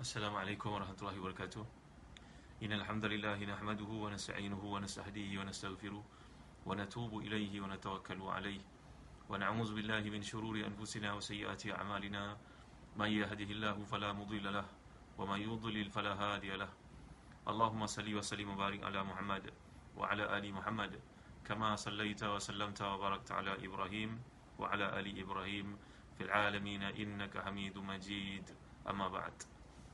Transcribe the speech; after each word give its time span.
السلام 0.00 0.36
عليكم 0.36 0.70
ورحمة 0.70 0.96
الله 1.02 1.20
وبركاته 1.20 1.66
إن 2.62 2.72
الحمد 2.72 3.04
لله 3.04 3.38
نحمده 3.44 3.84
ونستعينه 4.04 4.62
ونستهديه 4.64 5.38
ونستغفره 5.38 6.04
ونتوب 6.66 7.12
إليه 7.18 7.60
ونتوكل 7.60 8.20
عليه 8.22 8.60
ونعوذ 9.28 9.74
بالله 9.74 10.00
من 10.00 10.22
شرور 10.22 10.56
أنفسنا 10.66 11.12
وسيئات 11.12 11.66
أعمالنا 11.66 12.36
من 12.96 13.08
يهده 13.08 13.50
الله 13.56 13.84
فلا 13.84 14.12
مضل 14.12 14.52
له 14.52 14.66
ومن 15.18 15.40
يضلل 15.40 15.90
فلا 15.90 16.12
هادي 16.14 16.56
له 16.56 16.68
اللهم 17.48 17.86
صل 17.86 18.14
وسلم 18.14 18.48
وبارك 18.50 18.84
على 18.84 19.04
محمد 19.04 19.44
وعلى 19.96 20.38
آل 20.38 20.44
محمد 20.54 21.00
كما 21.44 21.76
صليت 21.76 22.24
وسلمت 22.24 22.82
وباركت 22.82 23.32
على 23.32 23.66
إبراهيم 23.66 24.10
وعلى 24.58 25.00
آل 25.00 25.06
إبراهيم 25.20 25.76
في 26.18 26.24
العالمين 26.24 26.82
إنك 26.82 27.38
حميد 27.44 27.78
مجيد 27.78 28.50
أما 28.90 29.08
بعد 29.08 29.32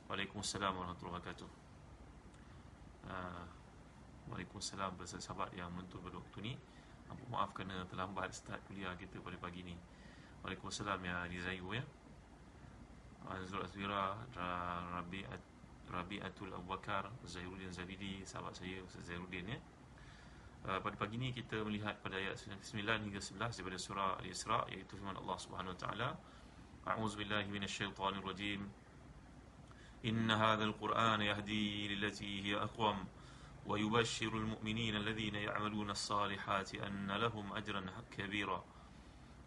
Waalaikumsalam 0.05 0.77
warahmatullahi 0.77 1.17
wabarakatuh. 1.17 1.49
Uh, 3.09 3.45
Waalaikumsalam 4.29 4.93
bersama 5.01 5.21
sahabat 5.21 5.49
yang 5.57 5.73
mentul 5.73 5.97
pada 5.97 6.21
waktu 6.21 6.39
ni. 6.45 6.53
Ampun 7.09 7.25
maaf 7.33 7.57
kerana 7.57 7.89
terlambat 7.89 8.29
start 8.29 8.61
kuliah 8.69 8.93
kita 9.01 9.17
pada 9.17 9.33
pagi 9.41 9.65
ni. 9.65 9.73
Waalaikumsalam 10.45 11.01
ya 11.01 11.25
Rizayu 11.25 11.73
ya. 11.73 11.81
Azrul 13.25 13.65
Azwira, 13.65 14.13
Rabi'at 14.93 15.41
Rabi'atul 15.89 16.53
Abu 16.53 16.69
Bakar, 16.69 17.09
Zahiruddin 17.25 17.73
Zabidi, 17.73 18.21
sahabat 18.21 18.53
saya 18.53 18.85
Ustaz 18.85 19.09
Zahiruddin 19.09 19.57
ya. 19.57 19.59
Uh, 20.69 20.85
pada 20.85 20.93
pagi 21.01 21.17
ni 21.17 21.33
kita 21.33 21.65
melihat 21.65 21.97
pada 22.05 22.21
ayat 22.21 22.37
9 22.37 22.61
hingga 22.77 23.21
11 23.21 23.57
daripada 23.57 23.77
surah 23.81 24.21
Al-Isra 24.21 24.69
iaitu 24.69 25.01
firman 25.01 25.17
Allah 25.17 25.37
Subhanahu 25.41 25.73
Wa 25.73 25.79
Taala. 25.81 26.09
A'udzubillahi 26.93 27.49
billahi 27.49 28.21
rajim. 28.21 28.84
إن 30.05 30.31
هذا 30.31 30.63
القرآن 30.63 31.21
يهدي 31.21 31.95
للتي 31.95 32.43
هي 32.43 32.55
أقوم 32.55 33.05
ويبشر 33.65 34.37
المؤمنين 34.37 34.95
الذين 34.95 35.35
يعملون 35.35 35.89
الصالحات 35.89 36.75
أن 36.75 37.11
لهم 37.11 37.53
أجرا 37.53 37.85
كبيرا 38.17 38.65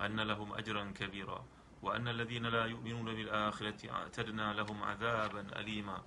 أن 0.01 0.21
لهم 0.21 0.53
أجرا 0.53 0.85
كبيرا 0.85 1.45
وأن 1.83 2.09
الذين 2.09 2.47
لا 2.47 2.67
يؤمنون 2.67 3.15
بالآخرة 3.15 3.91
أعتدنا 3.91 4.53
لهم 4.53 4.83
عذابا 4.83 5.61
أليما. 5.61 6.03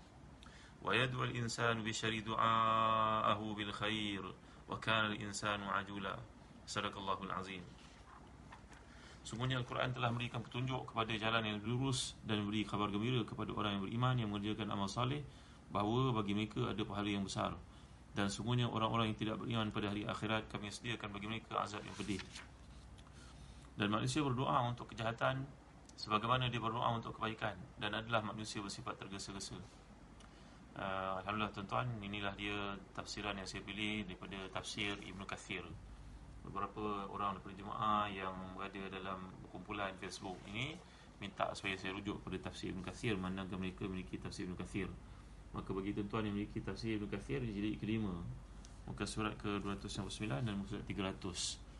ويدعو 0.81 1.23
الإنسان 1.23 1.83
بشر 1.83 2.19
دعاءه 2.19 3.53
بالخير 3.53 4.33
وكان 4.69 5.05
الإنسان 5.05 5.63
عجولا. 5.63 6.19
صدق 6.65 6.97
الله 6.97 7.23
العظيم. 7.23 7.63
Sungguhnya 9.21 9.61
Al-Quran 9.61 9.93
telah 9.93 10.09
memberikan 10.09 10.41
petunjuk 10.41 10.91
kepada 10.93 11.13
jalan 11.13 11.45
yang 11.45 11.57
lurus 11.61 12.17
dan 12.25 12.41
memberi 12.41 12.65
kabar 12.65 12.89
gembira 12.89 13.21
kepada 13.21 13.53
orang 13.53 13.77
yang 13.77 13.83
beriman 13.85 14.15
yang 14.17 14.29
mengerjakan 14.33 14.73
amal 14.73 14.89
saleh 14.89 15.21
bahawa 15.69 16.09
bagi 16.17 16.33
mereka 16.33 16.73
ada 16.73 16.81
pahala 16.81 17.09
yang 17.09 17.21
besar. 17.21 17.53
Dan 18.11 18.27
sungguhnya 18.27 18.67
orang-orang 18.67 19.13
yang 19.13 19.19
tidak 19.21 19.35
beriman 19.39 19.69
pada 19.71 19.93
hari 19.93 20.03
akhirat 20.03 20.49
kami 20.51 20.73
sediakan 20.73 21.09
bagi 21.13 21.27
mereka 21.29 21.61
azab 21.61 21.85
yang 21.85 21.95
pedih. 21.95 22.19
Dan 23.77 23.87
manusia 23.93 24.19
berdoa 24.25 24.67
untuk 24.67 24.91
kejahatan 24.91 25.45
sebagaimana 25.95 26.49
dia 26.49 26.59
berdoa 26.59 26.91
untuk 26.91 27.15
kebaikan 27.15 27.55
dan 27.77 27.93
adalah 27.93 28.25
manusia 28.25 28.59
bersifat 28.59 28.99
tergesa-gesa. 28.99 29.55
Uh, 30.71 31.19
Alhamdulillah 31.23 31.53
tuan-tuan, 31.53 31.87
inilah 32.01 32.33
dia 32.35 32.75
tafsiran 32.95 33.37
yang 33.37 33.45
saya 33.45 33.61
pilih 33.63 34.07
daripada 34.07 34.39
tafsir 34.55 34.97
Ibn 34.97 35.21
Kathir 35.29 35.63
beberapa 36.41 37.05
orang 37.09 37.37
daripada 37.37 37.55
jemaah 37.57 38.05
yang 38.09 38.33
berada 38.57 38.81
dalam 38.89 39.29
kumpulan 39.53 39.93
Facebook 40.01 40.37
ini 40.49 40.77
minta 41.21 41.53
supaya 41.53 41.77
saya 41.77 41.93
rujuk 41.93 42.17
kepada 42.21 42.49
tafsir 42.49 42.73
Ibn 42.73 42.81
Kathir 42.81 43.13
manakala 43.13 43.61
mereka 43.61 43.85
memiliki 43.85 44.17
tafsir 44.17 44.49
Ibn 44.49 44.57
Kathir. 44.57 44.89
Maka 45.51 45.69
bagi 45.75 45.93
tuan-tuan 45.93 46.25
yang 46.25 46.33
memiliki 46.33 46.63
tafsir 46.65 46.97
Ibn 46.97 47.07
Kathir 47.11 47.45
jadi 47.45 47.77
kelima 47.77 48.15
muka 48.89 49.05
surat 49.05 49.37
ke-299 49.37 50.25
dan 50.41 50.53
muka 50.57 50.73
surat 50.73 50.85
300 50.89 51.71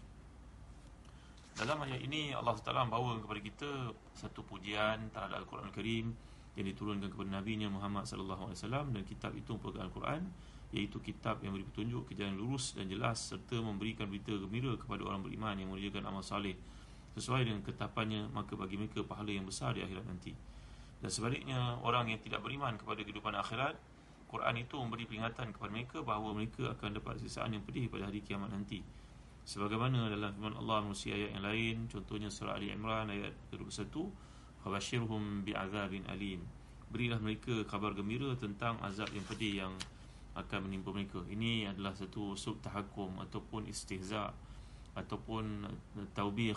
dalam 1.52 1.84
ayat 1.84 2.00
ini 2.00 2.32
Allah 2.32 2.56
Taala 2.64 2.88
membawa 2.88 3.20
kepada 3.20 3.42
kita 3.44 3.70
satu 4.16 4.42
pujian 4.48 5.12
terhadap 5.12 5.44
Al-Quran 5.44 5.68
Al-Karim 5.68 6.06
yang 6.56 6.66
diturunkan 6.68 7.12
kepada 7.12 7.30
Nabi 7.42 7.60
Muhammad 7.68 8.08
wasallam 8.08 8.96
dan 8.96 9.04
kitab 9.04 9.36
itu 9.36 9.56
merupakan 9.56 9.84
Al-Quran 9.88 10.32
iaitu 10.72 11.04
kitab 11.04 11.44
yang 11.44 11.52
beri 11.56 11.68
petunjuk 11.68 12.08
ke 12.08 12.14
jalan 12.16 12.40
lurus 12.40 12.72
dan 12.76 12.88
jelas 12.88 13.20
serta 13.20 13.60
memberikan 13.60 14.08
berita 14.08 14.32
gembira 14.36 14.72
kepada 14.80 15.04
orang 15.04 15.22
beriman 15.24 15.56
yang 15.60 15.68
mengerjakan 15.72 16.08
amal 16.08 16.24
saleh 16.24 16.56
sesuai 17.16 17.44
dengan 17.44 17.60
ketapannya 17.60 18.32
maka 18.32 18.56
bagi 18.56 18.80
mereka 18.80 19.04
pahala 19.04 19.36
yang 19.36 19.44
besar 19.44 19.76
di 19.76 19.84
akhirat 19.84 20.08
nanti. 20.08 20.32
Dan 21.04 21.10
sebaliknya 21.12 21.82
orang 21.84 22.08
yang 22.08 22.22
tidak 22.24 22.40
beriman 22.40 22.80
kepada 22.80 23.04
kehidupan 23.04 23.36
akhirat 23.36 23.76
Quran 24.32 24.64
itu 24.64 24.80
memberi 24.80 25.04
peringatan 25.04 25.52
kepada 25.52 25.72
mereka 25.76 25.98
bahawa 26.08 26.32
mereka 26.32 26.72
akan 26.72 27.04
dapat 27.04 27.20
sisaan 27.20 27.52
yang 27.52 27.68
pedih 27.68 27.92
pada 27.92 28.08
hari 28.08 28.24
kiamat 28.24 28.48
nanti. 28.48 28.80
Sebagaimana 29.44 30.08
dalam 30.08 30.32
firman 30.32 30.56
Allah 30.56 30.88
melalui 30.88 31.12
ayat 31.12 31.30
yang 31.36 31.44
lain 31.44 31.76
contohnya 31.92 32.30
surah 32.32 32.56
Ali 32.56 32.72
Imran 32.72 33.12
ayat 33.12 33.36
21 33.52 33.92
fabashirhum 34.64 35.44
bi'adzabin 35.44 36.08
alim. 36.08 36.40
Berilah 36.88 37.20
mereka 37.20 37.68
kabar 37.68 37.92
gembira 37.92 38.32
tentang 38.40 38.80
azab 38.80 39.12
yang 39.12 39.26
pedih 39.28 39.68
yang 39.68 39.74
akan 40.32 40.70
menimpa 40.70 40.96
mereka. 40.96 41.20
Ini 41.28 41.72
adalah 41.76 41.92
satu 41.92 42.40
sub 42.40 42.64
tahakum 42.64 43.20
ataupun 43.20 43.68
istihza 43.68 44.32
ataupun 44.96 45.68
taubih 46.16 46.56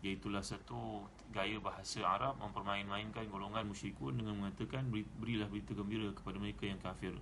iaitu 0.00 0.30
satu 0.30 1.04
gaya 1.34 1.58
bahasa 1.58 2.00
Arab 2.06 2.38
mempermain-mainkan 2.38 3.26
golongan 3.28 3.66
musyrikun 3.66 4.16
dengan 4.16 4.38
mengatakan 4.38 4.86
berilah 4.92 5.50
berita 5.50 5.74
gembira 5.74 6.08
kepada 6.14 6.36
mereka 6.38 6.64
yang 6.70 6.78
kafir. 6.78 7.12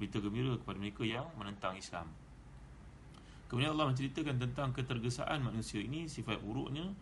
Berita 0.00 0.22
gembira 0.22 0.56
kepada 0.56 0.78
mereka 0.78 1.02
yang 1.04 1.26
menentang 1.36 1.76
Islam. 1.76 2.08
Kemudian 3.50 3.74
Allah 3.74 3.90
menceritakan 3.92 4.36
tentang 4.38 4.70
ketergesaan 4.76 5.40
manusia 5.40 5.80
ini 5.80 6.04
sifat 6.04 6.40
buruknya 6.44 6.92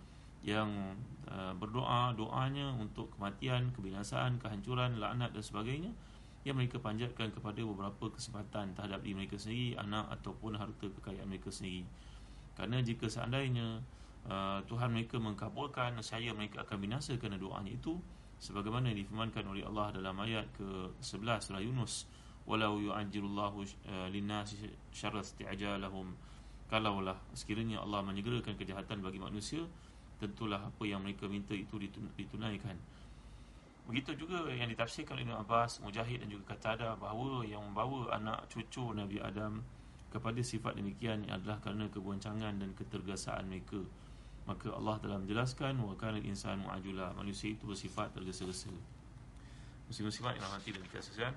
yang 0.47 0.95
uh, 1.27 1.51
berdoa 1.59 2.15
doanya 2.15 2.71
untuk 2.79 3.11
kematian, 3.19 3.75
kebinasaan, 3.75 4.39
kehancuran, 4.39 5.03
laknat 5.03 5.35
dan 5.35 5.43
sebagainya 5.43 5.91
yang 6.47 6.55
mereka 6.55 6.79
panjatkan 6.79 7.35
kepada 7.35 7.59
beberapa 7.67 8.07
kesempatan 8.15 8.71
terhadap 8.79 9.03
diri 9.03 9.19
mereka 9.19 9.35
sendiri, 9.35 9.75
anak 9.83 10.07
ataupun 10.15 10.55
harta 10.55 10.87
kekayaan 10.87 11.27
mereka 11.27 11.51
sendiri. 11.51 11.83
Kerana 12.55 12.79
jika 12.87 13.11
seandainya 13.11 13.83
uh, 14.31 14.63
Tuhan 14.71 14.95
mereka 14.95 15.19
mengkabulkan, 15.19 15.99
saya 16.07 16.31
mereka 16.31 16.63
akan 16.63 16.79
binasa 16.79 17.19
kerana 17.19 17.35
doanya 17.35 17.75
itu 17.75 17.99
sebagaimana 18.39 18.95
difirmankan 18.95 19.43
oleh 19.51 19.67
Allah 19.67 19.91
dalam 19.91 20.15
ayat 20.23 20.47
ke-11 20.55 21.51
surah 21.51 21.63
Yunus 21.67 22.07
walau 22.47 22.79
yu'ajjilullahu 22.79 23.67
uh, 23.91 24.07
linnasi 24.15 24.71
syarra 24.95 25.25
isti'jalahum 25.25 26.15
kalaulah 26.71 27.19
sekiranya 27.35 27.83
Allah 27.83 28.07
menyegerakan 28.07 28.55
kejahatan 28.55 29.03
bagi 29.03 29.19
manusia 29.19 29.67
tentulah 30.23 30.63
apa 30.63 30.83
yang 30.87 31.03
mereka 31.03 31.27
minta 31.27 31.53
itu 31.53 31.75
ditunaikan 32.15 32.79
Begitu 33.87 34.27
juga 34.27 34.51
yang 34.51 34.67
ditafsirkan 34.67 35.15
oleh 35.15 35.31
Abbas, 35.31 35.79
Mujahid 35.79 36.19
dan 36.19 36.29
juga 36.29 36.55
Qatada 36.55 36.99
bahawa 36.99 37.47
yang 37.47 37.63
membawa 37.63 38.19
anak 38.19 38.51
cucu 38.51 38.91
Nabi 38.91 39.23
Adam 39.23 39.63
kepada 40.11 40.43
sifat 40.43 40.75
demikian 40.75 41.23
adalah 41.31 41.63
kerana 41.63 41.87
keboncangan 41.87 42.59
dan 42.59 42.75
ketergesaan 42.75 43.47
mereka. 43.47 43.79
Maka 44.47 44.75
Allah 44.75 44.99
telah 44.99 45.19
menjelaskan 45.23 45.79
wa 45.83 45.95
kana 45.95 46.19
insan 46.23 46.67
mu'ajula. 46.67 47.15
Manusia 47.15 47.55
itu 47.55 47.67
bersifat 47.67 48.11
tergesa-gesa. 48.11 48.75
Muslim-muslimat 49.87 50.35
yang 50.35 50.51
nanti 50.51 50.75
dan 50.75 50.83
kita 50.83 50.99
sekalian, 50.99 51.35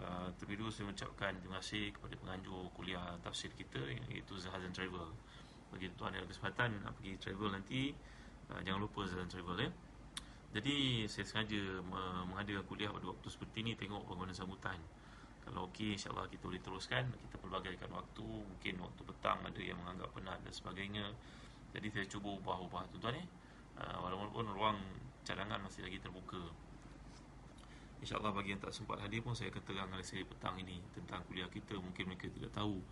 uh, 0.00 0.28
terlebih 0.40 0.64
dahulu 0.64 0.72
saya 0.72 0.88
mengucapkan 0.88 1.32
terima 1.36 1.60
kasih 1.60 1.92
kepada 1.92 2.14
penganjur 2.16 2.68
kuliah 2.72 3.16
tafsir 3.20 3.52
kita 3.52 3.80
iaitu 4.08 4.40
Zahazan 4.40 4.72
Travel. 4.72 5.08
Bagi 5.72 5.88
tuan 6.00 6.16
yang 6.16 6.24
kesempatan 6.24 6.80
nak 6.80 6.96
pergi 6.96 7.16
travel 7.20 7.48
nanti, 7.52 7.92
uh, 8.52 8.60
jangan 8.64 8.80
lupa 8.88 9.04
Zahazan 9.04 9.28
Travel 9.28 9.68
ya. 9.68 9.70
Jadi 10.52 11.08
saya 11.08 11.24
sengaja 11.24 11.80
mengadakan 12.28 12.60
kuliah 12.68 12.92
pada 12.92 13.08
waktu 13.08 13.28
seperti 13.32 13.64
ini 13.64 13.72
Tengok 13.72 14.04
bagaimana 14.04 14.36
sambutan. 14.36 14.76
Kalau 15.42 15.72
okey 15.72 15.96
insyaAllah 15.96 16.28
kita 16.28 16.44
boleh 16.44 16.60
teruskan 16.60 17.08
Kita 17.08 17.40
pelbagaikan 17.40 17.88
waktu 17.88 18.20
Mungkin 18.22 18.74
waktu 18.84 19.02
petang 19.08 19.40
ada 19.40 19.60
yang 19.64 19.80
menganggap 19.80 20.12
penat 20.12 20.38
dan 20.44 20.52
sebagainya. 20.52 21.08
Jadi 21.72 21.88
saya 21.88 22.04
cuba 22.04 22.36
ubah-ubah 22.36 22.84
tuan-tuan 22.92 23.16
eh. 23.16 23.26
Walaupun 23.80 24.52
ruang 24.52 24.76
cadangan 25.24 25.56
masih 25.64 25.88
lagi 25.88 25.96
terbuka. 25.96 26.44
InsyaAllah 28.04 28.36
bagi 28.36 28.52
yang 28.52 28.60
tak 28.60 28.76
sempat 28.76 29.00
hadir 29.00 29.24
pun 29.24 29.32
Saya 29.32 29.48
akan 29.54 29.62
terang 29.64 29.88
oleh 29.88 30.04
seri 30.04 30.28
petang 30.28 30.58
ini 30.60 30.84
Tentang 30.92 31.24
kuliah 31.32 31.48
kita. 31.48 31.80
Mungkin 31.80 32.12
mereka 32.12 32.28
tidak 32.28 32.52
tahu 32.52 32.82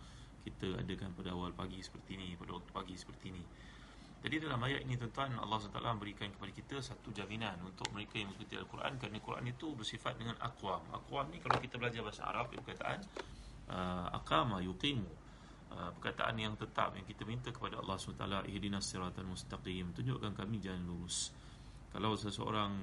Kita 0.41 0.81
adakan 0.81 1.13
pada 1.13 1.37
awal 1.37 1.53
pagi 1.53 1.77
seperti 1.83 2.17
ini 2.17 2.33
Pada 2.39 2.57
waktu 2.57 2.71
pagi 2.73 2.95
seperti 2.97 3.29
ini 3.29 3.43
jadi 4.21 4.37
dalam 4.37 4.61
ayat 4.61 4.85
ini 4.85 5.01
tuan-tuan 5.01 5.33
Allah 5.33 5.57
SWT 5.57 5.81
memberikan 5.81 6.29
kepada 6.29 6.53
kita 6.53 6.77
satu 6.77 7.09
jaminan 7.09 7.57
untuk 7.65 7.89
mereka 7.89 8.21
yang 8.21 8.29
mengikuti 8.29 8.53
Al-Quran 8.53 9.01
kerana 9.01 9.17
Al-Quran 9.17 9.45
itu 9.49 9.67
bersifat 9.73 10.13
dengan 10.21 10.37
aqwam. 10.37 10.85
Aqwam 10.93 11.25
ni 11.33 11.41
kalau 11.41 11.57
kita 11.57 11.81
belajar 11.81 12.05
bahasa 12.05 12.29
Arab 12.29 12.53
itu 12.53 12.61
perkataan 12.61 13.01
uh, 13.73 14.13
aqama 14.21 14.61
yuqimu. 14.61 15.09
Uh, 15.73 15.89
perkataan 15.97 16.37
yang 16.37 16.53
tetap 16.53 16.93
yang 16.93 17.07
kita 17.09 17.25
minta 17.25 17.49
kepada 17.49 17.81
Allah 17.81 17.97
SWT 17.97 18.45
ihdinas 18.45 18.85
siratal 18.85 19.25
mustaqim 19.25 19.89
tunjukkan 19.97 20.37
kami 20.37 20.61
jalan 20.61 20.85
lurus. 20.85 21.33
Kalau 21.89 22.13
seseorang 22.13 22.77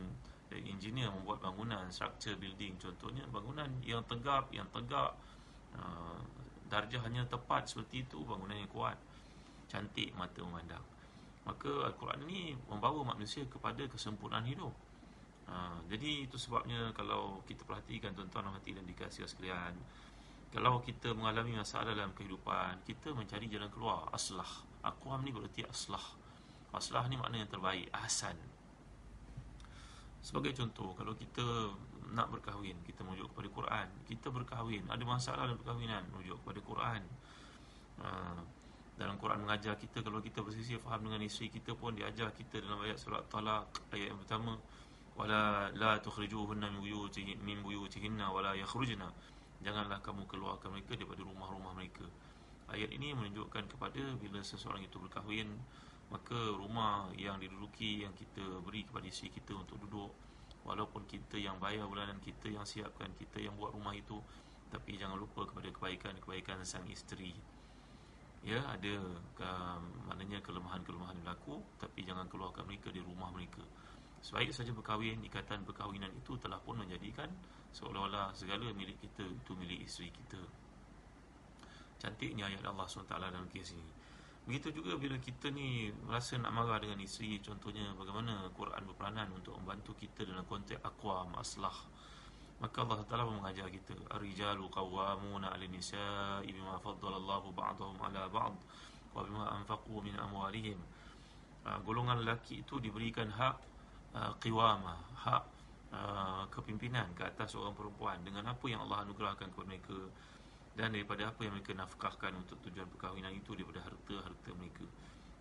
engineer 0.51 1.15
membuat 1.15 1.39
bangunan 1.39 1.87
structure 1.95 2.35
building 2.35 2.75
contohnya 2.83 3.23
bangunan 3.31 3.69
yang 3.87 4.03
tegap 4.11 4.51
yang 4.51 4.67
tegak 4.75 5.15
uh, 5.77 6.19
darjahnya 6.67 7.31
tepat 7.31 7.71
seperti 7.71 8.03
itu 8.09 8.25
bangunan 8.27 8.59
yang 8.59 8.71
kuat 8.73 8.97
cantik 9.69 10.11
mata 10.17 10.41
memandang 10.41 10.98
maka 11.49 11.89
Al-Quran 11.89 12.29
ini 12.29 12.53
membawa 12.69 13.01
manusia 13.17 13.49
kepada 13.49 13.81
kesempurnaan 13.89 14.45
hidup. 14.45 14.77
Ha, 15.49 15.81
jadi 15.89 16.29
itu 16.29 16.37
sebabnya 16.37 16.93
kalau 16.93 17.41
kita 17.49 17.65
perhatikan 17.65 18.13
tuan-tuan 18.13 18.53
hati 18.53 18.77
dan 18.77 18.85
dikasih 18.85 19.25
sekalian 19.25 19.73
kalau 20.53 20.81
kita 20.85 21.13
mengalami 21.17 21.57
masalah 21.57 21.93
dalam 21.93 22.13
kehidupan 22.13 22.85
kita 22.85 23.17
mencari 23.17 23.49
jalan 23.49 23.73
keluar 23.73 24.13
aslah. 24.13 24.49
Aqwam 24.85 25.25
ni 25.25 25.33
berarti 25.33 25.65
aslah. 25.65 26.05
Aslah 26.73 27.09
ni 27.09 27.17
makna 27.17 27.41
yang 27.41 27.49
terbaik 27.49 27.89
ahsan. 27.97 28.37
Sebagai 30.21 30.53
contoh 30.53 30.93
kalau 30.93 31.17
kita 31.17 31.73
nak 32.13 32.33
berkahwin 32.33 32.77
kita 32.89 33.05
merujuk 33.05 33.33
kepada 33.33 33.49
Quran 33.49 33.89
kita 34.05 34.29
berkahwin. 34.29 34.85
Ada 34.89 35.05
masalah 35.05 35.49
dalam 35.49 35.61
perkahwinan 35.61 36.05
merujuk 36.13 36.37
kepada 36.45 36.61
Quran. 36.61 37.03
Ha, 38.05 38.09
dalam 38.99 39.15
Quran 39.17 39.47
mengajar 39.47 39.79
kita 39.79 40.03
kalau 40.03 40.19
kita 40.19 40.43
bersisi 40.43 40.75
faham 40.77 41.07
dengan 41.07 41.23
isteri 41.23 41.55
kita 41.55 41.79
pun 41.79 41.95
diajar 41.95 42.35
kita 42.35 42.59
dalam 42.59 42.83
ayat 42.83 42.99
surat 42.99 43.23
talak 43.31 43.71
ayat 43.95 44.11
yang 44.11 44.19
pertama 44.19 44.59
wala 45.15 45.71
la 45.79 46.03
tukhrijuhunna 46.03 46.67
min 46.75 46.83
buyutihin 46.83 47.39
min 47.47 47.63
buyutihinna 47.63 48.27
wala 48.31 48.59
yakhrujna. 48.59 49.11
Janganlah 49.63 49.99
kamu 50.03 50.27
keluarkan 50.31 50.71
mereka 50.71 50.95
daripada 50.95 51.27
rumah-rumah 51.27 51.75
mereka. 51.75 52.07
Ayat 52.71 52.95
ini 52.95 53.11
menunjukkan 53.11 53.67
kepada 53.75 54.03
bila 54.23 54.39
seseorang 54.43 54.87
itu 54.87 54.99
berkahwin 55.03 55.51
maka 56.09 56.37
rumah 56.57 57.13
yang 57.21 57.37
diduduki 57.37 58.05
yang 58.05 58.17
kita 58.17 58.41
beri 58.65 58.85
kepada 58.89 59.05
isteri 59.05 59.29
kita 59.29 59.53
untuk 59.53 59.77
duduk 59.85 60.09
walaupun 60.65 61.05
kita 61.05 61.37
yang 61.37 61.61
bayar 61.61 61.85
bulanan 61.85 62.17
kita 62.25 62.49
yang 62.49 62.65
siapkan 62.65 63.13
kita 63.21 63.45
yang 63.45 63.53
buat 63.61 63.77
rumah 63.77 63.93
itu 63.93 64.17
tapi 64.73 64.97
jangan 64.97 65.21
lupa 65.21 65.45
kepada 65.49 65.69
kebaikan-kebaikan 65.69 66.65
sang 66.65 66.85
isteri 66.89 67.37
ya 68.47 68.63
ada 68.71 68.95
um, 69.43 69.83
maknanya 70.07 70.39
kelemahan-kelemahan 70.43 71.19
berlaku 71.23 71.59
tapi 71.83 72.07
jangan 72.07 72.31
keluarkan 72.31 72.65
mereka 72.65 72.89
di 72.95 73.03
rumah 73.03 73.31
mereka. 73.35 73.63
Sebaik 74.19 74.51
saja 74.51 74.75
berkahwin 74.75 75.23
ikatan 75.27 75.63
perkahwinan 75.63 76.11
itu 76.15 76.35
telah 76.43 76.59
pun 76.63 76.79
menjadikan 76.79 77.31
seolah-olah 77.71 78.35
segala 78.35 78.71
milik 78.75 78.99
kita 78.99 79.23
itu 79.27 79.53
milik 79.55 79.87
isteri 79.87 80.11
kita. 80.11 80.43
Cantiknya 81.99 82.47
ayat 82.47 82.63
Allah 82.67 82.87
SWT 82.87 83.11
dalam 83.11 83.47
kes 83.51 83.75
ini. 83.75 83.91
Begitu 84.49 84.81
juga 84.81 84.97
bila 84.97 85.21
kita 85.21 85.53
ni 85.53 85.93
rasa 86.09 86.41
nak 86.41 86.57
marah 86.57 86.81
dengan 86.81 86.97
isteri 87.05 87.37
contohnya 87.45 87.93
bagaimana 87.93 88.49
Quran 88.57 88.81
berperanan 88.89 89.29
untuk 89.37 89.53
membantu 89.61 89.93
kita 89.93 90.25
dalam 90.25 90.47
konteks 90.49 90.81
aqwam 90.81 91.37
aslah 91.37 91.75
Maka 92.59 92.83
Allah 92.83 92.99
Taala 93.07 93.23
mengajar 93.31 93.71
kita 93.71 93.95
Ar-rijalu 94.11 94.67
qawwamuna 94.67 95.55
'ala 95.55 95.67
nisa'i 95.71 96.51
bima 96.51 96.75
faddala 96.83 97.15
Allahu 97.23 97.55
ba'dahum 97.55 97.95
'ala 98.03 98.27
ba'd 98.27 98.59
wa 99.15 99.21
bima 99.23 99.47
anfaqu 99.55 100.03
min 100.03 100.19
amwalihim. 100.19 100.79
Uh, 101.63 101.79
golongan 101.87 102.23
lelaki 102.23 102.67
itu 102.67 102.83
diberikan 102.83 103.31
hak 103.31 103.57
uh, 104.19 104.35
qiwamah, 104.43 104.99
hak 105.23 105.45
uh, 105.95 106.45
kepimpinan 106.51 107.07
ke 107.15 107.27
atas 107.27 107.55
orang 107.55 107.79
perempuan 107.79 108.19
dengan 108.27 108.51
apa 108.51 108.67
yang 108.67 108.83
Allah 108.87 109.07
anugerahkan 109.07 109.55
kepada 109.55 109.69
mereka 109.69 109.99
dan 110.79 110.95
daripada 110.95 111.31
apa 111.35 111.43
yang 111.43 111.59
mereka 111.59 111.75
nafkahkan 111.75 112.39
untuk 112.39 112.63
tujuan 112.63 112.87
perkahwinan 112.87 113.35
itu 113.35 113.55
daripada 113.59 113.83
harta-harta 113.83 114.51
mereka. 114.55 114.87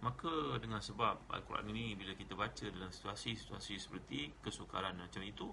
Maka 0.02 0.58
dengan 0.62 0.82
sebab 0.82 1.30
Al-Quran 1.30 1.74
ini 1.74 1.98
bila 1.98 2.14
kita 2.14 2.38
baca 2.38 2.66
dalam 2.70 2.90
situasi-situasi 2.90 3.74
seperti 3.82 4.34
kesukaran 4.42 4.98
macam 4.98 5.22
itu, 5.26 5.50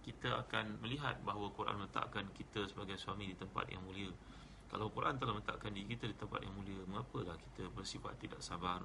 kita 0.00 0.44
akan 0.46 0.80
melihat 0.80 1.20
bahawa 1.22 1.52
Quran 1.52 1.80
meletakkan 1.84 2.26
kita 2.32 2.66
sebagai 2.66 2.96
suami 2.96 3.30
di 3.30 3.36
tempat 3.36 3.68
yang 3.68 3.84
mulia. 3.84 4.10
Kalau 4.70 4.86
Quran 4.94 5.18
telah 5.18 5.34
meletakkan 5.34 5.74
diri 5.74 5.98
kita 5.98 6.06
di 6.06 6.16
tempat 6.16 6.46
yang 6.46 6.54
mulia, 6.54 6.78
mengapalah 6.86 7.34
kita 7.34 7.66
bersifat 7.74 8.14
tidak 8.22 8.38
sabar? 8.38 8.80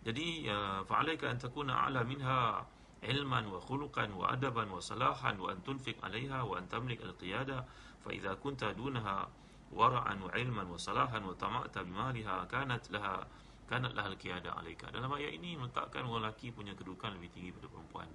Jadi, 0.00 0.48
ya, 0.48 0.80
fa'alaika 0.88 1.28
an 1.28 1.36
takuna 1.36 1.84
a'la 1.84 2.00
minha 2.08 2.64
ilman 3.04 3.44
wa 3.52 3.60
khuluqan 3.60 4.10
wa 4.16 4.32
adaban 4.32 4.72
wa 4.72 4.80
salahan 4.80 5.36
wa 5.36 5.52
an 5.52 5.60
tunfiq 5.62 6.00
'alayha 6.00 6.42
wa 6.42 6.56
an 6.56 6.64
tamlik 6.66 6.98
al-qiyada 7.04 7.62
fa 8.02 8.10
idza 8.10 8.32
kunta 8.40 8.72
dunaha 8.72 9.28
wara'an 9.70 10.18
wa 10.24 10.32
ilman 10.32 10.66
wa 10.66 10.80
salahan 10.80 11.22
wa 11.22 11.36
tama'ta 11.36 11.84
bimaliha 11.84 12.48
kanat 12.48 12.88
laha 12.88 13.22
kanat 13.68 13.92
laha 13.92 14.08
al-qiyada 14.08 14.56
'alayka. 14.56 14.88
Dalam 14.88 15.12
ayat 15.12 15.36
ini 15.36 15.60
meletakkan 15.60 16.08
lelaki 16.08 16.48
punya 16.50 16.72
kedudukan 16.72 17.12
lebih 17.20 17.28
tinggi 17.36 17.52
daripada 17.52 17.68
perempuan. 17.76 18.08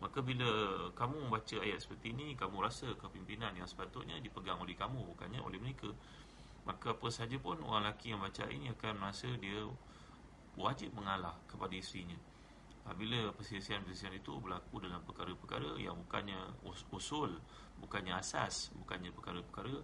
Maka 0.00 0.24
bila 0.24 0.48
kamu 0.96 1.28
membaca 1.28 1.56
ayat 1.60 1.84
seperti 1.84 2.16
ini 2.16 2.32
Kamu 2.32 2.60
rasa 2.64 2.88
kepimpinan 2.96 3.52
yang 3.52 3.68
sepatutnya 3.68 4.16
dipegang 4.20 4.56
oleh 4.56 4.72
kamu 4.72 5.04
Bukannya 5.14 5.40
oleh 5.44 5.60
mereka. 5.60 5.92
Maka 6.64 6.96
apa 6.96 7.06
sahaja 7.12 7.36
pun 7.36 7.60
orang 7.64 7.88
lelaki 7.88 8.12
yang 8.16 8.20
baca 8.20 8.44
ini 8.48 8.72
Akan 8.72 8.96
merasa 8.96 9.28
dia 9.36 9.68
wajib 10.56 10.92
mengalah 10.96 11.36
kepada 11.48 11.72
isterinya 11.76 12.16
Bila 12.96 13.30
perselisihan-perselisihan 13.36 14.16
itu 14.18 14.34
berlaku 14.40 14.82
dalam 14.82 15.04
perkara-perkara 15.04 15.76
Yang 15.76 16.00
bukannya 16.08 16.40
usul 16.96 17.38
Bukannya 17.78 18.16
asas 18.16 18.72
Bukannya 18.76 19.12
perkara-perkara 19.12 19.78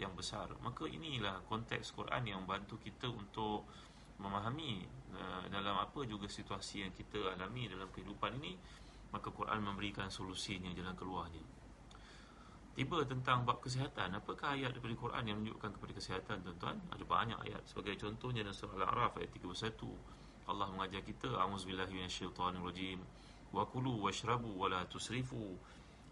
yang 0.00 0.16
besar. 0.16 0.48
Maka 0.64 0.88
inilah 0.88 1.44
konteks 1.44 1.92
Quran 1.92 2.24
yang 2.24 2.38
membantu 2.48 2.80
kita 2.80 3.12
untuk 3.12 3.68
Memahami 4.20 4.84
uh, 5.16 5.48
dalam 5.48 5.80
apa 5.80 6.04
juga 6.04 6.28
situasi 6.28 6.84
yang 6.84 6.92
kita 6.92 7.32
alami 7.32 7.72
dalam 7.72 7.88
kehidupan 7.88 8.36
ini 8.36 8.52
maka 9.10 9.28
Quran 9.34 9.60
memberikan 9.62 10.06
solusinya 10.10 10.70
jalan 10.70 10.94
keluarnya. 10.94 11.42
Tiba 12.70 13.02
tentang 13.02 13.42
bab 13.42 13.58
kesihatan. 13.58 14.14
Apakah 14.14 14.54
ayat 14.54 14.72
daripada 14.72 14.94
Quran 14.94 15.24
yang 15.26 15.36
menunjukkan 15.42 15.70
kepada 15.76 15.92
kesihatan 15.92 16.36
tuan-tuan? 16.46 16.78
Ada 16.94 17.04
banyak 17.04 17.38
ayat. 17.44 17.62
Sebagai 17.66 17.98
contohnya 17.98 18.46
dalam 18.46 18.54
surah 18.54 18.86
al-a'raf 18.86 19.18
ayat 19.18 19.30
31 19.36 20.48
Allah 20.50 20.66
mengajar 20.70 21.02
kita 21.04 21.28
auzubillahi 21.34 21.92
minasyaitonirrajim 21.92 22.98
wa 23.54 23.66
kulu 23.66 24.06
washrabu 24.06 24.54
wa 24.54 24.70
la 24.70 24.86
tusrifu. 24.86 25.58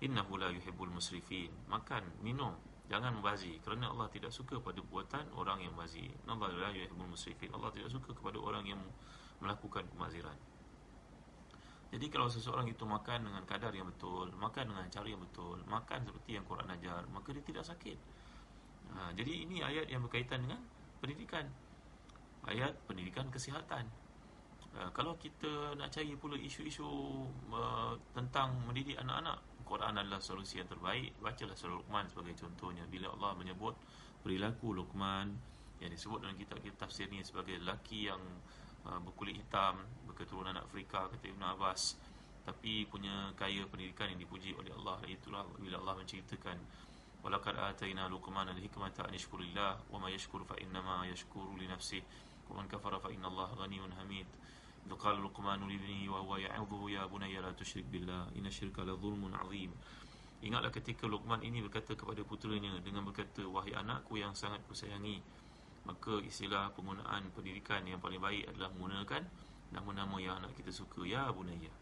Innahu 0.03 0.37
la 0.37 0.51
yuhibbul 0.51 0.91
musrifin. 0.91 1.49
Makan 1.71 2.27
minum. 2.27 2.53
Jangan 2.91 3.17
membazir. 3.17 3.63
Kerana 3.63 3.95
Allah 3.95 4.11
tidak 4.11 4.35
suka 4.35 4.59
pada 4.59 4.83
buatan 4.83 5.25
orang 5.39 5.63
yang 5.63 5.75
bazir 5.79 6.11
Allah 6.27 6.51
la 6.53 6.71
yuhibbul 6.75 7.15
musrifin. 7.15 7.55
Allah 7.55 7.71
tidak 7.71 7.95
suka 7.95 8.11
kepada 8.13 8.43
orang 8.43 8.67
yang 8.67 8.83
melakukan 9.39 9.87
pemaziran 9.95 10.35
jadi 11.89 12.07
kalau 12.13 12.29
seseorang 12.29 12.69
itu 12.69 12.85
makan 12.85 13.33
dengan 13.33 13.43
kadar 13.49 13.73
yang 13.73 13.89
betul, 13.89 14.29
makan 14.37 14.69
dengan 14.69 14.85
cara 14.93 15.09
yang 15.09 15.25
betul, 15.25 15.57
makan 15.65 16.05
seperti 16.05 16.37
yang 16.37 16.45
Quran 16.45 16.69
ajar, 16.69 17.09
maka 17.09 17.33
dia 17.33 17.41
tidak 17.41 17.65
sakit. 17.65 17.99
Ha, 18.93 19.13
jadi 19.17 19.49
ini 19.49 19.65
ayat 19.65 19.89
yang 19.89 20.05
berkaitan 20.05 20.45
dengan 20.45 20.61
pendidikan. 21.01 21.49
Ayat 22.45 22.77
pendidikan 22.85 23.33
kesihatan. 23.33 23.89
Ha, 24.77 24.93
kalau 24.93 25.17
kita 25.17 25.81
nak 25.81 25.89
cari 25.89 26.13
pula 26.13 26.37
isu-isu 26.37 26.85
uh, 27.57 27.97
tentang 28.13 28.53
mendidik 28.69 29.01
anak-anak, 29.01 29.41
Quran 29.65 29.97
adalah 29.97 30.21
solusi 30.21 30.61
yang 30.61 30.69
terbaik. 30.69 31.17
Bacalah 31.25 31.57
surah 31.57 31.73
Luqman 31.73 32.05
sebagai 32.13 32.37
contohnya. 32.37 32.85
Bila 32.85 33.17
Allah 33.17 33.33
menyebut 33.37 33.77
perilaku 34.21 34.77
Luqman 34.77 35.33
yang 35.81 35.89
disebut 35.89 36.21
dalam 36.21 36.37
kitab-kitab 36.37 36.89
tafsir 36.89 37.09
ini 37.09 37.25
sebagai 37.25 37.57
lelaki 37.61 38.13
yang 38.13 38.21
uh, 38.89 39.01
berkulit 39.01 39.41
hitam 39.41 39.85
keturunan 40.19 40.59
Afrika 40.59 41.07
kata 41.07 41.31
Ibn 41.31 41.55
Abbas. 41.55 41.95
Tapi 42.43 42.83
punya 42.91 43.31
kaya 43.39 43.63
pendidikan 43.71 44.11
yang 44.11 44.19
dipuji 44.19 44.51
oleh 44.59 44.75
Allah 44.75 44.99
itulah 45.07 45.47
bila 45.63 45.79
Allah 45.79 46.03
menceritakan 46.03 46.59
walaqad 47.23 47.55
atayna 47.55 48.11
luqman 48.11 48.51
al-hikmata 48.51 49.07
an 49.07 49.15
yashkurillah 49.15 49.95
wa 49.95 49.99
ma 50.03 50.09
yashkur 50.11 50.43
fa 50.43 50.59
inna 50.59 50.83
ma 50.83 51.07
yashkuru 51.07 51.55
li 51.55 51.71
nafsihi 51.71 52.03
wa 52.51 52.59
man 52.59 52.67
kafara 52.67 52.99
fa 52.99 53.13
inna 53.15 53.31
Allah 53.31 53.53
ghaniyyun 53.55 53.93
hamid 54.01 54.27
qala 54.97 55.21
luqman 55.21 55.61
li 55.69 55.77
ibnihi 55.77 56.09
wa 56.09 56.25
huwa 56.25 56.41
ya'udhu 56.41 56.89
ya 56.89 57.05
bunayya 57.05 57.45
la 57.45 57.53
tusyrik 57.53 57.85
billah 57.93 58.33
inna 58.33 58.49
syirka 58.49 58.81
la 58.89 58.97
'azim 58.97 59.71
Ingatlah 60.39 60.71
ketika 60.71 61.11
Luqman 61.11 61.43
ini 61.43 61.59
berkata 61.67 61.99
kepada 61.99 62.23
puteranya 62.23 62.79
dengan 62.79 63.03
berkata 63.03 63.43
wahai 63.43 63.75
anakku 63.75 64.23
yang 64.23 64.39
sangat 64.39 64.63
kusayangi 64.71 65.19
maka 65.83 66.23
istilah 66.23 66.71
penggunaan 66.79 67.27
pendidikan 67.35 67.83
yang 67.83 67.99
paling 67.99 68.23
baik 68.23 68.47
adalah 68.47 68.71
menggunakan 68.77 69.27
nama-nama 69.73 70.17
yang 70.21 70.41
anak 70.41 70.57
kita 70.57 70.73
suka. 70.73 71.05
Ya 71.05 71.29
bunaya. 71.33 71.73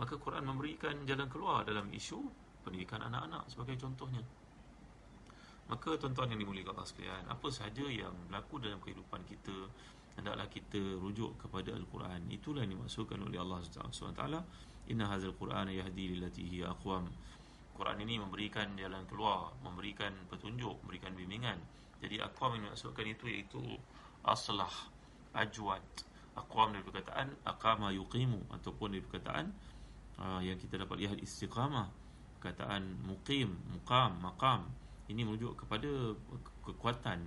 Maka 0.00 0.16
Quran 0.16 0.48
memberikan 0.48 0.96
jalan 1.04 1.28
keluar 1.28 1.64
dalam 1.68 1.92
isu 1.92 2.24
pendidikan 2.64 3.04
anak-anak 3.04 3.48
sebagai 3.52 3.76
contohnya. 3.76 4.24
Maka 5.68 5.94
tuan-tuan 6.00 6.34
yang 6.34 6.40
dimuliakan 6.42 6.74
Allah 6.74 6.88
sekalian 6.88 7.24
apa 7.30 7.46
sahaja 7.52 7.86
yang 7.86 8.10
berlaku 8.26 8.58
dalam 8.58 8.82
kehidupan 8.82 9.22
kita 9.28 9.54
hendaklah 10.18 10.50
kita 10.50 10.98
rujuk 10.98 11.38
kepada 11.38 11.70
Al-Quran. 11.76 12.26
Itulah 12.26 12.66
yang 12.66 12.74
dimaksudkan 12.80 13.22
oleh 13.22 13.38
Allah 13.38 13.62
SWT 13.62 14.24
inna 14.90 15.06
hazal 15.06 15.36
Quran 15.38 15.70
yahdi 15.70 16.16
lillati 16.16 16.42
hiya 16.42 16.74
aqwam. 16.74 17.06
Quran 17.78 18.02
ini 18.02 18.18
memberikan 18.18 18.74
jalan 18.76 19.06
keluar 19.06 19.54
memberikan 19.62 20.10
petunjuk 20.26 20.74
memberikan 20.84 21.14
bimbingan. 21.14 21.56
Jadi 22.02 22.18
aqwam 22.18 22.58
yang 22.58 22.72
dimaksudkan 22.72 23.06
itu 23.06 23.24
iaitu 23.30 23.62
aslah 24.26 24.72
ajwad 25.36 25.84
aqwam 26.40 26.72
dari 26.72 26.84
perkataan 26.84 27.28
aqama 27.44 27.92
yuqimu 27.92 28.40
ataupun 28.56 28.96
dari 28.96 29.04
perkataan 29.04 29.46
uh, 30.20 30.40
yang 30.40 30.56
kita 30.56 30.80
dapat 30.80 30.96
lihat 31.04 31.18
istiqamah 31.20 31.88
perkataan 32.40 33.04
muqim 33.04 33.52
muqam 33.76 34.16
maqam 34.24 34.64
ini 35.10 35.26
merujuk 35.26 35.66
kepada 35.66 36.14
kekuatan. 36.62 37.18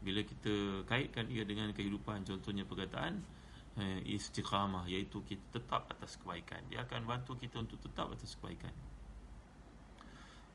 Bila 0.00 0.24
kita 0.24 0.86
kaitkan 0.88 1.28
ia 1.28 1.44
dengan 1.44 1.68
kehidupan 1.76 2.24
contohnya 2.24 2.64
perkataan 2.64 3.20
uh, 3.76 4.00
istiqamah 4.08 4.88
iaitu 4.88 5.20
kita 5.28 5.60
tetap 5.60 5.84
atas 5.92 6.16
kebaikan. 6.16 6.64
Dia 6.72 6.88
akan 6.88 7.04
bantu 7.04 7.36
kita 7.36 7.60
untuk 7.60 7.76
tetap 7.84 8.08
atas 8.08 8.32
kebaikan. 8.40 8.72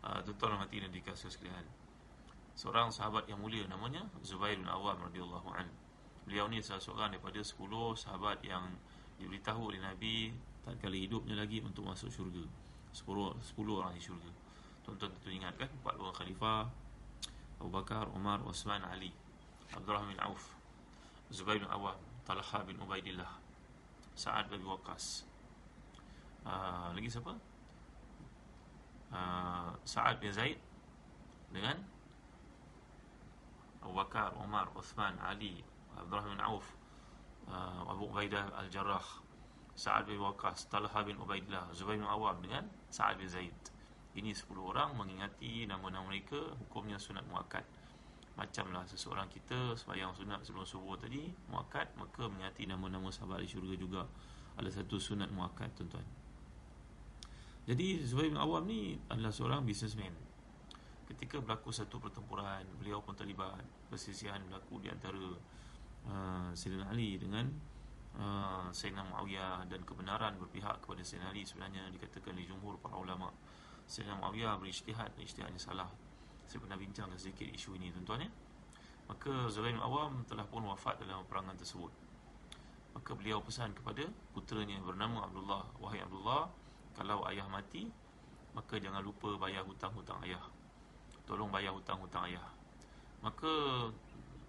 Uh, 0.03 0.19
tuan-tuan 0.25 0.59
hati 0.59 0.81
dan 0.81 0.91
dikasih 0.91 1.29
sekalian. 1.29 1.63
Seorang 2.57 2.89
sahabat 2.89 3.29
yang 3.29 3.39
mulia 3.39 3.65
namanya 3.69 4.03
Zubair 4.25 4.57
bin 4.57 4.67
Awam 4.67 4.97
radhiyallahu 5.09 5.49
an. 5.53 5.69
Beliau 6.23 6.47
ni 6.47 6.63
salah 6.63 6.79
seorang 6.79 7.09
daripada 7.11 7.39
10 7.43 7.59
sahabat 7.99 8.39
yang 8.47 8.63
diberitahu 9.19 9.71
oleh 9.71 9.79
Nabi 9.83 10.31
tak 10.63 10.79
kali 10.79 11.05
hidupnya 11.07 11.35
lagi 11.35 11.59
untuk 11.59 11.83
masuk 11.83 12.07
syurga. 12.07 12.43
10 12.95 13.35
10 13.35 13.79
orang 13.79 13.91
di 13.95 14.01
syurga. 14.01 14.31
Tuan-tuan 14.83 15.11
tentu 15.15 15.29
ingat 15.31 15.55
kan 15.59 15.67
empat 15.67 15.95
orang 15.99 16.15
khalifah 16.15 16.67
Abu 17.63 17.71
Bakar, 17.71 18.11
Umar, 18.11 18.43
Uthman, 18.43 18.83
Ali, 18.83 19.15
Abdurrahman 19.71 20.11
bin 20.11 20.19
Auf, 20.19 20.51
Zubair 21.31 21.55
bin 21.63 21.71
Awam, 21.71 21.95
Talha 22.27 22.59
bin 22.67 22.75
Ubaidillah, 22.75 23.39
Sa'ad 24.19 24.51
bin 24.51 24.59
Waqqas. 24.67 25.23
Uh, 26.43 26.91
lagi 26.91 27.07
siapa? 27.07 27.39
Uh, 29.15 29.71
Sa'ad 29.87 30.19
bin 30.19 30.35
Zaid 30.35 30.59
dengan 31.55 31.79
Abu 33.79 33.95
Bakar, 33.95 34.35
Umar, 34.43 34.67
Uthman, 34.75 35.15
Ali, 35.23 35.63
Abdul 35.97 36.17
Rahman 36.17 36.41
Auf, 36.41 36.65
uh, 37.49 37.89
Abu 37.89 38.09
Ubaidah 38.09 38.53
Al-Jarrah, 38.57 39.03
Sa'ad 39.73 40.05
bin 40.05 40.21
Waqas, 40.21 40.69
Talha 40.69 41.01
bin 41.01 41.17
Ubaidillah, 41.17 41.73
Zubair 41.73 41.97
bin 41.97 42.05
Awam 42.05 42.37
dengan 42.41 42.69
Sa'ad 42.93 43.17
bin 43.17 43.25
Zaid. 43.25 43.55
Ini 44.13 44.29
10 44.29 44.53
orang 44.61 44.93
mengingati 44.93 45.65
nama-nama 45.65 46.05
mereka 46.05 46.37
hukumnya 46.37 47.01
sunat 47.01 47.25
muakkad. 47.25 47.65
Macamlah 48.37 48.85
seseorang 48.85 49.29
kita 49.29 49.73
sembahyang 49.73 50.13
sunat 50.13 50.45
sebelum 50.45 50.65
subuh 50.65 50.97
tadi 50.97 51.33
muakkad, 51.49 51.97
maka 51.97 52.29
mengingati 52.29 52.69
nama-nama 52.69 53.09
sahabat 53.09 53.41
di 53.41 53.49
syurga 53.49 53.73
juga. 53.73 54.01
Ada 54.61 54.81
satu 54.81 55.01
sunat 55.01 55.33
muakkad 55.33 55.73
tuan-tuan. 55.73 56.05
Jadi 57.65 58.05
Zubair 58.05 58.29
bin 58.29 58.37
Awam 58.37 58.69
ni 58.69 58.93
adalah 59.09 59.33
seorang 59.33 59.65
businessman 59.65 60.13
ketika 61.13 61.39
berlaku 61.39 61.69
satu 61.69 61.99
pertempuran 61.99 62.63
beliau 62.79 63.03
pun 63.03 63.13
terlibat 63.13 63.59
persisian 63.91 64.39
berlaku 64.47 64.81
di 64.81 64.87
antara 64.89 65.19
uh, 66.07 66.49
Sayyidina 66.51 66.91
Ali 66.91 67.19
dengan 67.19 67.47
uh, 68.17 68.67
Sayyidina 68.71 69.03
Muawiyah 69.07 69.67
dan 69.67 69.81
kebenaran 69.83 70.35
berpihak 70.39 70.83
kepada 70.83 71.01
Sayyidina 71.03 71.31
Ali. 71.31 71.43
Sebenarnya 71.47 71.87
dikatakan 71.91 72.35
di 72.35 72.47
jumhur 72.47 72.79
para 72.79 72.97
ulama 72.97 73.31
Sayyidina 73.87 74.19
Muawiyah 74.19 74.57
berijtihad 74.59 75.11
ijtihadnya 75.19 75.59
salah. 75.59 75.89
Saya 76.47 76.59
pernah 76.59 76.77
bincang 76.77 77.07
sedikit 77.15 77.47
isu 77.49 77.75
ini 77.79 77.91
tuan-tuan 77.95 78.27
ya. 78.27 78.31
Maka 79.07 79.51
Zubair 79.51 79.75
Awam 79.83 80.23
telah 80.27 80.47
pun 80.47 80.63
wafat 80.63 80.99
dalam 81.03 81.27
perangan 81.27 81.59
tersebut. 81.59 81.91
Maka 82.93 83.11
beliau 83.17 83.41
pesan 83.41 83.73
kepada 83.73 84.05
puteranya 84.31 84.79
bernama 84.79 85.27
Abdullah 85.27 85.65
wahai 85.81 85.99
Abdullah 86.05 86.47
kalau 86.93 87.25
ayah 87.25 87.49
mati 87.49 87.89
maka 88.53 88.77
jangan 88.77 89.01
lupa 89.01 89.33
bayar 89.41 89.65
hutang-hutang 89.65 90.21
ayah. 90.29 90.41
Tolong 91.25 91.49
bayar 91.49 91.73
hutang-hutang 91.73 92.29
ayah. 92.29 92.45
Maka 93.25 93.49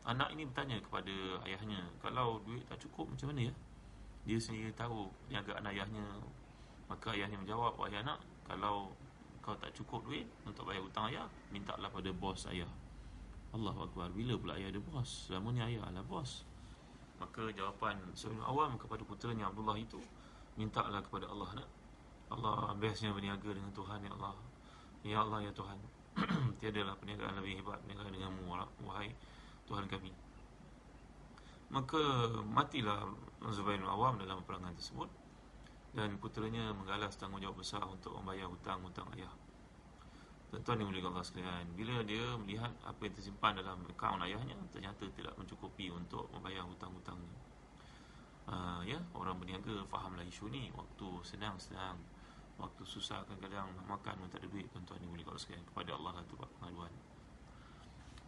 anak 0.04 0.28
ini 0.36 0.44
bertanya 0.44 0.76
kepada 0.80 1.14
ayahnya, 1.48 1.80
kalau 2.00 2.40
duit 2.44 2.64
tak 2.68 2.76
cukup 2.80 3.08
macam 3.08 3.32
mana 3.32 3.48
ya? 3.48 3.54
Dia 4.24 4.38
sendiri 4.40 4.72
tahu 4.76 5.08
niagaan 5.32 5.64
ayahnya. 5.68 6.04
Maka 6.88 7.16
ayahnya 7.16 7.40
menjawab, 7.40 7.80
wahai 7.80 8.00
anak, 8.00 8.20
kalau 8.44 8.92
kau 9.40 9.56
tak 9.56 9.72
cukup 9.76 10.04
duit 10.04 10.24
untuk 10.44 10.68
bayar 10.68 10.84
hutang 10.84 11.08
ayah, 11.12 11.24
mintalah 11.52 11.88
pada 11.88 12.12
bos 12.12 12.44
ayah. 12.48 12.68
Allah 13.56 13.76
Akbar, 13.76 14.12
bila 14.12 14.36
pula 14.36 14.56
ayah 14.60 14.68
ada 14.72 14.80
bos? 14.80 15.28
Selama 15.28 15.52
ni 15.52 15.60
ayah 15.64 15.84
adalah 15.88 16.04
bos. 16.04 16.44
Maka 17.20 17.48
jawapan 17.52 17.96
seorang 18.12 18.44
awam 18.44 18.76
kepada 18.76 19.00
puteranya 19.04 19.48
Abdullah 19.48 19.76
itu, 19.80 20.00
mintalah 20.60 21.00
kepada 21.00 21.28
Allah 21.32 21.64
nak. 21.64 21.68
Allah 22.32 22.72
biasanya 22.76 23.12
berniaga 23.12 23.52
dengan 23.52 23.72
Tuhan 23.72 24.00
ya 24.04 24.10
Allah. 24.20 24.34
Ya 25.04 25.16
Allah 25.20 25.38
ya 25.44 25.52
Tuhan. 25.52 25.78
tiadalah 26.62 26.94
perniagaan 26.98 27.42
lebih 27.42 27.58
hebat 27.58 27.78
perniagaan 27.82 28.14
denganmu 28.14 28.46
wahai 28.86 29.10
Tuhan 29.64 29.86
kami. 29.88 30.12
Maka 31.72 32.02
matilah 32.44 33.08
Zubair 33.50 33.80
bin 33.80 33.88
Awam 33.88 34.20
dalam 34.20 34.44
perangan 34.46 34.72
tersebut 34.76 35.10
dan 35.94 36.18
puteranya 36.18 36.74
menggalas 36.74 37.14
tanggungjawab 37.18 37.58
besar 37.58 37.82
untuk 37.86 38.14
membayar 38.18 38.50
hutang-hutang 38.50 39.06
ayah. 39.18 39.30
Tuan-tuan 40.54 40.86
yang 40.86 40.88
mulia 40.94 41.02
Allah 41.10 41.26
sekalian 41.26 41.66
Bila 41.74 42.06
dia 42.06 42.38
melihat 42.38 42.70
apa 42.86 43.02
yang 43.02 43.14
tersimpan 43.18 43.58
dalam 43.58 43.82
akaun 43.90 44.22
ayahnya 44.22 44.54
Ternyata 44.70 45.02
tidak 45.10 45.34
mencukupi 45.34 45.90
untuk 45.90 46.30
membayar 46.30 46.62
hutang-hutangnya. 46.62 47.34
Uh, 48.46 48.78
Ya, 48.86 49.02
orang 49.18 49.34
berniaga 49.42 49.82
fahamlah 49.90 50.22
isu 50.22 50.46
ni. 50.54 50.70
Waktu 50.78 51.26
senang-senang 51.26 51.98
Waktu 52.54 52.86
susah 52.86 53.26
kadang-kadang 53.26 53.66
nak 53.74 53.98
makan 53.98 54.14
pun 54.22 54.30
tak 54.30 54.46
ada 54.46 54.48
duit. 54.54 54.70
Tuan-tuan 54.70 55.02
ni 55.02 55.10
boleh 55.10 55.26
kalau 55.26 55.42
sekalian 55.42 55.66
Kepada 55.66 55.90
Allah 55.98 56.22
lah 56.22 56.24
tu 56.30 56.38
pengaduan. 56.38 56.92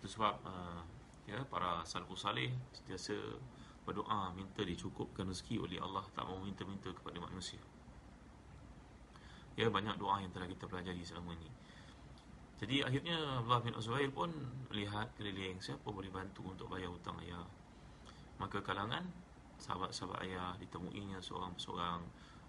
Itu 0.02 0.07
sebab 0.19 0.35
uh, 0.43 0.83
ya, 1.26 1.42
Para 1.47 1.83
salafus 1.83 2.23
salih 2.23 2.50
Sentiasa 2.73 3.14
berdoa 3.83 4.33
Minta 4.35 4.62
dicukupkan 4.62 5.26
rezeki 5.26 5.62
oleh 5.62 5.78
Allah 5.83 6.02
Tak 6.14 6.25
mau 6.26 6.38
minta-minta 6.42 6.90
kepada 6.90 7.18
manusia. 7.23 7.61
Ya 9.56 9.66
banyak 9.73 9.97
doa 9.97 10.21
yang 10.21 10.30
telah 10.30 10.47
kita 10.47 10.68
pelajari 10.68 11.00
selama 11.00 11.33
ini. 11.35 11.50
Jadi 12.56 12.80
akhirnya 12.80 13.45
Abdullah 13.45 13.62
bin 13.64 13.75
Azwair 13.76 14.11
pun 14.14 14.30
Melihat 14.73 15.12
keliling 15.18 15.61
Siapa 15.61 15.87
boleh 15.90 16.09
bantu 16.09 16.47
untuk 16.47 16.73
bayar 16.73 16.88
hutang 16.88 17.18
ayah? 17.26 17.45
Maka 18.40 18.64
kalangan 18.64 19.04
Sahabat-sahabat 19.61 20.25
ayah 20.25 20.56
Ditemuinya 20.61 21.21
seorang-seorang 21.21 22.04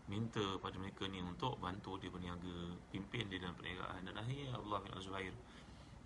minta 0.08 0.56
pada 0.64 0.80
mereka 0.80 1.04
ni 1.12 1.20
untuk 1.20 1.60
bantu 1.60 2.00
dia 2.00 2.08
berniaga 2.08 2.80
pimpin 2.92 3.28
dia 3.28 3.44
dalam 3.44 3.56
perniagaan. 3.60 4.08
Dan 4.08 4.16
akhirnya 4.16 4.56
Allah 4.56 4.80
bin 4.80 4.96
Zuhair 5.04 5.36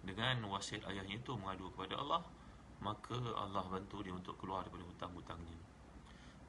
dengan 0.02 0.42
wasiat 0.50 0.82
ayahnya 0.90 1.22
itu 1.22 1.38
mengadu 1.38 1.70
kepada 1.70 2.02
Allah 2.02 2.26
maka 2.82 3.18
Allah 3.38 3.64
bantu 3.70 4.02
dia 4.02 4.14
untuk 4.14 4.36
keluar 4.42 4.66
daripada 4.66 4.86
hutang-hutangnya 4.90 5.60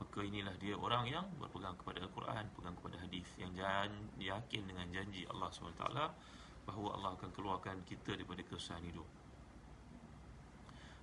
maka 0.00 0.18
inilah 0.24 0.54
dia 0.58 0.74
orang 0.74 1.06
yang 1.06 1.26
berpegang 1.38 1.76
kepada 1.78 2.02
Al-Quran 2.02 2.44
pegang 2.58 2.74
kepada 2.74 2.96
hadis 3.00 3.28
yang 3.38 3.52
jan, 3.54 3.92
yakin 4.18 4.62
dengan 4.66 4.86
janji 4.90 5.22
Allah 5.28 5.48
SWT 5.52 5.84
bahawa 6.62 6.88
Allah 6.98 7.10
akan 7.14 7.30
keluarkan 7.36 7.84
kita 7.86 8.16
daripada 8.16 8.42
kesusahan 8.42 8.82
hidup 8.82 9.06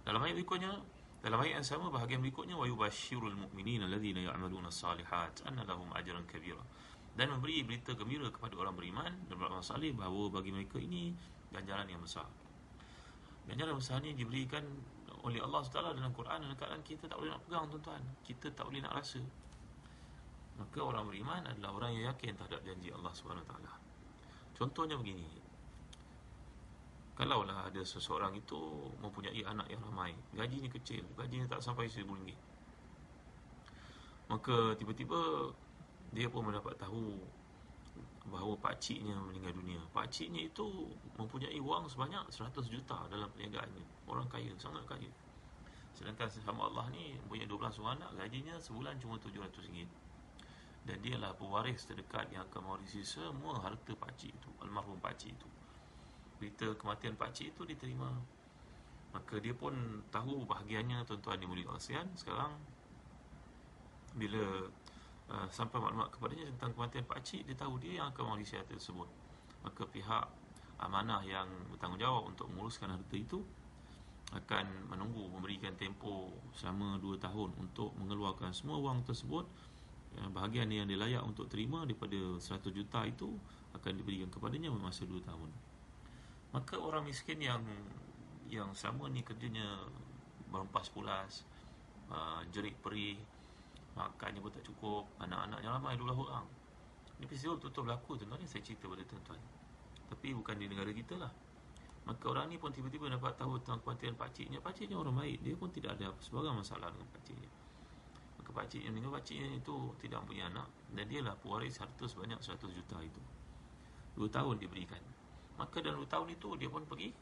dalam 0.03 0.25
ayat 0.25 0.35
berikutnya 0.41 0.71
dalam 1.19 1.43
ayat 1.43 1.59
yang 1.59 1.67
sama 1.67 1.91
bahagian 1.91 2.23
berikutnya 2.23 2.55
wa 2.55 2.63
yubashshirul 2.63 3.35
mu'minina 3.35 3.91
alladhina 3.91 4.23
ya'maluna 4.23 4.71
as-salihat 4.71 5.43
anna 5.43 5.67
lahum 5.67 5.91
ajran 5.91 6.23
kabira. 6.23 6.63
Dan 7.11 7.35
memberi 7.35 7.59
berita 7.67 7.91
gembira 7.91 8.31
kepada 8.31 8.55
orang 8.55 8.79
beriman 8.79 9.11
dan 9.27 9.35
beramal 9.35 9.59
saleh 9.59 9.91
bahawa 9.91 10.31
bagi 10.39 10.55
mereka 10.55 10.79
ini 10.79 11.11
ganjaran 11.51 11.91
yang 11.91 11.99
besar. 11.99 12.23
Ganjaran 13.51 13.75
besar 13.75 13.99
ini 13.99 14.15
diberikan 14.15 14.63
oleh 15.23 15.39
Allah 15.43 15.59
SWT 15.59 15.99
dalam 15.99 16.13
Quran 16.15 16.39
dan 16.47 16.53
keadaan 16.55 16.83
kita 16.83 17.11
tak 17.11 17.19
boleh 17.19 17.35
nak 17.35 17.41
pegang 17.43 17.67
tuan-tuan. 17.67 18.01
Kita 18.23 18.47
tak 18.55 18.65
boleh 18.71 18.79
nak 18.79 18.95
rasa. 18.95 19.19
Maka 20.59 20.79
orang 20.83 21.07
beriman 21.07 21.43
adalah 21.47 21.75
orang 21.75 21.91
yang 21.95 22.11
yakin 22.11 22.35
terhadap 22.35 22.61
janji 22.63 22.91
Allah 22.91 23.11
SWT. 23.11 23.55
Contohnya 24.59 24.99
begini, 24.99 25.27
Kalaulah 27.19 27.67
ada 27.67 27.83
seseorang 27.83 28.31
itu 28.31 28.55
mempunyai 29.03 29.43
anak 29.43 29.67
yang 29.67 29.83
ramai 29.83 30.15
Gajinya 30.31 30.71
kecil, 30.71 31.03
gajinya 31.19 31.51
tak 31.51 31.59
sampai 31.59 31.91
RM1,000 31.91 32.31
Maka 34.31 34.71
tiba-tiba 34.79 35.51
dia 36.15 36.31
pun 36.31 36.47
mendapat 36.47 36.79
tahu 36.79 37.19
bahawa 38.31 38.55
pakciknya 38.63 39.19
meninggal 39.19 39.51
dunia 39.51 39.83
Pakciknya 39.91 40.47
itu 40.47 40.95
mempunyai 41.19 41.59
wang 41.59 41.91
sebanyak 41.91 42.23
100 42.31 42.55
juta 42.71 43.03
dalam 43.11 43.27
perniagaannya 43.35 43.98
Orang 44.09 44.25
kaya, 44.25 44.49
sangat 44.57 44.83
kaya. 44.89 45.09
Sedangkan 45.93 46.31
sesama 46.31 46.65
Allah 46.71 46.87
ni 46.95 47.19
punya 47.27 47.43
12 47.43 47.83
orang 47.83 47.99
anak 47.99 48.15
Gajinya 48.15 48.55
sebulan 48.55 48.95
cuma 49.03 49.19
RM700 49.19 49.83
Dan 50.87 50.97
dia 51.03 51.19
lah 51.19 51.35
pewaris 51.35 51.83
terdekat 51.83 52.31
yang 52.31 52.47
akan 52.47 52.71
mewarisi 52.71 53.03
semua 53.03 53.59
harta 53.59 53.93
pakcik 53.99 54.31
itu 54.31 54.49
Almarhum 54.63 54.97
pakcik 55.03 55.35
itu. 55.35 55.49
Berita 56.39 56.71
kematian 56.79 57.19
pak 57.19 57.35
cik 57.35 57.51
itu 57.51 57.61
diterima. 57.67 58.07
Maka 59.11 59.43
dia 59.43 59.51
pun 59.51 59.75
tahu 60.07 60.47
bahagiannya 60.47 61.03
tuan-tuan 61.03 61.41
yang 61.43 61.51
mulia 61.51 61.67
ASEAN 61.75 62.07
sekarang 62.15 62.55
bila 64.15 64.71
uh, 65.29 65.47
sampai 65.51 65.83
maklumat 65.83 66.09
kepadanya 66.15 66.47
tentang 66.55 66.71
kematian 66.79 67.05
pak 67.05 67.19
cik 67.27 67.43
dia 67.43 67.57
tahu 67.59 67.75
dia 67.83 67.99
yang 67.99 68.07
akan 68.15 68.23
mewarisi 68.33 68.55
harta 68.55 68.71
tersebut. 68.71 69.09
Maka 69.67 69.83
pihak 69.83 70.25
amanah 70.79 71.19
yang 71.27 71.51
bertanggungjawab 71.75 72.31
untuk 72.31 72.47
menguruskan 72.55 72.95
harta 72.95 73.15
itu 73.19 73.43
akan 74.29 74.93
menunggu 74.93 75.25
memberikan 75.33 75.73
tempoh 75.73 76.29
selama 76.53 77.01
2 77.01 77.17
tahun 77.17 77.49
untuk 77.57 77.97
mengeluarkan 77.97 78.53
semua 78.53 78.77
wang 78.77 79.01
tersebut. 79.01 79.45
Ya, 80.13 80.25
bahagian 80.29 80.69
yang 80.69 80.89
dia 80.89 80.97
layak 80.97 81.21
untuk 81.25 81.49
terima 81.49 81.85
daripada 81.85 82.37
100 82.37 82.69
juta 82.69 83.05
itu 83.05 83.29
akan 83.73 83.91
diberikan 83.97 84.29
kepadanya 84.29 84.69
masa 84.73 85.05
2 85.05 85.17
tahun. 85.25 85.49
Maka 86.53 86.77
orang 86.77 87.05
miskin 87.05 87.41
yang 87.41 87.61
yang 88.49 88.73
selama 88.73 89.09
ni 89.13 89.21
kerjanya 89.21 89.85
berempas 90.49 90.89
pulas 90.89 91.45
uh, 92.09 92.41
jerit 92.49 92.73
perih 92.81 93.21
makannya 93.93 94.41
pun 94.41 94.49
tak 94.49 94.65
cukup 94.65 95.05
anak-anaknya 95.21 95.69
ramai 95.69 95.93
12 95.97 96.25
orang. 96.25 96.45
Ini 97.21 97.25
peristiwa 97.29 97.57
betul-betul 97.57 97.83
berlaku 97.85 98.11
tuan-tuan 98.17 98.39
ni 98.41 98.47
saya 98.49 98.61
cerita 98.65 98.89
pada 98.89 99.05
tuan-tuan. 99.05 99.41
Tapi 100.09 100.27
bukan 100.33 100.55
di 100.57 100.65
negara 100.65 100.89
kita 100.89 101.17
lah 101.21 101.29
maka 102.09 102.25
orang 102.25 102.49
ni 102.49 102.57
pun 102.57 102.73
tiba-tiba 102.73 103.05
dapat 103.05 103.37
tahu 103.37 103.61
tentang 103.61 103.85
kematian 103.85 104.17
pakciknya. 104.17 104.57
Pakciknya 104.65 104.97
orang 104.97 105.13
baik. 105.13 105.45
Dia 105.45 105.53
pun 105.53 105.69
tidak 105.69 106.01
ada 106.01 106.09
sebarang 106.17 106.57
masalah 106.57 106.89
dengan 106.89 107.05
pakciknya. 107.13 107.49
Maka 108.41 108.49
pakciknya 108.49 108.89
dengan 108.97 109.13
pakciknya 109.13 109.61
itu 109.61 109.75
tidak 110.01 110.25
punya 110.25 110.49
anak. 110.49 110.65
Dan 110.89 111.05
dia 111.05 111.21
lah 111.21 111.37
pewaris 111.37 111.77
harta 111.77 112.09
sebanyak 112.09 112.41
100 112.41 112.65
juta 112.73 112.97
itu. 113.05 113.21
2 114.17 114.25
tahun 114.25 114.57
diberikan 114.57 114.99
maka 115.61 115.83
dalam 115.85 116.01
2 116.01 116.09
tahun 116.09 116.27
itu 116.33 116.49
dia 116.57 116.71
pun 116.71 116.81
pergi. 116.89 117.13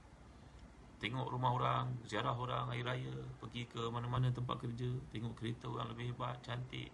Tengok 1.04 1.28
rumah 1.30 1.52
orang 1.52 1.86
ziarah 2.08 2.38
orang 2.38 2.72
air 2.72 2.88
raya. 2.88 3.18
Pergi 3.44 3.68
ke 3.68 3.92
mana-mana 3.92 4.32
tempat 4.32 4.56
kerja. 4.64 4.88
Tengok 5.12 5.36
kereta 5.36 5.68
orang 5.68 5.92
lebih 5.92 6.16
hebat 6.16 6.40
cantik. 6.40 6.94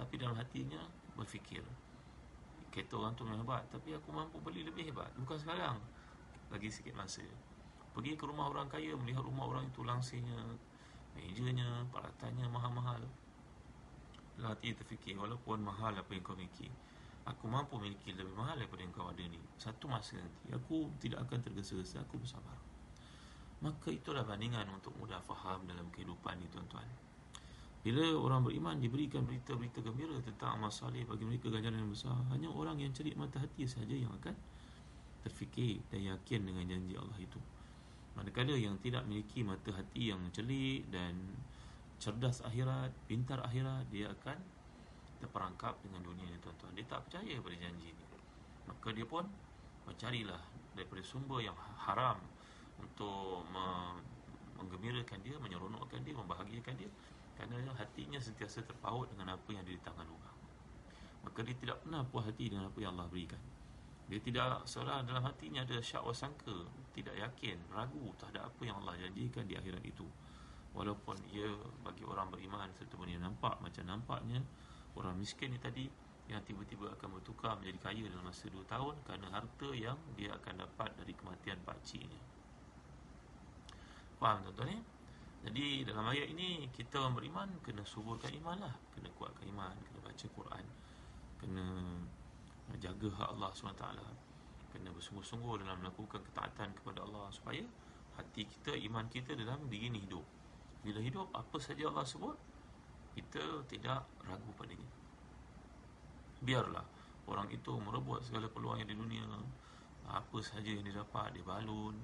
Tapi 0.00 0.14
dalam 0.16 0.32
hatinya 0.38 0.80
berfikir 1.12 1.60
kereta 2.70 2.94
orang 2.94 3.16
tu 3.18 3.26
memang 3.26 3.42
hebat 3.42 3.64
tapi 3.74 3.90
aku 3.96 4.14
mampu 4.14 4.38
beli 4.38 4.62
lebih 4.62 4.86
hebat. 4.86 5.10
Bukan 5.18 5.34
sekarang 5.34 5.82
lagi 6.48 6.68
sikit 6.72 6.94
masa. 6.96 7.24
Pergi 7.92 8.14
ke 8.14 8.24
rumah 8.24 8.48
orang 8.48 8.68
kaya 8.70 8.94
melihat 8.94 9.24
rumah 9.24 9.48
orang 9.48 9.68
itu 9.68 9.82
langsirnya 9.82 10.38
mejanya 11.16 11.84
peralatannya 11.92 12.46
mahal-mahal. 12.48 13.02
Dalam 14.38 14.54
hati 14.54 14.70
terfikir 14.70 15.18
walaupun 15.18 15.66
mahal 15.66 15.98
apa 15.98 16.10
yang 16.14 16.22
kau 16.22 16.38
miliki 16.38 16.70
aku 17.28 17.44
mampu 17.44 17.76
miliki 17.76 18.16
lebih 18.16 18.32
mahal 18.32 18.56
daripada 18.56 18.80
yang 18.80 18.92
kau 18.96 19.04
ada 19.04 19.20
ni. 19.20 19.36
Satu 19.60 19.84
masa 19.84 20.16
nanti 20.16 20.48
aku 20.48 20.88
tidak 20.96 21.28
akan 21.28 21.44
tergesa-gesa 21.44 22.00
aku 22.00 22.16
bersabar. 22.16 22.56
Maka 23.60 23.92
itulah 23.92 24.24
bandingan 24.24 24.64
untuk 24.72 24.96
mudah 24.96 25.20
faham 25.20 25.68
dalam 25.68 25.92
kehidupan 25.92 26.40
ni 26.40 26.48
tuan-tuan. 26.48 26.88
Bila 27.84 28.16
orang 28.16 28.42
beriman 28.42 28.76
diberikan 28.80 29.22
berita-berita 29.28 29.84
gembira 29.84 30.18
tentang 30.24 30.58
amal 30.58 30.72
salih 30.72 31.04
bagi 31.06 31.24
mereka 31.28 31.52
ganjaran 31.52 31.78
yang 31.78 31.92
besar 31.92 32.16
hanya 32.34 32.50
orang 32.50 32.80
yang 32.80 32.90
cerit 32.90 33.14
mata 33.14 33.38
hati 33.38 33.68
saja 33.70 33.94
yang 33.94 34.10
akan 34.18 34.34
terfikir 35.22 35.82
dan 35.90 36.14
yakin 36.14 36.40
dengan 36.46 36.64
janji 36.66 36.94
Allah 36.94 37.18
itu. 37.18 37.40
Manakala 38.14 38.54
yang 38.58 38.74
tidak 38.82 39.06
memiliki 39.06 39.46
mata 39.46 39.70
hati 39.70 40.10
yang 40.10 40.22
celik 40.34 40.86
dan 40.90 41.14
cerdas 41.98 42.42
akhirat 42.42 42.90
pintar 43.06 43.42
akhirat 43.42 43.86
dia 43.90 44.10
akan 44.10 44.38
terperangkap 45.18 45.78
dengan 45.82 46.02
dunia 46.02 46.26
ini 46.26 46.38
tuan-tuan. 46.42 46.74
Dia 46.74 46.86
tak 46.86 47.06
percaya 47.06 47.34
pada 47.42 47.56
janji 47.58 47.90
ini. 47.90 48.04
Maka 48.70 48.88
dia 48.94 49.06
pun 49.06 49.24
mencarilah 49.86 50.42
daripada 50.74 51.02
sumber 51.02 51.42
yang 51.42 51.56
haram 51.58 52.18
untuk 52.78 53.42
menggembirakan 54.58 55.18
dia 55.26 55.34
menyeronokkan 55.38 56.02
dia 56.06 56.14
membahagiakan 56.14 56.74
dia 56.78 56.90
kerana 57.34 57.70
hatinya 57.74 58.18
sentiasa 58.18 58.66
terpaut 58.66 59.06
dengan 59.14 59.34
apa 59.38 59.46
yang 59.50 59.62
ada 59.62 59.72
di 59.74 59.82
tangan 59.82 60.06
orang. 60.06 60.36
Maka 61.26 61.38
dia 61.46 61.54
tidak 61.58 61.82
pernah 61.82 62.02
puas 62.06 62.26
hati 62.26 62.50
dengan 62.50 62.70
apa 62.70 62.78
yang 62.78 62.94
Allah 62.94 63.10
berikan 63.10 63.42
dia 64.08 64.20
tidak 64.24 64.64
seolah 64.64 65.04
dalam 65.04 65.20
hatinya 65.20 65.68
ada 65.68 65.84
syak 65.84 66.00
wasangka 66.00 66.64
Tidak 66.96 67.12
yakin, 67.12 67.60
ragu 67.76 68.08
terhadap 68.16 68.48
apa 68.48 68.62
yang 68.64 68.80
Allah 68.80 68.96
janjikan 68.96 69.44
di 69.44 69.54
akhirat 69.54 69.84
itu. 69.84 70.08
Walaupun 70.72 71.16
ia 71.32 71.48
bagi 71.84 72.08
orang 72.08 72.32
beriman 72.32 72.72
Serta 72.76 72.96
benda 72.96 73.20
nampak 73.20 73.60
macam 73.60 73.84
nampaknya 73.88 74.40
Orang 74.96 75.16
miskin 75.16 75.52
ni 75.52 75.58
tadi 75.60 75.88
Yang 76.28 76.52
tiba-tiba 76.52 76.92
akan 76.92 77.20
bertukar 77.20 77.56
menjadi 77.56 77.78
kaya 77.88 78.04
dalam 78.08 78.28
masa 78.28 78.52
2 78.52 78.62
tahun 78.68 78.94
Kerana 79.04 79.26
harta 79.32 79.68
yang 79.72 79.96
dia 80.14 80.36
akan 80.36 80.54
dapat 80.60 80.92
dari 81.00 81.12
kematian 81.16 81.58
pakciknya 81.64 82.20
Faham 84.20 84.44
tuan-tuan 84.44 84.76
ya? 84.76 84.80
Jadi 85.48 85.86
dalam 85.86 86.02
ayat 86.10 86.34
ini 86.34 86.66
kita 86.74 86.98
orang 86.98 87.14
beriman 87.22 87.48
kena 87.62 87.86
suburkan 87.86 88.34
iman 88.42 88.58
lah. 88.66 88.74
Kena 88.90 89.06
kuatkan 89.14 89.46
iman, 89.54 89.70
kena 89.86 89.98
baca 90.02 90.26
Quran 90.34 90.64
Kena 91.38 91.66
jaga 92.76 93.08
hak 93.16 93.28
Allah 93.32 93.50
SWT 93.56 93.84
kena 94.68 94.92
bersungguh-sungguh 94.92 95.64
dalam 95.64 95.80
melakukan 95.80 96.20
ketaatan 96.20 96.76
kepada 96.76 97.00
Allah 97.08 97.32
supaya 97.32 97.64
hati 98.20 98.44
kita, 98.44 98.76
iman 98.92 99.08
kita 99.08 99.32
dalam 99.32 99.64
diri 99.72 99.88
ini 99.88 100.04
hidup. 100.04 100.24
Bila 100.84 101.00
hidup, 101.00 101.32
apa 101.32 101.56
saja 101.56 101.88
Allah 101.88 102.04
sebut 102.04 102.36
kita 103.16 103.64
tidak 103.66 104.04
ragu 104.28 104.50
padanya. 104.54 104.86
Biarlah 106.44 106.84
orang 107.26 107.48
itu 107.50 107.72
merebut 107.80 108.22
segala 108.22 108.46
peluang 108.46 108.84
yang 108.84 108.90
di 108.90 108.96
dunia. 108.96 109.24
Apa 110.08 110.38
saja 110.44 110.68
yang 110.68 110.84
dia 110.84 111.00
dapat, 111.00 111.34
dia 111.36 111.44
balun 111.44 111.96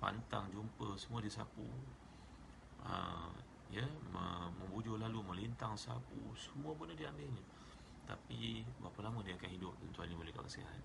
pantang 0.00 0.48
jumpa, 0.50 0.96
semua 0.96 1.20
dia 1.20 1.32
sapu. 1.32 1.66
Ha, 2.80 3.28
ya, 3.68 3.84
membujur 4.58 4.96
lalu 4.98 5.20
melintang 5.20 5.76
sapu 5.76 6.32
semua 6.34 6.72
benda 6.74 6.96
dia 6.96 7.12
ambilnya 7.12 7.44
tapi 8.10 8.66
berapa 8.82 9.06
lama 9.06 9.22
dia 9.22 9.38
akan 9.38 9.50
hidup 9.54 9.70
tuan-tuan 9.78 10.10
yang 10.10 10.18
boleh 10.18 10.34
kasihan 10.34 10.82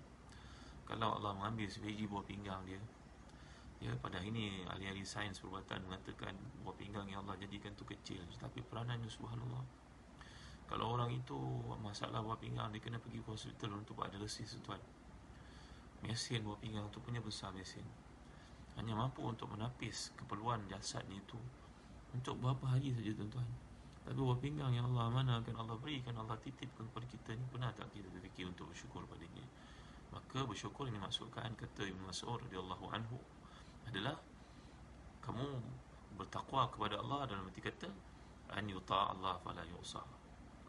kalau 0.86 1.18
Allah 1.18 1.34
mengambil 1.34 1.66
sebiji 1.66 2.06
buah 2.06 2.22
pinggang 2.22 2.62
dia 2.62 2.78
ya 3.82 3.92
pada 4.00 4.20
hari 4.20 4.32
ini 4.32 4.64
ahli-ahli 4.64 5.04
sains 5.04 5.36
perubatan 5.42 5.84
mengatakan 5.84 6.32
buah 6.64 6.76
pinggang 6.78 7.04
yang 7.10 7.20
Allah 7.26 7.36
jadikan 7.36 7.74
tu 7.76 7.84
kecil. 7.84 8.24
Tetapi 8.24 8.64
peranannya 8.64 9.08
subhanallah. 9.10 9.64
Kalau 10.66 10.98
orang 10.98 11.12
itu 11.14 11.36
masalah 11.78 12.24
buah 12.24 12.40
pinggang 12.40 12.72
dia 12.74 12.82
kena 12.82 12.98
pergi 12.98 13.22
hospital 13.22 13.78
untuk 13.78 14.00
buat 14.00 14.10
dialisis 14.10 14.58
tuan 14.66 14.80
mesin 16.04 16.42
buah 16.42 16.58
pinggang 16.58 16.86
tu 16.90 16.98
punya 17.02 17.20
besar 17.20 17.52
mesin. 17.52 17.84
Hanya 18.76 18.92
mampu 18.92 19.24
untuk 19.24 19.48
menapis 19.52 20.12
keperluan 20.18 20.64
jasadnya 20.68 21.16
itu 21.16 21.38
untuk 22.12 22.36
berapa 22.40 22.76
hari 22.76 22.92
saja 22.92 23.12
tuan-tuan 23.12 23.48
tapi 24.06 24.22
buah 24.22 24.38
pinggang 24.38 24.70
yang 24.70 24.86
Allah 24.94 25.10
akan 25.10 25.54
Allah 25.58 25.74
berikan 25.82 26.14
Allah 26.14 26.38
titipkan 26.38 26.86
kepada 26.86 27.10
kita 27.10 27.34
ni. 27.34 27.42
Pernah 27.50 27.74
tak 27.74 27.90
kita 27.90 28.06
berfikir 28.06 28.46
untuk 28.46 28.70
bersyukur 28.70 29.02
padanya? 29.02 29.42
Maka 30.14 30.46
bersyukur 30.46 30.86
ini 30.86 30.94
maksudkan 31.02 31.50
Kata 31.58 31.82
Ibn 31.82 32.06
Mas'ud 32.06 32.38
radhiyallahu 32.46 32.86
anhu 32.94 33.18
Adalah 33.90 34.14
Kamu 35.26 35.58
bertakwa 36.14 36.70
kepada 36.70 37.02
Allah 37.02 37.26
Dalam 37.26 37.50
arti 37.50 37.58
kata 37.58 37.90
An 38.54 38.70
yuta' 38.70 39.18
Allah 39.18 39.42
fala 39.42 39.66
yu'sa. 39.66 39.98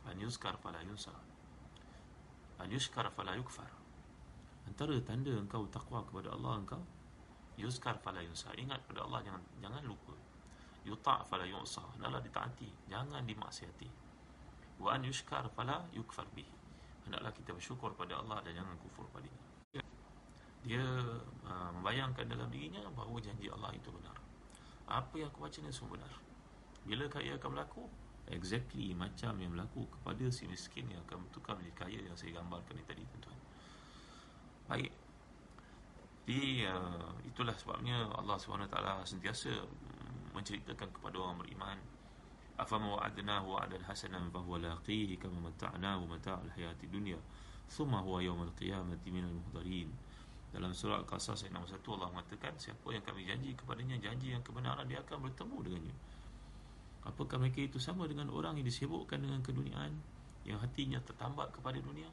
An 0.09 0.17
yuzkar 0.17 0.57
fala 0.57 0.81
yunsa. 0.81 1.13
An 2.57 2.73
yuskar 2.73 3.05
fala 3.13 3.37
yukfar. 3.37 3.69
Antara 4.65 4.97
tanda 5.05 5.29
engkau 5.29 5.69
takwa 5.69 6.01
kepada 6.09 6.33
Allah 6.33 6.57
engkau 6.65 6.81
Yuzkar 7.61 8.01
fala 8.01 8.25
yunsa. 8.25 8.49
Ingat 8.57 8.81
kepada 8.81 9.05
Allah 9.05 9.21
jangan 9.29 9.43
jangan 9.61 9.85
lupa 9.85 10.17
yuta' 10.87 11.27
fala 11.27 11.43
yu'sa 11.43 11.83
hendaklah 11.99 12.23
ditaati. 12.23 12.87
Jangan 12.87 13.27
dimaksiati. 13.27 13.87
Wa 14.79 14.95
an 14.95 15.03
yushkar 15.03 15.51
fala 15.51 15.83
yukfar 15.91 16.25
bih 16.31 16.47
hendaklah 17.03 17.31
kita 17.35 17.51
bersyukur 17.51 17.91
pada 17.95 18.19
Allah 18.19 18.39
dan 18.43 18.63
jangan 18.63 18.75
kufur 18.83 19.07
padanya 19.11 19.47
dia 20.67 20.83
uh, 21.47 21.69
membayangkan 21.79 22.27
dalam 22.27 22.51
dirinya 22.51 22.83
bahawa 22.91 23.23
janji 23.23 23.47
Allah 23.47 23.71
itu 23.71 23.87
benar. 23.87 24.19
Apa 24.91 25.15
yang 25.15 25.31
aku 25.31 25.47
baca 25.47 25.57
ni 25.63 25.71
semua 25.71 25.95
benar. 25.95 26.11
Bila 26.83 27.07
kaya 27.07 27.39
akan 27.39 27.55
berlaku? 27.55 27.87
Exactly 28.27 28.91
macam 28.91 29.39
yang 29.39 29.55
berlaku 29.55 29.87
kepada 29.87 30.27
si 30.27 30.43
miskin 30.51 30.91
yang 30.91 30.99
akan 31.07 31.23
bertukar 31.23 31.55
menjadi 31.55 31.75
kaya 31.79 31.99
yang 32.03 32.15
saya 32.19 32.35
gambarkan 32.35 32.75
ni 32.75 32.83
tadi 32.83 33.03
tuan-tuan. 33.07 33.39
Baik. 34.67 34.91
Jadi 36.27 36.67
uh, 36.67 37.15
itulah 37.23 37.55
sebabnya 37.55 38.03
Allah 38.11 38.35
SWT 38.35 38.75
sentiasa 39.07 39.51
menceritakan 40.37 40.93
kepada 40.93 41.17
orang 41.17 41.41
beriman 41.41 41.77
afama 42.57 42.97
wa'adnahu 42.97 43.57
wa'adan 43.57 43.81
hasanan 43.85 44.29
fa 44.33 44.41
huwa 44.41 44.61
laqihi 44.61 45.17
kama 45.17 45.49
mata'nahu 45.49 46.09
mata'al 46.09 46.49
hayati 46.53 46.89
dunya 46.89 47.17
thumma 47.69 48.01
huwa 48.01 48.21
yawmal 48.21 48.53
qiyamati 48.57 49.09
minal 49.09 49.33
muhdarin. 49.33 49.89
Dalam 50.47 50.71
surah 50.71 51.03
Al-Qasas 51.03 51.43
ayat 51.43 51.53
nombor 51.53 51.69
1 51.69 51.83
Allah 51.99 52.09
mengatakan 52.15 52.55
siapa 52.55 52.87
yang 52.89 53.03
kami 53.03 53.27
janji 53.27 53.51
kepadanya 53.53 53.99
janji 53.99 54.31
yang 54.31 54.41
kebenaran 54.41 54.87
dia 54.87 55.03
akan 55.03 55.27
bertemu 55.27 55.57
dengannya. 55.67 55.95
Apakah 57.03 57.37
mereka 57.37 57.61
itu 57.61 57.77
sama 57.77 58.07
dengan 58.07 58.31
orang 58.31 58.55
yang 58.57 58.65
disibukkan 58.65 59.19
dengan 59.19 59.43
keduniaan 59.43 59.91
yang 60.47 60.57
hatinya 60.63 60.97
tertambat 61.03 61.51
kepada 61.51 61.77
dunia 61.83 62.07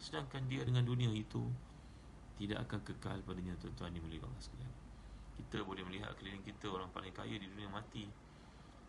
sedangkan 0.00 0.46
dia 0.48 0.62
dengan 0.64 0.86
dunia 0.86 1.10
itu 1.12 1.44
tidak 2.40 2.64
akan 2.64 2.80
kekal 2.86 3.18
padanya 3.26 3.52
tuan-tuan 3.60 3.92
dimulai 3.92 4.16
Allah 4.22 4.40
sekalian 4.40 4.79
kita 5.40 5.64
boleh 5.64 5.80
melihat 5.88 6.12
keliling 6.20 6.44
kita 6.44 6.68
orang 6.68 6.92
paling 6.92 7.14
kaya 7.16 7.40
di 7.40 7.48
dunia 7.48 7.72
mati. 7.72 8.04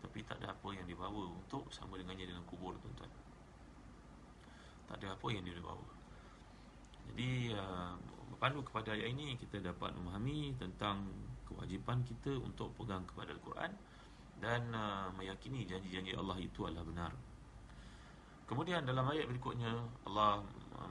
Tapi 0.02 0.18
tak 0.26 0.42
ada 0.42 0.52
apa 0.52 0.68
yang 0.74 0.84
dibawa 0.84 1.30
untuk 1.30 1.70
sama 1.72 1.96
dengannya 1.96 2.28
dalam 2.28 2.44
kubur 2.44 2.74
tuan-tuan. 2.82 3.08
Tak 4.90 5.00
ada 5.00 5.14
apa 5.14 5.26
yang 5.32 5.46
dia 5.46 5.56
bawa. 5.62 5.86
Jadi 7.08 7.54
uh, 7.56 7.94
berpandu 8.34 8.66
kepada 8.66 8.92
ayat 8.92 9.08
ini 9.14 9.38
kita 9.38 9.62
dapat 9.62 9.94
memahami 9.96 10.54
tentang 10.58 11.06
kewajipan 11.48 12.02
kita 12.04 12.36
untuk 12.42 12.74
pegang 12.76 13.06
kepada 13.06 13.32
Al-Quran 13.32 13.72
dan 14.42 14.60
uh, 14.74 15.08
meyakini 15.14 15.62
janji-janji 15.64 16.12
Allah 16.18 16.36
itu 16.42 16.66
adalah 16.66 16.82
benar. 16.82 17.12
Kemudian 18.46 18.84
dalam 18.84 19.06
ayat 19.08 19.30
berikutnya 19.30 19.70
Allah 20.04 20.42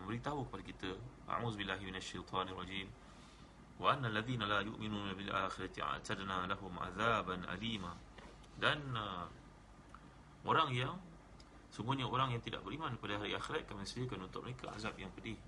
memberitahu 0.01 0.47
kepada 0.49 0.63
kita 0.65 0.89
a'udzubillahi 1.29 1.83
minasyaitonir 1.83 2.55
rajim 2.55 2.87
alladhina 3.89 4.45
la 4.45 4.61
yu'minuna 4.61 5.17
bil 5.17 5.33
akhirati 5.33 5.81
a'tadna 5.81 6.45
lahum 6.45 6.77
'adzaban 6.77 7.41
alima 7.49 7.97
dan 8.61 8.77
uh, 8.93 9.25
orang 10.45 10.69
yang 10.69 10.93
sungguhnya 11.73 12.05
orang 12.05 12.37
yang 12.37 12.43
tidak 12.45 12.61
beriman 12.61 12.93
pada 13.01 13.17
hari 13.17 13.33
akhirat 13.33 13.65
kami 13.65 13.81
sediakan 13.81 14.29
untuk 14.29 14.45
mereka 14.45 14.69
azab 14.77 14.93
yang 15.01 15.09
pedih. 15.17 15.39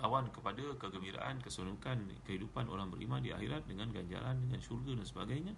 Lawan 0.00 0.32
kepada 0.32 0.72
kegembiraan 0.80 1.44
keseronokan 1.44 2.08
kehidupan 2.24 2.64
orang 2.72 2.88
beriman 2.88 3.20
di 3.20 3.28
akhirat 3.28 3.68
dengan 3.68 3.92
ganjaran 3.92 4.40
dengan 4.40 4.64
syurga 4.64 4.96
dan 4.96 5.04
sebagainya. 5.04 5.54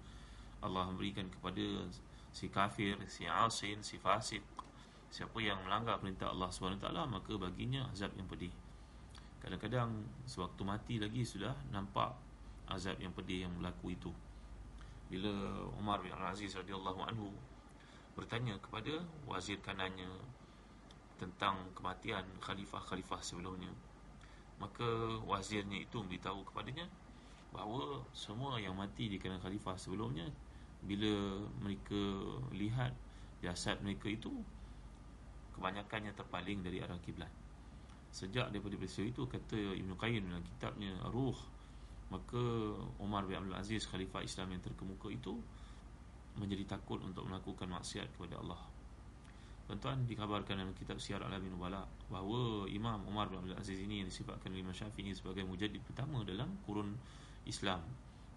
Allah 0.59 0.91
memberikan 0.91 1.31
kepada 1.31 1.87
si 2.35 2.51
kafir 2.51 2.99
si 3.07 3.31
asin 3.31 3.79
si 3.87 3.95
fasik. 4.03 4.43
Siapa 5.15 5.39
yang 5.39 5.63
melanggar 5.63 6.03
perintah 6.03 6.35
Allah 6.35 6.51
SWT 6.51 6.91
maka 7.07 7.33
baginya 7.39 7.87
azab 7.95 8.11
yang 8.19 8.27
pedih 8.27 8.51
kadang-kadang 9.45 10.09
sewaktu 10.25 10.63
mati 10.65 10.95
lagi 10.97 11.21
sudah 11.21 11.53
nampak 11.69 12.17
azab 12.73 12.97
yang 12.97 13.13
pedih 13.13 13.45
yang 13.45 13.53
berlaku 13.61 13.93
itu 13.93 14.09
bila 15.13 15.29
Umar 15.77 16.01
bin 16.01 16.17
Aziz 16.17 16.57
radhiyallahu 16.57 17.05
anhu 17.05 17.29
bertanya 18.17 18.57
kepada 18.57 19.05
wazir 19.29 19.61
kanannya 19.61 20.09
tentang 21.21 21.61
kematian 21.77 22.25
khalifah-khalifah 22.41 23.21
sebelumnya 23.21 23.69
maka 24.57 25.21
wazirnya 25.29 25.85
itu 25.85 26.01
memberitahu 26.01 26.41
kepadanya 26.49 26.89
bahawa 27.53 28.01
semua 28.17 28.57
yang 28.57 28.73
mati 28.75 29.13
di 29.13 29.21
kalangan 29.21 29.45
khalifah 29.45 29.77
sebelumnya 29.77 30.27
bila 30.85 31.45
mereka 31.61 32.01
lihat 32.57 32.97
jasad 33.45 33.77
mereka 33.85 34.09
itu 34.09 34.33
kebanyakannya 35.55 36.13
terpaling 36.19 36.67
dari 36.67 36.83
arah 36.83 36.99
kiblat. 36.99 37.31
Sejak 38.15 38.55
daripada 38.55 38.79
peristiwa 38.79 39.11
itu 39.11 39.23
kata 39.27 39.59
Ibn 39.59 39.91
Qayyim 39.99 40.23
dalam 40.31 40.45
kitabnya 40.47 40.95
Ruh 41.11 41.35
maka 42.15 42.43
Umar 43.03 43.27
bin 43.27 43.35
Abdul 43.35 43.59
Aziz 43.59 43.91
khalifah 43.91 44.23
Islam 44.23 44.55
yang 44.55 44.63
terkemuka 44.63 45.11
itu 45.11 45.35
menjadi 46.39 46.79
takut 46.79 47.03
untuk 47.03 47.27
melakukan 47.27 47.67
maksiat 47.67 48.15
kepada 48.15 48.39
Allah. 48.39 48.61
Tuan-tuan 49.65 50.05
dikabarkan 50.05 50.61
dalam 50.61 50.77
kitab 50.77 51.01
Syiar 51.01 51.25
Alamin 51.25 51.57
Nubala 51.57 51.89
bahawa 52.13 52.69
Imam 52.69 53.01
Umar 53.09 53.33
bin 53.33 53.41
Abdul 53.41 53.57
Aziz 53.57 53.81
ini 53.81 54.05
disifatkan 54.05 54.53
oleh 54.53 54.61
Imam 54.61 54.77
Syafi'i 54.77 55.11
sebagai 55.17 55.43
mujaddid 55.49 55.81
pertama 55.81 56.21
dalam 56.21 56.53
kurun 56.69 56.93
Islam 57.49 57.81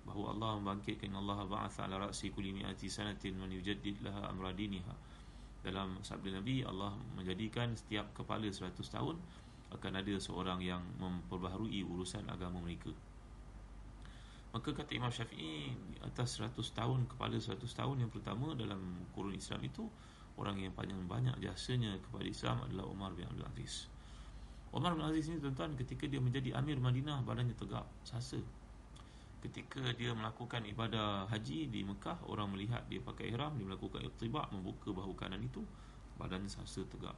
bahawa 0.08 0.32
Allah 0.32 0.52
membangkitkan 0.63 1.12
Allah 1.12 1.44
ba'atha 1.44 1.84
ala 1.84 2.08
ra'si 2.08 2.32
kulli 2.32 2.56
mi'ati 2.56 2.88
sanatin 2.88 3.36
man 3.36 3.52
yujaddid 3.52 4.00
laha 4.08 4.32
amra 4.32 4.56
diniha 4.56 4.96
dalam 5.68 6.00
sabda 6.00 6.40
Nabi 6.40 6.63
Allah 6.63 6.96
menjadikan 7.20 7.76
setiap 7.76 8.16
kepala 8.16 8.48
100 8.48 8.72
tahun 8.88 9.20
akan 9.73 9.99
ada 9.99 10.15
seorang 10.15 10.63
yang 10.63 10.80
memperbaharui 10.99 11.84
urusan 11.84 12.23
agama 12.32 12.63
mereka. 12.63 12.91
Maka 14.56 14.71
kata 14.71 14.95
Imam 14.95 15.12
Syafi'i 15.12 15.75
atas 15.99 16.39
100 16.39 16.56
tahun 16.71 17.03
kepala 17.12 17.36
100 17.36 17.67
tahun 17.67 18.08
yang 18.08 18.12
pertama 18.12 18.56
dalam 18.56 18.80
kurun 19.12 19.36
Islam 19.36 19.60
itu 19.67 19.84
orang 20.39 20.63
yang 20.63 20.71
paling 20.71 20.95
banyak 21.03 21.36
jasanya 21.43 21.99
kepada 21.99 22.25
Islam 22.25 22.63
adalah 22.63 22.88
Umar 22.88 23.12
bin 23.12 23.27
Abdul 23.27 23.43
Aziz. 23.43 23.91
Umar 24.71 24.95
bin 24.95 25.03
Aziz 25.03 25.27
ini 25.27 25.43
tuan-tuan 25.43 25.75
ketika 25.75 26.08
dia 26.08 26.23
menjadi 26.23 26.56
Amir 26.56 26.80
Madinah 26.80 27.27
badannya 27.27 27.53
tegak 27.60 27.84
sasa. 28.08 28.39
Ketika 29.43 29.93
dia 29.93 30.15
melakukan 30.15 30.65
ibadah 30.65 31.30
haji 31.30 31.69
di 31.69 31.86
Mekah 31.86 32.25
orang 32.25 32.56
melihat 32.56 32.82
dia 32.89 33.03
pakai 33.03 33.30
ihram 33.30 33.53
dia 33.60 33.67
melakukan 33.67 34.01
iktibak 34.01 34.49
membuka 34.49 34.89
bahu 34.89 35.13
kanan 35.13 35.43
itu 35.43 35.62
badannya 36.17 36.49
sasa 36.49 36.82
tegak 36.89 37.13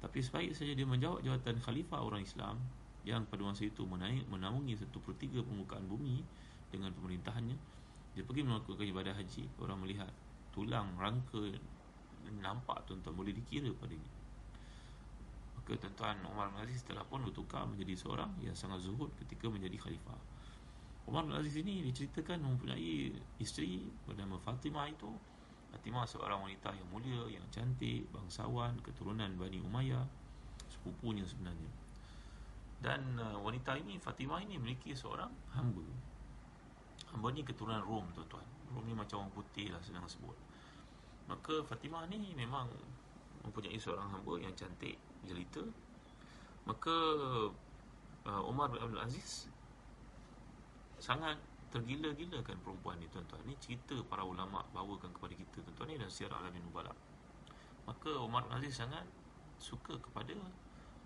tapi 0.00 0.20
sebaik 0.20 0.52
saja 0.52 0.76
dia 0.76 0.84
menjawab 0.84 1.24
jawatan 1.24 1.56
khalifah 1.60 2.00
orang 2.04 2.22
Islam 2.22 2.60
yang 3.06 3.22
pada 3.30 3.46
masa 3.46 3.64
itu 3.64 3.86
menaik 3.86 4.26
menaungi 4.26 4.74
satu 4.76 4.98
per 4.98 5.14
tiga 5.16 5.38
permukaan 5.40 5.86
bumi 5.86 6.20
dengan 6.68 6.90
pemerintahannya. 6.90 7.56
Dia 8.18 8.22
pergi 8.26 8.42
melakukan 8.42 8.82
ibadah 8.82 9.14
haji. 9.14 9.46
Orang 9.62 9.86
melihat 9.86 10.10
tulang 10.50 10.90
rangka 10.98 11.54
nampak 12.42 12.82
tuan-tuan 12.90 13.14
boleh 13.14 13.30
dikira 13.30 13.70
padanya. 13.78 14.10
Maka 15.54 15.78
tuan-tuan 15.78 16.18
Umar 16.26 16.50
Aziz 16.58 16.82
telah 16.82 17.06
pun 17.06 17.22
bertukar 17.22 17.62
menjadi 17.70 17.94
seorang 17.94 18.34
yang 18.42 18.58
sangat 18.58 18.82
zuhud 18.82 19.14
ketika 19.22 19.46
menjadi 19.46 19.78
khalifah. 19.78 20.18
Umar 21.06 21.22
bin 21.22 21.38
Aziz 21.38 21.54
ini 21.54 21.86
diceritakan 21.86 22.42
mempunyai 22.42 23.14
isteri 23.38 23.86
bernama 24.02 24.42
Fatimah 24.42 24.90
itu 24.90 25.06
Fatimah 25.76 26.08
seorang 26.08 26.40
wanita 26.40 26.72
yang 26.72 26.88
mulia, 26.88 27.28
yang 27.28 27.44
cantik, 27.52 28.08
bangsawan, 28.08 28.80
keturunan 28.80 29.28
Bani 29.36 29.60
Umayyah 29.60 30.08
sepupunya 30.72 31.20
sebenarnya. 31.28 31.68
Dan 32.80 33.20
uh, 33.20 33.36
wanita 33.44 33.76
ini, 33.76 34.00
Fatimah 34.00 34.40
ini 34.40 34.56
memiliki 34.56 34.96
seorang 34.96 35.28
hamba. 35.52 35.84
Hamba 37.12 37.28
ni 37.36 37.44
keturunan 37.44 37.84
Rom 37.84 38.08
tuan-tuan. 38.16 38.48
Rom 38.72 38.88
ni 38.88 38.96
macam 38.96 39.28
orang 39.28 39.36
putih 39.36 39.68
lah 39.68 39.76
senang 39.84 40.08
sebut. 40.08 40.32
Maka 41.28 41.60
Fatimah 41.68 42.08
ni 42.08 42.32
memang 42.32 42.72
mempunyai 43.44 43.76
seorang 43.76 44.08
hamba 44.08 44.32
yang 44.40 44.56
cantik, 44.56 44.96
jelita. 45.28 45.60
Maka 46.64 46.96
uh, 48.24 48.42
Umar 48.48 48.72
bin 48.72 48.80
Abdul 48.80 49.04
Aziz 49.04 49.52
sangat 50.96 51.36
tergila-gila 51.70 52.40
kan 52.46 52.56
perempuan 52.62 52.96
ni 53.02 53.06
tuan-tuan. 53.10 53.42
Ni 53.44 53.54
cerita 53.58 53.94
para 54.06 54.22
ulama 54.22 54.62
bawakan 54.70 55.10
kepada 55.12 55.34
kita 55.34 55.62
tuan-tuan 55.66 55.88
ni 55.92 55.96
dan 55.98 56.10
sirah 56.10 56.38
alamin 56.38 56.62
nubala 56.62 56.94
maka 57.86 58.10
Umar 58.18 58.42
bin 58.50 58.58
Aziz 58.58 58.82
sangat 58.82 59.06
suka 59.62 59.94
kepada 60.02 60.34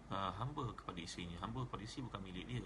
uh, 0.08 0.32
hamba 0.40 0.72
kepada 0.72 0.96
isinya. 0.96 1.36
Hamba 1.44 1.68
kepada 1.68 1.84
isi 1.84 2.00
bukan 2.00 2.20
milik 2.24 2.48
dia. 2.48 2.64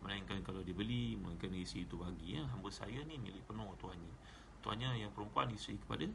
Melainkan 0.00 0.38
kalau 0.46 0.62
dia 0.62 0.72
beli 0.72 1.18
melainkan 1.18 1.50
isi 1.50 1.82
itu 1.82 1.98
bagi 1.98 2.38
ya. 2.38 2.46
hamba 2.54 2.70
saya 2.70 3.02
ni 3.04 3.18
milik 3.18 3.42
penuh 3.50 3.66
tuannya 3.82 4.14
tuannya 4.62 5.02
yang 5.02 5.10
perempuan 5.10 5.50
isi 5.50 5.74
kepada 5.82 6.06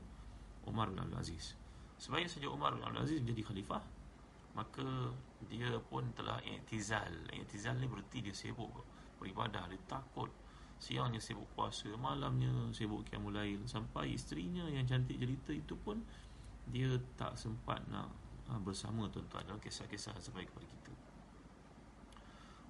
Umar 0.63 0.87
bin 0.89 1.03
Abdul 1.03 1.19
Aziz. 1.19 1.59
Sebaik 1.99 2.31
saja 2.31 2.47
Umar 2.47 2.71
bin 2.79 2.87
Abdul 2.87 3.03
Aziz 3.03 3.19
menjadi 3.19 3.51
khalifah 3.51 3.83
maka 4.51 5.11
dia 5.47 5.75
pun 5.91 6.07
telah 6.15 6.39
i'tizal. 6.43 7.11
I'tizal 7.35 7.75
ni 7.79 7.87
berarti 7.87 8.23
dia 8.23 8.35
sibuk 8.35 8.71
beribadah. 9.19 9.67
Dia 9.67 9.79
takut 9.87 10.31
Siangnya 10.81 11.21
sibuk 11.21 11.45
puasa 11.53 11.93
Malamnya 11.93 12.49
sibuk 12.73 13.05
kiamulail 13.05 13.61
Sampai 13.69 14.17
isterinya 14.17 14.65
yang 14.65 14.89
cantik 14.89 15.21
jelita 15.21 15.53
itu 15.53 15.77
pun 15.77 16.01
Dia 16.73 16.97
tak 17.13 17.37
sempat 17.37 17.85
nak 17.93 18.09
ha, 18.49 18.57
bersama 18.57 19.05
tuan-tuan. 19.13 19.45
Dalam 19.45 19.61
kisah-kisah 19.61 20.17
sampai 20.17 20.49
kepada 20.49 20.65
kita. 20.65 20.91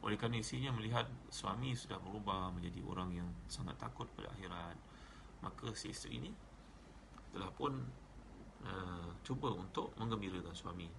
Oleh 0.03 0.19
kerana 0.19 0.43
isinya 0.43 0.75
melihat 0.75 1.07
Suami 1.31 1.71
sudah 1.71 2.03
berubah 2.03 2.51
menjadi 2.51 2.83
orang 2.83 3.15
yang 3.15 3.29
Sangat 3.47 3.79
takut 3.79 4.11
pada 4.11 4.27
akhirat 4.35 4.75
Maka 5.39 5.71
si 5.71 5.95
isteri 5.95 6.19
ini 6.19 6.31
Telah 7.31 7.47
pun 7.55 7.79
uh, 8.67 9.09
Cuba 9.23 9.53
untuk 9.53 9.95
menggembirakan 9.95 10.51
suami. 10.51 10.89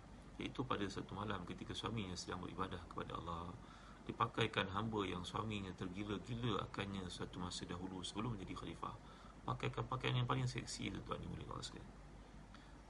Iaitu 0.40 0.64
pada 0.64 0.82
satu 0.88 1.12
malam 1.12 1.44
ketika 1.44 1.76
suaminya 1.76 2.16
sedang 2.16 2.40
beribadah 2.40 2.80
kepada 2.88 3.20
Allah 3.20 3.52
dipakaikan 4.02 4.66
hamba 4.74 5.06
yang 5.06 5.22
suaminya 5.22 5.70
tergila-gila 5.78 6.58
akannya 6.66 7.06
suatu 7.06 7.38
masa 7.38 7.62
dahulu 7.66 8.02
sebelum 8.02 8.34
menjadi 8.34 8.58
khalifah. 8.58 8.94
Pakaikan 9.42 9.86
pakaian 9.90 10.14
yang 10.18 10.26
paling 10.26 10.46
seksi 10.46 10.90
tu 10.90 10.98
tuan 11.02 11.18
boleh 11.22 11.46
kau 11.46 11.58
sekalian. 11.58 11.90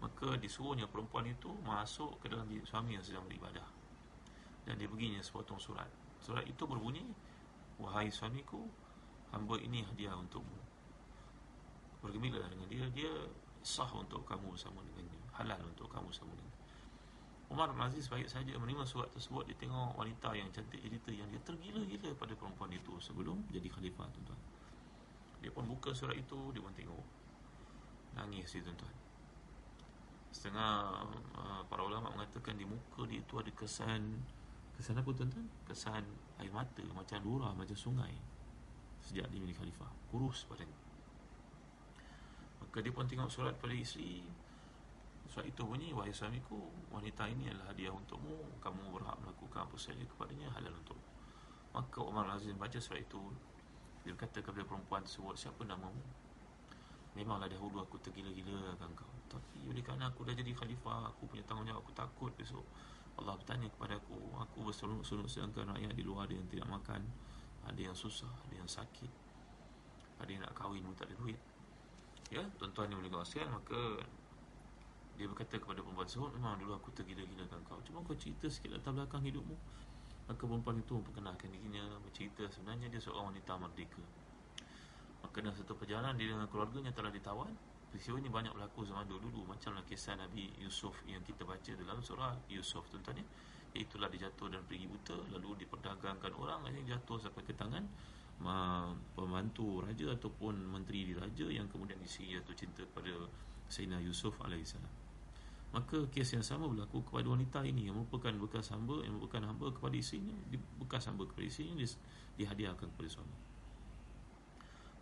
Maka 0.00 0.34
disuruhnya 0.36 0.90
perempuan 0.90 1.28
itu 1.30 1.48
masuk 1.62 2.18
ke 2.20 2.32
dalam 2.32 2.48
suami 2.66 2.98
yang 2.98 3.04
sedang 3.04 3.24
beribadah. 3.28 3.64
Dan 4.66 4.76
dia 4.80 4.88
begini 4.90 5.22
sepotong 5.22 5.60
surat. 5.62 5.88
Surat 6.20 6.44
itu 6.44 6.66
berbunyi 6.66 7.06
wahai 7.80 8.10
suamiku 8.10 8.66
hamba 9.32 9.56
ini 9.62 9.86
hadiah 9.86 10.14
untukmu. 10.16 10.60
Bergembira 12.02 12.42
dengan 12.50 12.66
dia 12.66 12.86
dia 12.90 13.12
sah 13.62 13.88
untuk 13.94 14.26
kamu 14.26 14.52
bersama 14.52 14.82
dengannya 14.82 15.22
halal 15.38 15.60
untuk 15.70 15.86
kamu 15.88 16.10
bersama 16.10 16.34
dengan 16.34 16.61
Umar 17.52 17.68
bin 17.68 17.84
Aziz 17.84 18.08
baik 18.08 18.32
saja 18.32 18.56
menerima 18.56 18.88
surat 18.88 19.12
tersebut. 19.12 19.44
Dia 19.44 19.56
tengok 19.60 19.92
wanita 20.00 20.32
yang 20.32 20.48
cantik 20.48 20.80
cerita 20.80 21.12
Yang 21.12 21.36
dia 21.36 21.40
tergila-gila 21.44 22.10
pada 22.16 22.32
perempuan 22.32 22.72
itu 22.72 22.96
Sebelum 22.96 23.44
jadi 23.52 23.68
khalifah 23.68 24.08
tuan-tuan. 24.08 24.40
Dia 25.44 25.52
pun 25.52 25.68
buka 25.68 25.92
surat 25.92 26.16
itu 26.16 26.48
Dia 26.56 26.64
pun 26.64 26.72
tengok. 26.72 27.04
Nangis 28.16 28.48
dia 28.48 28.64
tuan-tuan. 28.64 28.96
Setengah 30.32 31.04
uh, 31.36 31.60
para 31.68 31.84
ulama 31.84 32.08
mengatakan 32.16 32.56
Di 32.56 32.64
muka 32.64 33.04
dia 33.04 33.20
itu 33.20 33.36
ada 33.36 33.52
kesan 33.52 34.16
Kesan 34.80 34.96
apa 34.96 35.12
tuan-tuan? 35.12 35.44
Kesan 35.68 36.08
air 36.40 36.52
mata 36.56 36.80
Macam 36.96 37.20
dura, 37.20 37.52
macam 37.52 37.76
sungai 37.76 38.16
Sejak 39.04 39.28
dia 39.28 39.36
menjadi 39.36 39.60
khalifah. 39.60 39.92
Kurus 40.08 40.48
badannya 40.48 40.80
Maka 42.64 42.80
dia 42.80 42.92
pun 42.96 43.04
tengok 43.04 43.28
surat 43.28 43.52
pada 43.60 43.76
isteri 43.76 44.24
Surat 45.32 45.48
itu 45.48 45.64
bunyi 45.64 45.96
Wahai 45.96 46.12
suamiku 46.12 46.60
Wanita 46.92 47.24
ini 47.24 47.48
adalah 47.48 47.72
hadiah 47.72 47.88
untukmu. 47.88 48.60
Kamu 48.60 48.92
berhak 48.92 49.16
melakukan 49.24 49.64
apa 49.64 49.76
saja 49.80 50.04
kepadanya 50.04 50.52
Halal 50.52 50.76
untuk 50.76 51.00
Maka 51.72 52.04
Umar 52.04 52.28
Aziz 52.36 52.52
baca 52.52 52.76
surat 52.76 53.00
itu. 53.00 53.32
Dia 54.04 54.12
berkata 54.12 54.44
kepada 54.44 54.68
perempuan 54.68 55.00
tersebut 55.08 55.32
Siapa 55.40 55.64
namamu? 55.64 56.04
Memanglah 57.16 57.48
dahulu 57.48 57.80
aku 57.80 57.96
tergila-gila 58.04 58.76
akan 58.76 58.92
kau. 58.92 59.08
Tapi 59.32 59.72
oleh 59.72 59.80
kerana 59.80 60.12
aku 60.12 60.28
dah 60.28 60.36
jadi 60.36 60.52
khalifah 60.52 61.08
Aku 61.16 61.24
punya 61.24 61.40
tanggungjawab 61.48 61.80
Aku 61.80 61.92
takut 61.96 62.32
besok. 62.36 62.68
Allah 63.16 63.32
bertanya 63.40 63.72
kepada 63.72 63.96
aku 63.96 64.36
Aku 64.36 64.68
bersunuk-sunuk 64.68 65.32
sedangkan 65.32 65.72
rakyat 65.72 65.96
di 65.96 66.04
luar 66.04 66.28
ada 66.28 66.36
yang 66.36 66.48
tidak 66.52 66.68
makan 66.68 67.00
Ada 67.64 67.80
yang 67.80 67.96
susah 67.96 68.28
Ada 68.48 68.54
yang 68.60 68.68
sakit 68.68 69.12
Ada 70.20 70.28
yang 70.28 70.44
nak 70.44 70.52
kahwin 70.52 70.84
pun 70.84 70.92
tak 70.92 71.08
ada 71.08 71.16
duit. 71.16 71.40
Ya, 72.28 72.44
tuan-tuan 72.60 72.92
yang 72.92 73.00
boleh 73.00 73.12
kawasan 73.12 73.48
Maka 73.48 74.00
Dia 75.16 75.28
berkata 75.28 75.60
kepada 75.60 75.84
perempuan 75.84 76.08
tersebut 76.08 76.32
Memang 76.34 76.56
dulu 76.56 76.72
aku 76.72 76.88
tergila-gilakan 76.96 77.60
kau. 77.68 77.78
Cuma 77.84 78.00
kau 78.00 78.16
cerita 78.16 78.48
sikit 78.48 78.72
latar 78.72 78.96
belakang 78.96 79.22
hidupmu. 79.22 79.56
Maka 80.30 80.42
perempuan 80.46 80.78
itu 80.80 80.92
memperkenalkan 80.96 81.48
dirinya 81.52 81.84
Bercerita 82.00 82.46
sebenarnya 82.48 82.88
dia 82.88 83.00
seorang 83.02 83.34
wanita 83.34 83.52
merdeka. 83.60 84.02
Maka 85.22 85.36
dalam 85.38 85.54
satu 85.54 85.76
perjalanan 85.76 86.16
dia 86.16 86.32
dengan 86.32 86.48
keluarganya 86.48 86.90
telah 86.90 87.12
ditawan. 87.12 87.52
Peristiwa 87.92 88.16
ini 88.16 88.32
banyak 88.32 88.56
berlaku 88.56 88.88
zaman 88.88 89.04
dulu-dulu 89.04 89.52
Macamlah 89.52 89.84
kisah 89.84 90.16
Nabi 90.16 90.48
Yusuf 90.56 90.96
yang 91.04 91.20
kita 91.28 91.44
baca 91.44 91.76
dalam 91.76 92.00
surah 92.00 92.32
Yusuf 92.48 92.88
tuan-tuan 92.88 93.20
ya. 93.20 93.26
Itulah 93.76 94.08
dia 94.08 94.28
jatuh 94.28 94.48
dan 94.48 94.64
pergi 94.64 94.88
buta 94.88 95.16
Lalu 95.36 95.64
diperdagangkan 95.64 96.32
orang 96.40 96.64
Akhirnya 96.64 96.96
jatuh 96.96 97.20
sampai 97.20 97.44
ke 97.44 97.52
tangan 97.52 97.84
Pembantu 99.12 99.84
raja 99.84 100.08
ataupun 100.16 100.56
menteri 100.72 101.04
di 101.04 101.14
raja 101.16 101.46
Yang 101.52 101.76
kemudian 101.76 102.00
isi 102.00 102.32
jatuh 102.32 102.56
cinta 102.56 102.80
kepada 102.80 103.28
Sayyidina 103.68 104.00
Yusuf 104.04 104.36
AS 104.40 104.76
Maka 105.72 106.04
kes 106.12 106.36
yang 106.36 106.44
sama 106.44 106.68
berlaku 106.68 107.00
kepada 107.08 107.32
wanita 107.32 107.64
ini. 107.64 107.88
Yang 107.88 108.04
merupakan 108.04 108.32
bekas 108.44 108.68
hamba 108.76 109.00
Yang 109.00 109.16
merupakan 109.16 109.42
hamba 109.48 109.66
kepada 109.72 109.96
isinya 109.96 110.36
Bekas 110.76 111.08
hamba 111.08 111.24
kepada 111.24 111.48
isinya 111.48 111.74
Dihadiahkan 112.36 112.86
kepada 112.92 113.08
suami. 113.08 113.36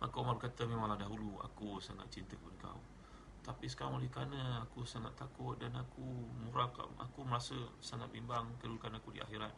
Maka 0.01 0.15
Umar 0.17 0.41
kata 0.41 0.65
memanglah 0.65 0.97
dahulu 0.97 1.37
aku 1.45 1.77
sangat 1.77 2.09
cinta 2.09 2.33
kepada 2.33 2.73
kau. 2.73 2.81
Tapi 3.41 3.65
sekarang 3.69 4.01
oleh 4.01 4.09
kerana 4.09 4.65
aku 4.65 4.81
sangat 4.81 5.13
takut 5.13 5.57
dan 5.61 5.73
aku 5.77 6.01
murakab 6.45 6.89
Aku 6.97 7.21
merasa 7.21 7.53
sangat 7.81 8.09
bimbang 8.09 8.49
kerana 8.61 8.97
aku 8.97 9.13
di 9.13 9.21
akhirat 9.21 9.53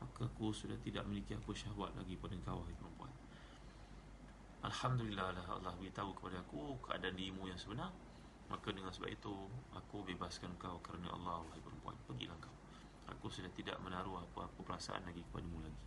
Maka 0.00 0.28
aku 0.28 0.52
sudah 0.52 0.76
tidak 0.80 1.04
memiliki 1.08 1.36
aku 1.36 1.56
syahwat 1.56 1.92
lagi 1.96 2.16
pada 2.20 2.36
kau 2.44 2.60
hai 2.64 2.74
perempuan. 2.76 3.12
Alhamdulillah 4.58 5.38
lah 5.38 5.46
Allah 5.46 5.74
beritahu 5.78 6.10
kepada 6.18 6.42
aku 6.42 6.78
keadaan 6.82 7.14
dirimu 7.14 7.46
yang 7.46 7.58
sebenar 7.58 7.90
Maka 8.48 8.72
dengan 8.72 8.88
sebab 8.88 9.12
itu 9.12 9.32
aku 9.76 10.04
bebaskan 10.08 10.56
kau 10.56 10.80
kerana 10.80 11.12
Allah 11.12 11.44
hai 11.52 11.60
perempuan. 11.60 11.96
Pergilah 12.08 12.36
kau. 12.40 12.52
Aku 13.12 13.28
sudah 13.28 13.48
tidak 13.56 13.76
menaruh 13.80 14.20
apa-apa 14.24 14.60
perasaan 14.64 15.04
lagi 15.04 15.24
kepadamu 15.32 15.64
lagi. 15.64 15.80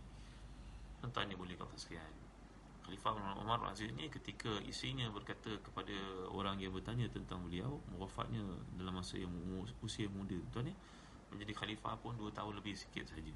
Tentang 1.02 1.26
ini 1.26 1.34
boleh 1.34 1.54
kau 1.58 1.66
tak 1.66 1.78
sekalian? 1.82 2.14
Khalifah 2.82 3.14
Umar 3.38 3.62
Aziz 3.70 3.94
ni 3.94 4.10
ketika 4.10 4.50
isinya 4.66 5.06
berkata 5.14 5.54
kepada 5.62 5.94
orang 6.34 6.58
yang 6.58 6.74
bertanya 6.74 7.06
tentang 7.06 7.46
beliau 7.46 7.78
wafatnya 7.94 8.42
dalam 8.74 8.98
masa 8.98 9.22
yang 9.22 9.30
usia 9.86 10.10
muda. 10.10 10.34
Tuan 10.50 10.66
ni 10.66 10.74
menjadi 11.30 11.54
khalifah 11.62 11.94
pun 12.02 12.18
2 12.18 12.34
tahun 12.34 12.58
lebih 12.58 12.74
sikit 12.74 13.06
saja 13.06 13.34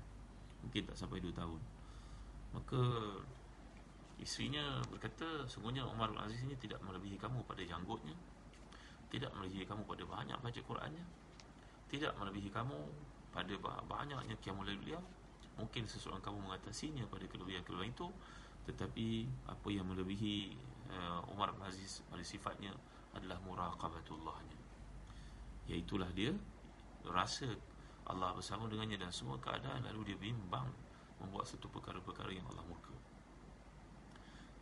mungkin 0.66 0.82
tak 0.90 0.98
sampai 0.98 1.22
2 1.22 1.30
tahun. 1.30 1.62
Maka 2.58 2.82
isterinya 4.18 4.82
berkata 4.90 5.46
sungguhnya 5.46 5.86
Umar 5.86 6.10
Aziz 6.26 6.42
ini 6.42 6.58
tidak 6.58 6.82
melebihi 6.82 7.14
kamu 7.14 7.46
pada 7.46 7.62
janggutnya 7.62 8.18
tidak 9.16 9.33
melebihi 9.33 9.64
kamu 9.64 9.88
pada 9.88 10.05
banyak 10.05 10.38
baca 10.44 10.61
Qurannya. 10.61 11.05
Tidak 11.88 12.12
melebihi 12.20 12.52
kamu 12.52 12.76
pada 13.33 13.55
banyaknya 13.88 14.37
kiamul 14.44 14.68
beliau. 14.68 15.00
Mungkin 15.57 15.88
seseorang 15.88 16.20
kamu 16.20 16.44
mengatasinya 16.44 17.09
pada 17.09 17.24
kelebihan-kelebihan 17.24 17.96
itu 17.96 18.09
tetapi 18.68 19.31
apa 19.46 19.68
yang 19.70 19.87
melebihi 19.87 20.59
uh, 20.90 21.22
Umar 21.33 21.55
bin 21.55 21.62
Aziz 21.64 22.02
pada 22.11 22.20
sifatnya 22.20 22.74
adalah 23.14 23.38
muraqabatullahnya. 23.46 24.59
Iaitulah 25.70 26.11
dia 26.12 26.35
rasa 27.07 27.46
Allah 28.11 28.35
bersama 28.35 28.66
dengannya 28.66 28.98
dan 28.98 29.14
semua 29.14 29.38
keadaan 29.38 29.87
lalu 29.87 30.12
dia 30.12 30.18
bimbang 30.18 30.66
membuat 31.22 31.46
satu 31.46 31.70
perkara-perkara 31.70 32.35
yang 32.35 32.44
Allah 32.50 32.66
murka 32.66 32.95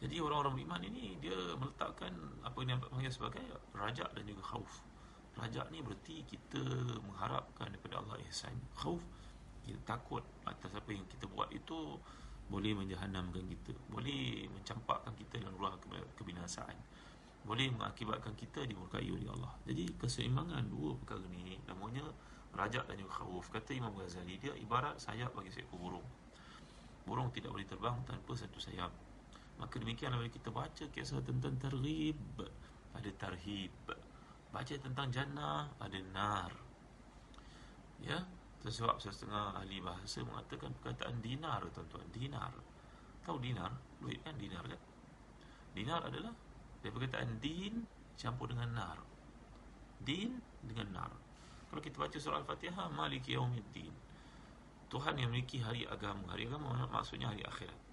jadi 0.05 0.21
orang-orang 0.21 0.61
beriman 0.61 0.83
ini 0.85 1.17
dia 1.17 1.33
meletakkan 1.57 2.12
apa 2.45 2.61
yang 2.61 2.77
dipanggil 2.77 3.09
sebagai 3.09 3.40
rajak 3.73 4.12
dan 4.12 4.25
juga 4.29 4.45
khauf. 4.45 4.85
Rajak 5.40 5.73
ni 5.73 5.81
berarti 5.81 6.29
kita 6.29 6.61
mengharapkan 7.09 7.73
daripada 7.73 8.05
Allah 8.05 8.21
ihsan. 8.29 8.53
Khauf 8.77 9.01
kita 9.64 9.81
takut 9.88 10.21
atas 10.45 10.69
apa 10.77 10.93
yang 10.93 11.09
kita 11.09 11.25
buat 11.33 11.49
itu 11.57 11.97
boleh 12.53 12.77
menjahanamkan 12.77 13.49
kita 13.49 13.73
boleh 13.88 14.45
mencampakkan 14.53 15.17
kita 15.17 15.40
dalam 15.40 15.57
ruang 15.57 15.81
kebinasaan 16.21 16.77
boleh 17.49 17.73
mengakibatkan 17.73 18.37
kita 18.37 18.64
dimurkai 18.64 19.09
oleh 19.09 19.29
Allah. 19.33 19.53
Jadi 19.69 19.88
keseimbangan 20.01 20.64
dua 20.69 20.97
perkara 21.01 21.25
ni 21.29 21.57
namanya 21.69 22.05
rajak 22.57 22.88
dan 22.88 22.97
juga 23.01 23.25
khawuf 23.25 23.53
kata 23.53 23.73
Imam 23.77 23.93
Ghazali 23.97 24.37
dia 24.40 24.53
ibarat 24.61 24.97
sayap 25.01 25.33
bagi 25.33 25.53
seekor 25.53 25.77
burung. 25.77 26.09
Burung 27.05 27.29
tidak 27.33 27.53
boleh 27.53 27.69
terbang 27.69 27.97
tanpa 28.09 28.33
satu 28.33 28.57
sayap 28.57 28.88
maka 29.59 29.79
demikianlah 29.79 30.19
bila 30.19 30.33
kita 30.33 30.51
baca 30.51 30.85
kisah 30.90 31.23
tentang 31.23 31.55
targhib 31.59 32.19
ada 32.95 33.11
tarhib. 33.19 33.75
Baca 34.55 34.75
tentang 34.79 35.11
jannah 35.11 35.67
ada 35.83 35.99
nar. 36.14 36.53
Ya? 38.03 38.23
Sebab 38.64 38.97
setengah 38.97 39.61
ahli 39.61 39.83
bahasa 39.85 40.25
mengatakan 40.25 40.73
perkataan 40.81 41.21
dinar 41.21 41.61
tuan-tuan. 41.75 42.07
Dinar. 42.14 42.55
Tahu 43.27 43.37
dinar? 43.43 43.69
Duit 44.01 44.23
kan 44.25 44.33
dinar 44.40 44.64
kan? 44.64 44.81
Dinar 45.75 46.01
adalah 46.07 46.33
Dari 46.81 46.93
perkataan 46.93 47.40
din 47.40 47.85
Campur 48.14 48.47
dengan 48.49 48.71
nar. 48.73 48.99
Din 50.01 50.38
dengan 50.62 51.03
nar. 51.03 51.12
Kalau 51.69 51.83
kita 51.83 51.99
baca 51.99 52.17
surah 52.17 52.40
Al-Fatihah 52.40 52.88
Maliki 52.95 53.35
yaumiddin. 53.35 53.90
Tuhan 54.88 55.19
yang 55.19 55.35
memiliki 55.35 55.59
hari 55.59 55.83
agama. 55.90 56.31
Hari 56.31 56.47
agama 56.47 56.87
maksudnya 56.88 57.35
hari 57.35 57.43
akhirat 57.43 57.84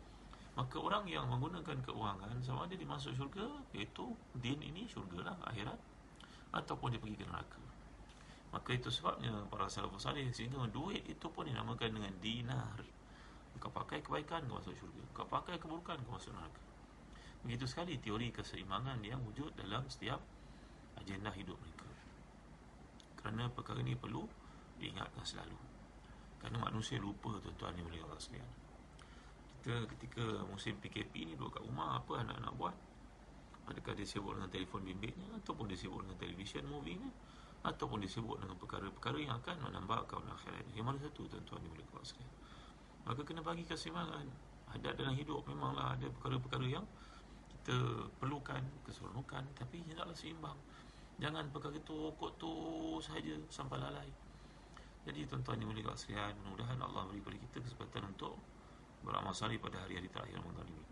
Maka 0.62 0.78
orang 0.78 1.10
yang 1.10 1.26
menggunakan 1.26 1.82
keuangan 1.82 2.38
Sama 2.45 2.69
ada 2.69 2.78
dia 2.78 2.86
masuk 2.86 3.17
syurga 3.17 3.50
Iaitu 3.74 4.13
din 4.38 4.62
ini 4.62 4.86
syurga 4.86 5.34
lah 5.34 5.36
akhirat 5.50 5.80
Ataupun 6.54 6.93
dia 6.93 7.02
pergi 7.02 7.17
ke 7.17 7.26
neraka 7.26 7.62
Maka 8.52 8.76
itu 8.76 8.91
sebabnya 8.91 9.32
para 9.47 9.71
salafus 9.71 10.04
salih 10.04 10.28
sehingga 10.36 10.60
duit 10.67 11.08
itu 11.08 11.28
pun 11.32 11.47
dinamakan 11.47 11.95
dengan 11.95 12.13
dinar. 12.19 12.80
Kau 13.63 13.71
pakai 13.71 14.04
kebaikan 14.04 14.43
kau 14.52 14.60
masuk 14.60 14.76
syurga. 14.76 15.04
Kau 15.15 15.28
pakai 15.28 15.56
keburukan 15.56 15.95
kau 16.04 16.19
masuk 16.19 16.36
neraka. 16.36 16.62
Begitu 17.47 17.65
sekali 17.65 17.95
teori 17.95 18.28
keseimbangan 18.36 19.00
yang 19.08 19.24
wujud 19.24 19.56
dalam 19.56 19.88
setiap 19.88 20.19
agenda 21.00 21.32
hidup 21.32 21.56
mereka. 21.63 21.88
Kerana 23.24 23.47
perkara 23.47 23.80
ini 23.80 23.95
perlu 23.95 24.28
diingatkan 24.84 25.24
selalu. 25.24 25.58
Kerana 26.43 26.58
manusia 26.60 27.00
lupa 27.00 27.39
tuan-tuan 27.39 27.71
ni 27.80 27.88
boleh 27.88 28.04
orang 28.04 28.19
sekalian. 28.19 28.61
Kita 29.62 29.86
ketika 29.93 30.26
musim 30.50 30.74
PKP 30.82 31.30
ni 31.30 31.34
duduk 31.38 31.62
kat 31.62 31.63
rumah 31.63 32.02
apa 32.02 32.26
anak-anak 32.26 32.54
buat? 32.58 32.76
Adakah 33.69 33.93
dia 33.93 34.10
sibuk 34.10 34.34
dengan 34.34 34.50
telefon 34.50 34.82
bimbitnya 34.82 35.30
ataupun 35.38 35.69
dia 35.69 35.78
sibuk 35.78 36.02
dengan 36.02 36.17
television 36.17 36.65
movie 36.65 36.97
ni? 36.97 37.10
ataupun 37.62 38.02
disebut 38.02 38.41
dengan 38.41 38.58
perkara-perkara 38.58 39.21
yang 39.21 39.38
akan 39.38 39.69
menambah 39.69 40.10
kau 40.10 40.17
akhirat 40.17 40.65
yang 40.74 40.82
mana 40.82 40.97
satu 40.97 41.30
tuan-tuan 41.30 41.62
boleh 41.62 41.86
kau 41.93 42.02
sekalian 42.02 42.34
maka 43.06 43.21
kena 43.21 43.45
bagi 43.45 43.62
keseimbangan 43.69 44.26
ada 44.74 44.89
dalam 44.95 45.13
hidup 45.13 45.45
memanglah 45.45 45.93
ada 45.93 46.10
perkara-perkara 46.10 46.65
yang 46.65 46.86
kita 47.62 48.10
perlukan 48.17 48.63
keseronokan 48.88 49.45
tapi 49.54 49.86
hendaklah 49.86 50.17
seimbang. 50.17 50.58
Jangan 51.21 51.54
perkara 51.54 51.78
itu 51.78 52.10
pokok 52.17 52.32
tu 52.41 52.52
sahaja 52.97 53.38
sampai 53.54 53.78
lalai. 53.78 54.10
Jadi 55.06 55.30
tuan-tuan 55.30 55.62
yang 55.62 55.69
boleh 55.69 55.86
kau 55.86 55.93
sekalian. 55.93 56.34
Mudah-mudahan 56.41 56.80
Allah 56.82 57.06
beri 57.06 57.21
kepada 57.21 57.38
kita 57.38 57.58
kesempatan 57.62 58.04
untuk 58.10 58.34
beramal 59.02 59.34
pada 59.34 59.78
hari-hari 59.82 60.08
terakhir 60.10 60.38
Ramadan 60.38 60.68
ini. 60.70 60.86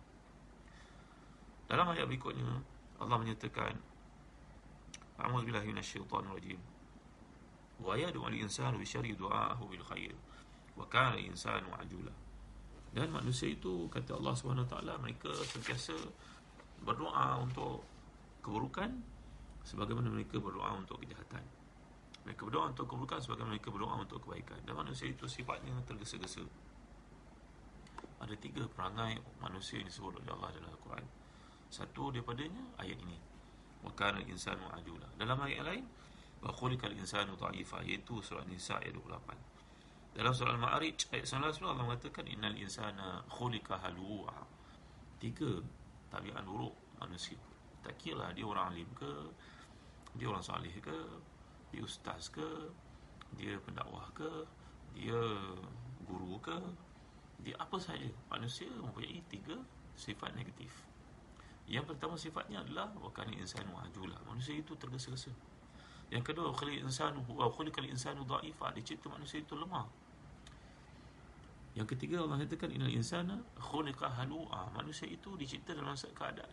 Dalam 1.70 1.86
ayat 1.94 2.10
berikutnya, 2.10 2.50
Allah 2.98 3.18
menyatakan 3.22 3.78
A'udzu 5.20 5.52
billahi 5.52 5.68
minasyaitonir 5.68 6.32
rajim. 6.32 6.60
Wa 7.84 8.00
yad'u 8.00 8.24
al-insanu 8.24 8.80
bi 8.80 8.88
syarri 8.88 9.16
du'a'ihi 9.20 9.64
bil 9.68 9.84
khair. 9.84 10.16
Wa 10.80 10.88
kana 10.88 11.20
al-insanu 11.20 11.68
'ajula. 11.76 12.12
Dan 12.96 13.12
manusia 13.12 13.52
itu 13.52 13.86
kata 13.92 14.18
Allah 14.18 14.34
SWT 14.34 14.74
mereka 14.98 15.30
sentiasa 15.46 15.94
berdoa 16.82 17.38
untuk 17.44 17.86
keburukan 18.42 18.90
sebagaimana 19.62 20.10
mereka 20.10 20.40
berdoa 20.40 20.74
untuk 20.80 21.04
kejahatan. 21.04 21.44
Mereka 22.26 22.42
berdoa 22.48 22.72
untuk 22.74 22.88
keburukan 22.90 23.20
sebagaimana 23.22 23.60
mereka 23.60 23.70
berdoa 23.70 23.94
untuk 24.02 24.24
kebaikan. 24.26 24.58
Dan 24.66 24.74
manusia 24.74 25.12
itu 25.12 25.28
sifatnya 25.28 25.76
tergesa-gesa 25.86 26.42
ada 28.20 28.36
tiga 28.36 28.68
perangai 28.68 29.20
manusia 29.40 29.80
yang 29.80 29.88
disebut 29.88 30.20
oleh 30.20 30.32
Allah 30.36 30.52
dalam 30.56 30.70
Al-Quran. 30.76 31.06
Satu 31.72 32.12
daripadanya 32.12 32.64
ayat 32.82 33.00
ini. 33.00 33.18
Wa 33.86 33.92
kana 33.96 34.20
insanu 34.28 34.68
ajula. 34.76 35.08
Dalam 35.16 35.40
ayat 35.40 35.64
lain 35.64 35.86
wa 36.44 36.52
khuliqal 36.52 36.96
insanu 36.96 37.36
dha'ifa 37.40 37.84
iaitu 37.84 38.20
surah 38.24 38.48
nisa 38.48 38.80
ayat 38.80 38.96
28 38.96 39.60
dalam 40.10 40.34
surah 40.34 40.58
al-ma'arij 40.58 41.14
ayat 41.14 41.26
19 41.32 41.64
Allah 41.70 41.86
mengatakan 41.86 42.26
innal 42.26 42.58
insana 42.58 43.22
khuliqa 43.30 43.78
halwa. 43.78 44.34
Tiga 45.22 45.62
tabiat 46.10 46.42
buruk 46.44 46.74
manusia. 46.98 47.38
Tak 47.86 47.96
kira 48.02 48.28
lah 48.28 48.30
dia 48.36 48.44
orang 48.44 48.76
alim 48.76 48.90
ke 48.92 49.08
Dia 50.20 50.28
orang 50.28 50.44
salih 50.44 50.74
ke 50.84 50.98
Dia 51.72 51.80
ustaz 51.80 52.28
ke 52.28 52.44
Dia 53.40 53.56
pendakwah 53.64 54.12
ke 54.12 54.28
Dia 54.92 55.16
guru 56.04 56.36
ke 56.44 56.60
Dia 57.44 57.56
apa 57.60 57.78
saja 57.80 58.08
Manusia 58.32 58.68
mempunyai 58.72 59.24
tiga 59.32 59.56
sifat 59.96 60.36
negatif 60.36 60.72
Yang 61.70 61.96
pertama 61.96 62.16
sifatnya 62.20 62.64
adalah 62.64 62.92
Wakani 63.00 63.40
insanu 63.40 63.76
ajulah 63.80 64.20
Manusia 64.28 64.58
itu 64.58 64.76
tergesa-gesa 64.76 65.32
Yang 66.12 66.34
kedua 66.34 66.52
Khali 66.52 66.84
insanu 66.84 67.24
Khali 67.26 67.70
kali 67.72 67.88
insanu 67.92 68.28
da'ifah 68.28 68.76
Dia 68.76 68.84
cipta 68.84 69.08
manusia 69.08 69.40
itu 69.40 69.56
lemah 69.56 70.10
yang 71.78 71.86
ketiga 71.86 72.26
Allah 72.26 72.42
katakan 72.42 72.74
inal 72.74 72.90
insana 72.90 73.38
khuliqa 73.56 74.10
halu'a. 74.10 74.74
Manusia 74.74 75.06
itu 75.06 75.38
dicipta 75.38 75.78
dalam 75.78 75.94
keadaan 75.94 76.50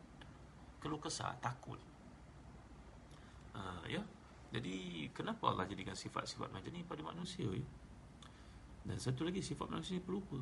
keluh 0.78 1.00
kesah, 1.00 1.34
takut. 1.40 1.80
Ha, 3.56 3.82
ya. 3.88 4.04
Jadi 4.54 5.08
kenapa 5.10 5.50
Allah 5.50 5.66
jadikan 5.66 5.98
sifat-sifat 5.98 6.54
macam 6.54 6.70
ni 6.70 6.86
pada 6.86 7.02
manusia 7.02 7.48
ya? 7.48 7.66
Dan 8.86 9.02
satu 9.02 9.26
lagi 9.26 9.42
sifat 9.42 9.66
manusia 9.66 9.98
ni 9.98 10.04
pelupa. 10.04 10.38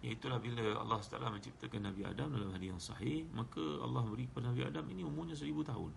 Iaitulah 0.00 0.40
bila 0.40 0.80
Allah 0.80 0.96
SWT 0.96 1.20
menciptakan 1.20 1.92
Nabi 1.92 2.08
Adam 2.08 2.32
dalam 2.32 2.50
hadis 2.56 2.68
yang 2.72 2.80
sahih, 2.80 3.28
maka 3.36 3.60
Allah 3.84 4.00
beri 4.08 4.24
kepada 4.32 4.48
Nabi 4.48 4.62
Adam 4.64 4.84
ini 4.88 5.04
umurnya 5.04 5.36
seribu 5.36 5.60
tahun. 5.60 5.92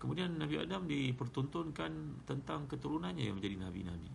Kemudian 0.00 0.36
Nabi 0.36 0.56
Adam 0.60 0.88
dipertontonkan 0.88 2.24
tentang 2.24 2.64
keturunannya 2.68 3.24
yang 3.24 3.36
menjadi 3.40 3.56
Nabi-Nabi. 3.68 4.10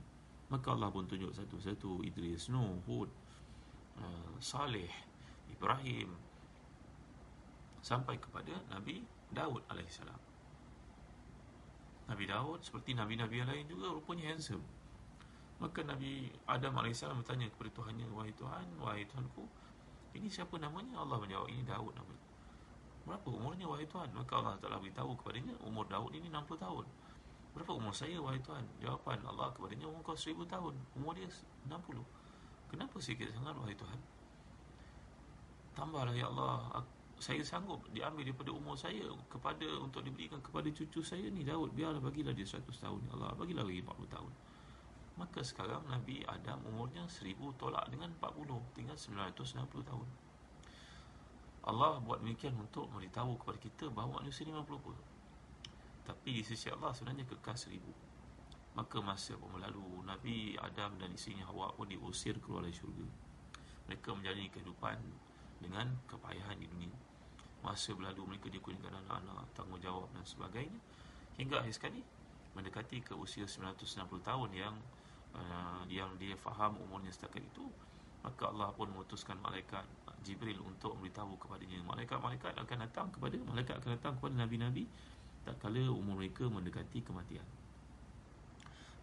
Maka 0.50 0.74
Allah 0.74 0.90
pun 0.90 1.06
tunjuk 1.06 1.30
satu-satu 1.34 2.02
Idris, 2.06 2.50
Nuh, 2.50 2.82
Hud, 2.90 3.10
uh, 4.02 4.34
Saleh, 4.42 4.90
Ibrahim 5.50 6.10
sampai 7.82 8.18
kepada 8.18 8.54
Nabi 8.70 9.02
Daud 9.34 9.62
AS. 9.70 10.02
Nabi 12.10 12.26
Daud 12.26 12.66
seperti 12.66 12.98
Nabi-Nabi 12.98 13.36
yang 13.46 13.50
lain 13.50 13.66
juga 13.70 13.94
rupanya 13.94 14.34
handsome. 14.34 14.66
Maka 15.60 15.84
Nabi 15.84 16.32
Adam 16.48 16.80
AS 16.80 17.04
bertanya 17.04 17.52
kepada 17.52 17.70
Tuhannya, 17.76 18.08
Wahai 18.16 18.32
Tuhan, 18.32 18.68
wahai 18.80 19.04
Tuhanku, 19.04 19.44
ini 20.16 20.32
siapa 20.32 20.56
namanya? 20.56 21.04
Allah 21.04 21.20
menjawab, 21.20 21.52
ini 21.52 21.62
Daud 21.68 21.92
namanya. 21.94 22.24
Berapa 23.04 23.28
umurnya 23.28 23.68
wahai 23.68 23.84
Tuhan? 23.84 24.10
Maka 24.16 24.40
Allah 24.40 24.56
telah 24.64 24.80
beritahu 24.80 25.20
kepadanya, 25.20 25.54
umur 25.68 25.84
Daud 25.92 26.16
ini 26.16 26.32
60 26.32 26.56
tahun. 26.56 26.86
Berapa 27.54 27.72
umur 27.74 27.94
saya 27.94 28.18
wahai 28.22 28.38
Tuhan? 28.40 28.62
Jawapan 28.78 29.20
Allah 29.26 29.50
kepadanya 29.58 29.90
umur 29.90 30.02
kau 30.06 30.18
seribu 30.18 30.46
tahun 30.46 30.78
Umur 30.94 31.18
dia 31.18 31.26
enam 31.66 31.82
puluh 31.82 32.06
Kenapa 32.70 33.02
sikit 33.02 33.26
sangat 33.34 33.58
wahai 33.58 33.74
Tuhan? 33.74 34.00
Tambahlah 35.74 36.14
ya 36.14 36.30
Allah 36.30 36.86
Saya 37.18 37.42
sanggup 37.42 37.82
diambil 37.90 38.30
daripada 38.30 38.54
umur 38.54 38.78
saya 38.78 39.02
Kepada 39.26 39.66
untuk 39.82 40.06
diberikan 40.06 40.38
kepada 40.46 40.70
cucu 40.70 41.02
saya 41.02 41.26
ni 41.34 41.42
Daud 41.42 41.74
biarlah 41.74 42.00
bagilah 42.00 42.38
dia 42.38 42.46
seratus 42.46 42.78
tahun 42.78 43.02
Ya 43.10 43.18
Allah 43.18 43.34
bagilah 43.34 43.66
lagi 43.66 43.82
empat 43.82 43.96
puluh 43.98 44.12
tahun 44.14 44.32
Maka 45.20 45.44
sekarang 45.44 45.84
Nabi 45.92 46.24
Adam 46.24 46.64
umurnya 46.64 47.04
seribu 47.12 47.52
tolak 47.60 47.92
dengan 47.92 48.08
empat 48.16 48.32
puluh 48.32 48.64
Tinggal 48.72 48.96
sembilan 48.96 49.36
ratus 49.36 49.60
enam 49.60 49.68
puluh 49.68 49.84
tahun. 49.84 50.08
Allah 51.68 52.00
buat 52.00 52.24
demikian 52.24 52.56
untuk 52.56 52.88
memberitahu 52.88 53.36
kepada 53.44 53.60
kita 53.60 53.86
bahawa 53.92 54.24
manusia 54.24 54.48
ni 54.48 54.56
50 54.56 54.80
puluh. 54.80 55.04
Tapi 56.08 56.40
di 56.40 56.42
sisi 56.42 56.72
Allah 56.72 56.96
sebenarnya 56.96 57.28
kekal 57.28 57.54
seribu. 57.60 57.92
Maka 58.80 59.04
masa 59.04 59.36
pun 59.36 59.52
berlalu 59.52 60.08
Nabi 60.08 60.56
Adam 60.56 60.96
dan 60.96 61.12
isinya 61.12 61.46
Hawa 61.52 61.76
pun 61.76 61.92
diusir 61.92 62.40
keluar 62.40 62.64
dari 62.64 62.74
syurga. 62.74 63.06
Mereka 63.92 64.16
menjalani 64.16 64.48
kehidupan 64.50 64.98
Dengan 65.60 65.92
kepayahan 66.08 66.56
di 66.56 66.72
dunia. 66.72 66.96
Masa 67.60 67.92
berlalu 67.92 68.32
mereka 68.32 68.48
dikurniakan 68.48 69.04
anak-anak 69.04 69.52
Tanggungjawab 69.52 70.08
dan 70.16 70.24
sebagainya. 70.24 70.80
Hingga 71.36 71.60
akhir 71.60 71.76
sekali 71.76 72.00
Mendekati 72.56 73.04
ke 73.04 73.14
usia 73.14 73.46
960 73.46 74.10
tahun 74.24 74.50
yang 74.56 74.74
uh, 75.36 75.84
Yang 75.90 76.12
dia 76.22 76.36
faham 76.40 76.80
umurnya 76.82 77.12
setakat 77.14 77.44
itu 77.44 77.68
Maka 78.24 78.52
Allah 78.52 78.70
pun 78.76 78.92
memutuskan 78.92 79.40
malaikat 79.40 79.84
Jibril 80.20 80.60
untuk 80.68 81.00
memberitahu 81.00 81.40
kepadanya. 81.40 81.80
Malaikat-malaikat 81.88 82.52
akan 82.60 82.78
datang 82.84 83.08
kepada 83.16 83.40
Malaikat 83.48 83.80
akan 83.80 83.90
datang 83.96 84.14
kepada 84.20 84.36
Nabi-Nabi 84.44 84.84
tak 85.48 85.56
kala 85.64 85.88
umur 85.88 86.20
mereka 86.20 86.46
mendekati 86.52 87.00
kematian. 87.00 87.46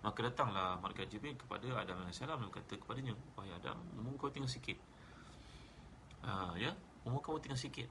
Maka 0.05 0.31
datanglah 0.31 0.79
Malaikat 0.79 1.09
Jibril 1.09 1.35
kepada 1.35 1.67
Adam 1.81 2.05
AS 2.07 2.21
Dan 2.21 2.39
berkata 2.39 2.77
kepadanya 2.77 3.17
Wahai 3.35 3.51
Adam, 3.57 3.81
umur 3.97 4.15
kau 4.21 4.31
tinggal 4.31 4.51
sikit. 4.51 4.77
Ha, 6.23 6.55
Ya, 6.61 6.77
umur 7.09 7.25
kau 7.25 7.41
tinggal 7.41 7.59
sikit. 7.59 7.89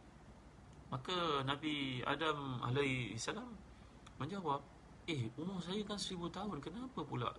Maka 0.93 1.41
Nabi 1.43 2.05
Adam 2.05 2.61
AS 2.61 3.27
Menjawab 4.21 4.61
Eh, 5.05 5.29
umur 5.37 5.61
saya 5.61 5.81
kan 5.85 5.97
seribu 5.97 6.29
tahun 6.29 6.61
Kenapa 6.61 7.01
pula 7.05 7.29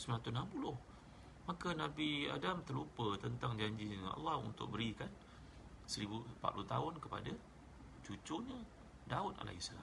960 0.00 1.44
Maka 1.44 1.68
Nabi 1.76 2.30
Adam 2.32 2.64
terlupa 2.64 3.20
tentang 3.20 3.60
janji 3.60 4.00
Allah 4.00 4.40
Untuk 4.40 4.72
berikan 4.72 5.12
1040 5.84 6.40
tahun 6.64 6.94
kepada 7.02 7.32
cucunya 8.00 8.56
Daud 9.04 9.36
AS 9.44 9.74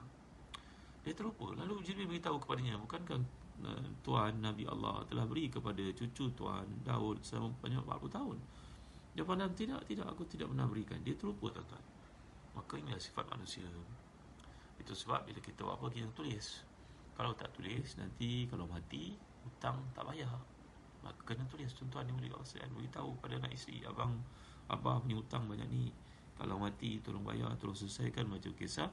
dia 1.08 1.16
terlupa. 1.16 1.56
Lalu 1.56 1.80
Jibril 1.80 2.04
beritahu 2.04 2.36
kepadanya 2.36 2.76
Bukankah 2.76 3.16
uh, 3.64 3.86
Tuhan 4.04 4.44
Nabi 4.44 4.68
Allah 4.68 5.00
telah 5.08 5.24
beri 5.24 5.48
kepada 5.48 5.80
cucu 5.96 6.28
Tuhan 6.36 6.84
Daud 6.84 7.24
selama 7.24 7.56
banyak 7.64 7.80
40 7.80 8.12
tahun? 8.12 8.36
Dia 9.16 9.24
pandang 9.24 9.56
tidak 9.56 9.88
Tidak 9.88 10.04
aku 10.04 10.28
tidak 10.28 10.52
pernah 10.52 10.68
berikan. 10.68 11.00
Dia 11.00 11.16
terlupa 11.16 11.48
tuan-tuan. 11.48 11.84
Maka 12.60 12.72
inilah 12.76 13.00
sifat 13.00 13.24
manusia. 13.32 13.64
Itu 14.76 14.92
sebab 14.92 15.24
bila 15.24 15.40
kita 15.40 15.64
buat 15.64 15.80
apa 15.80 15.86
kita 15.88 16.12
tulis. 16.12 16.60
Kalau 17.16 17.32
tak 17.34 17.50
tulis 17.56 17.88
Nanti 17.96 18.44
kalau 18.46 18.68
mati 18.68 19.16
Hutang 19.48 19.80
tak 19.96 20.04
bayar 20.04 20.28
Maka 21.00 21.20
kena 21.24 21.48
tulis 21.48 21.72
tuan-tuan 21.72 22.04
ni 22.04 22.12
boleh 22.12 22.36
Allah 22.36 22.68
Beritahu 22.76 23.16
pada 23.24 23.40
anak 23.40 23.56
isteri 23.56 23.80
Abang 23.88 24.12
Abah 24.68 25.00
punya 25.00 25.16
hutang 25.16 25.48
banyak 25.48 25.64
ni. 25.72 25.88
Kalau 26.36 26.60
mati 26.60 27.00
tolong 27.00 27.24
bayar 27.24 27.56
Tolong 27.56 27.72
selesaikan. 27.72 28.28
Macam 28.28 28.52
kisah 28.52 28.92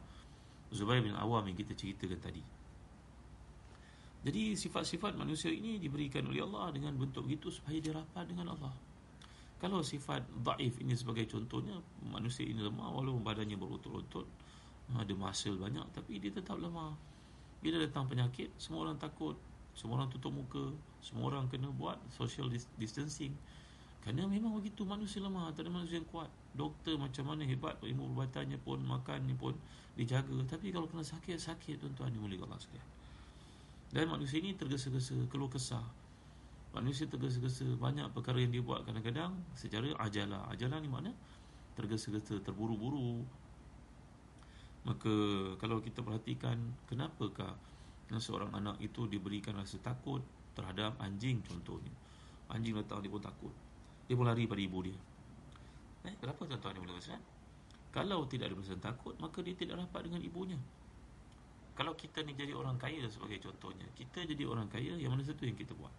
Zubair 0.71 1.03
bin 1.03 1.13
Awam 1.13 1.45
yang 1.45 1.57
kita 1.59 1.77
ceritakan 1.77 2.19
tadi. 2.23 2.43
Jadi 4.25 4.57
sifat-sifat 4.57 5.13
manusia 5.13 5.53
ini 5.53 5.77
diberikan 5.77 6.25
oleh 6.25 6.41
Allah 6.41 6.73
dengan 6.73 6.97
bentuk 6.97 7.29
begitu 7.29 7.53
supaya 7.53 7.77
dia 7.77 7.93
rapat 7.93 8.25
dengan 8.25 8.57
Allah. 8.57 8.73
Kalau 9.61 9.85
sifat 9.85 10.25
daif 10.41 10.81
ini 10.83 10.97
sebagai 10.99 11.31
contohnya 11.31 11.79
Manusia 12.11 12.43
ini 12.43 12.59
lemah 12.59 12.91
walaupun 12.91 13.23
badannya 13.23 13.55
berotot-otot 13.55 14.27
Ada 14.99 15.15
masal 15.15 15.55
banyak 15.55 15.85
tapi 15.95 16.17
dia 16.17 16.33
tetap 16.33 16.57
lemah. 16.57 16.91
Bila 17.61 17.77
datang 17.81 18.09
penyakit 18.09 18.57
semua 18.57 18.89
orang 18.89 18.97
takut 18.97 19.37
Semua 19.75 20.01
orang 20.01 20.09
tutup 20.09 20.31
muka 20.31 20.71
Semua 21.03 21.29
orang 21.29 21.51
kena 21.51 21.67
buat 21.69 21.99
social 22.15 22.47
distancing. 22.79 23.35
Kerana 23.99 24.25
memang 24.25 24.55
begitu 24.55 24.87
manusia 24.87 25.19
lemah 25.19 25.51
Tak 25.51 25.67
ada 25.67 25.71
manusia 25.75 25.99
yang 25.99 26.07
kuat. 26.07 26.31
Doktor 26.55 26.95
macam 26.95 27.27
mana 27.27 27.43
hebat 27.43 27.75
Ilmu 27.83 28.15
perbatannya 28.15 28.57
pun 28.63 28.79
Makannya 28.81 29.35
pun 29.35 29.53
dijaga. 29.99 30.35
Tapi 30.47 30.71
kalau 30.71 30.87
kena 30.87 31.03
sakit 31.03 31.39
sakit 31.39 31.83
tuan-tuan 31.83 32.11
ni 32.11 32.19
boleh 32.19 32.39
Allah 32.43 32.59
sekalian. 32.59 32.87
Dan 33.95 34.11
manusia 34.11 34.43
ini 34.43 34.51
tergesa-gesa 34.51 35.15
keluh 35.31 35.47
kesah. 35.47 35.83
Manusia 36.75 37.07
tergesa-gesa 37.07 37.79
banyak 37.79 38.11
perkara 38.11 38.43
yang 38.43 38.51
dia 38.51 38.59
buat 38.59 38.83
kadang-kadang 38.83 39.31
secara 39.55 39.87
ajalah. 40.03 40.51
Ajalah 40.51 40.83
ni 40.83 40.91
mana 40.91 41.11
tergesa-gesa 41.79 42.43
terburu-buru. 42.43 43.23
Maka 44.83 45.15
kalau 45.57 45.79
kita 45.79 46.03
perhatikan 46.03 46.59
kenapakah 46.91 47.55
seorang 48.09 48.53
anak 48.53 48.77
itu 48.81 49.09
diberikan 49.09 49.57
rasa 49.57 49.81
takut 49.81 50.21
terhadap 50.53 50.97
anjing 51.01 51.41
contohnya. 51.41 51.91
Anjing 52.53 52.77
datang 52.77 53.01
dia 53.01 53.09
pun 53.09 53.21
takut. 53.21 53.53
Dia 54.05 54.13
pun 54.13 54.29
lari 54.29 54.45
pada 54.45 54.61
ibu 54.61 54.79
dia. 54.85 54.97
Eh, 56.05 56.13
kenapa 56.21 56.45
tuan-tuan 56.45 56.77
ni 56.77 56.85
boleh 56.85 57.01
rasa 57.01 57.17
kalau 57.95 58.27
tidak 58.27 58.51
ada 58.51 58.55
perasaan 58.59 58.83
takut 58.83 59.15
Maka 59.23 59.39
dia 59.39 59.55
tidak 59.55 59.79
rapat 59.79 60.11
dengan 60.11 60.19
ibunya. 60.19 60.59
Kalau 61.79 61.95
kita 61.95 62.27
ni 62.27 62.35
jadi 62.35 62.51
orang 62.51 62.75
kaya 62.75 63.07
sebagai 63.07 63.39
contohnya 63.39 63.87
Kita 63.95 64.23
jadi 64.23 64.47
orang 64.47 64.71
kaya 64.71 64.95
Yang 64.95 65.11
mana 65.11 65.23
satu 65.23 65.43
yang 65.47 65.55
kita 65.55 65.71
buat? 65.75 65.91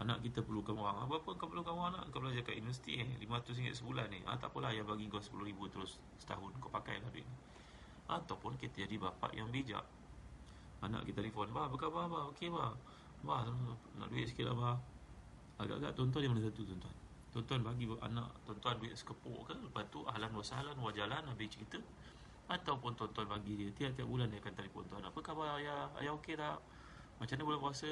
Anak 0.00 0.20
kita 0.24 0.44
perlukan 0.44 0.76
wang. 0.76 1.08
Berapa 1.08 1.32
kau 1.36 1.48
perlukan 1.48 1.74
wang 1.76 1.88
anak? 1.96 2.08
Kau 2.12 2.24
belajar 2.24 2.44
kat 2.44 2.56
universiti 2.56 3.00
eh? 3.00 3.08
RM500 3.24 3.76
sebulan 3.76 4.08
ni 4.08 4.20
ah, 4.24 4.40
Tak 4.40 4.52
apalah 4.52 4.72
yang 4.72 4.88
bagi 4.88 5.08
kau 5.12 5.20
RM10,000 5.20 5.60
terus 5.68 5.92
setahun 6.16 6.52
Kau 6.64 6.72
pakai 6.72 7.00
lah 7.00 7.12
duit 7.12 7.28
Ataupun 8.08 8.56
kita 8.56 8.88
jadi 8.88 8.96
bapa 8.96 9.28
yang 9.36 9.52
bijak 9.52 9.84
Anak 10.84 11.02
kita 11.06 11.22
telefon 11.24 11.50
Bah 11.50 11.66
berkhabar 11.66 12.06
bah 12.06 12.30
Okey 12.34 12.48
bah 12.50 12.74
Bah 13.26 13.46
nak 13.98 14.08
duit 14.10 14.30
sikit 14.30 14.50
lah 14.50 14.54
bah 14.54 14.76
Agak-agak 15.58 15.98
tuan-tuan 15.98 16.22
yang 16.22 16.32
mana 16.38 16.46
satu 16.46 16.62
tuan-tuan 16.62 16.94
Tuan-tuan 17.34 17.60
bagi 17.66 17.84
anak 18.02 18.28
tuan-tuan 18.46 18.74
duit 18.78 18.94
sekepuk 18.94 19.50
ke 19.50 19.54
Lepas 19.58 19.84
tu 19.90 20.06
ahlan 20.06 20.30
wa 20.30 20.44
sahlan 20.44 20.76
wa 20.78 20.90
jalan 20.94 21.22
habis 21.26 21.50
cerita 21.50 21.82
Ataupun 22.46 22.94
tuan-tuan 22.94 23.26
bagi 23.26 23.58
dia 23.58 23.68
Tiap-tiap 23.74 24.06
bulan 24.06 24.30
dia 24.30 24.38
akan 24.38 24.54
telefon 24.54 24.82
tuan 24.86 25.02
Apa 25.02 25.18
khabar 25.18 25.58
ayah? 25.58 25.90
Ayah 25.98 26.14
okey 26.16 26.38
tak? 26.38 26.62
Macam 27.18 27.34
mana 27.34 27.44
bulan 27.44 27.60
puasa? 27.60 27.90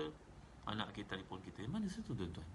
Anak 0.71 0.95
kita 0.95 1.19
telefon 1.19 1.43
kita 1.43 1.67
Mana 1.67 1.91
satu 1.91 2.15
tuan-tuan? 2.15 2.47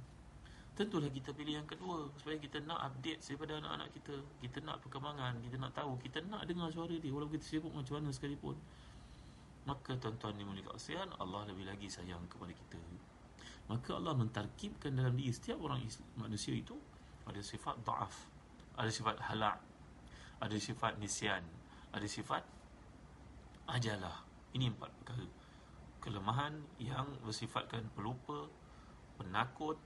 tentulah 0.72 1.12
kita 1.12 1.36
pilih 1.36 1.60
yang 1.60 1.68
kedua 1.68 2.08
supaya 2.16 2.40
kita 2.40 2.64
nak 2.64 2.80
update 2.80 3.20
daripada 3.20 3.60
anak-anak 3.60 3.92
kita 3.92 4.14
kita 4.40 4.58
nak 4.64 4.80
perkembangan 4.80 5.36
kita 5.44 5.56
nak 5.60 5.72
tahu 5.76 6.00
kita 6.00 6.24
nak 6.26 6.48
dengar 6.48 6.72
suara 6.72 6.96
dia 6.96 7.12
walaupun 7.12 7.36
kita 7.36 7.46
sibuk 7.46 7.76
macam 7.76 8.00
mana 8.00 8.10
sekalipun 8.16 8.56
maka 9.66 9.94
tuan-tuan 9.98 10.38
yang 10.42 10.50
mulia 10.50 10.66
kasihan 10.66 11.10
Allah 11.22 11.46
lebih 11.46 11.70
lagi 11.70 11.86
sayang 11.86 12.26
kepada 12.26 12.50
kita. 12.54 12.82
Maka 13.70 13.96
Allah 13.96 14.18
mentarkibkan 14.18 14.98
dalam 14.98 15.14
diri 15.16 15.32
setiap 15.32 15.62
orang 15.62 15.86
manusia 16.18 16.52
itu 16.52 16.76
ada 17.30 17.40
sifat 17.40 17.78
da'af 17.86 18.28
ada 18.76 18.90
sifat 18.90 19.16
halak 19.32 19.62
ada 20.42 20.58
sifat 20.58 20.98
nisyan 20.98 21.46
ada 21.94 22.08
sifat 22.08 22.44
ajalah. 23.72 24.24
Ini 24.52 24.68
empat 24.74 24.92
perkara. 25.00 25.28
Kelemahan 26.02 26.54
yang 26.82 27.08
bersifatkan 27.24 27.88
pelupa 27.94 28.50
penakut 29.16 29.78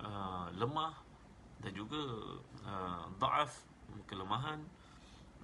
uh, 0.00 0.48
lemah 0.56 0.96
dan 1.60 1.72
juga 1.76 2.00
uh, 2.64 3.04
da'af 3.20 3.52
kelemahan 4.08 4.58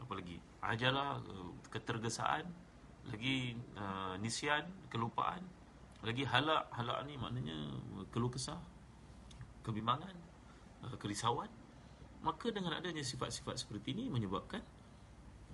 apa 0.00 0.12
lagi? 0.16 0.40
Ajalah 0.64 1.20
uh, 1.22 1.52
ketergesaan 1.70 2.48
lagi 3.10 3.58
uh, 3.74 4.14
nisyan 4.22 4.62
kelupaan. 4.86 5.42
Lagi 6.02 6.26
halak 6.26 6.70
halak 6.74 7.06
ni 7.06 7.14
maknanya 7.18 7.54
keluh 8.10 8.30
kesah 8.30 8.58
kebimbangan 9.66 10.14
uh, 10.86 10.96
kerisauan. 10.98 11.50
Maka 12.22 12.54
dengan 12.54 12.78
adanya 12.78 13.02
sifat-sifat 13.02 13.58
seperti 13.58 13.98
ini 13.98 14.06
menyebabkan 14.06 14.62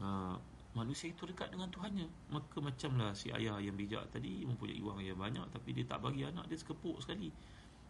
uh, 0.05 0.36
manusia 0.76 1.09
itu 1.09 1.24
dekat 1.24 1.49
dengan 1.49 1.72
Tuhannya. 1.72 2.28
Maka 2.28 2.61
macamlah 2.61 3.16
si 3.16 3.32
ayah 3.32 3.57
yang 3.57 3.76
bijak 3.76 4.05
tadi 4.12 4.44
mempunyai 4.44 4.80
wang 4.84 5.01
yang 5.01 5.16
banyak 5.16 5.44
tapi 5.49 5.72
dia 5.72 5.88
tak 5.88 6.05
bagi 6.05 6.28
anak 6.28 6.44
dia 6.53 6.61
sekepuk 6.61 7.01
sekali. 7.01 7.32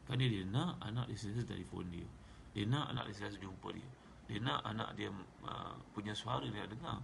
Kerana 0.07 0.25
dia 0.25 0.43
nak 0.47 0.79
anak 0.81 1.11
dia 1.11 1.19
sentiasa 1.19 1.51
telefon 1.51 1.91
dia. 1.91 2.07
Dia 2.55 2.65
nak 2.71 2.95
anak 2.95 3.11
dia 3.11 3.15
sentiasa 3.19 3.39
jumpa 3.43 3.69
dia. 3.75 3.89
Dia 4.31 4.39
nak 4.39 4.61
anak 4.63 4.89
dia 4.95 5.11
uh, 5.43 5.75
punya 5.91 6.15
suara 6.15 6.47
dia 6.47 6.65
dengar 6.71 7.03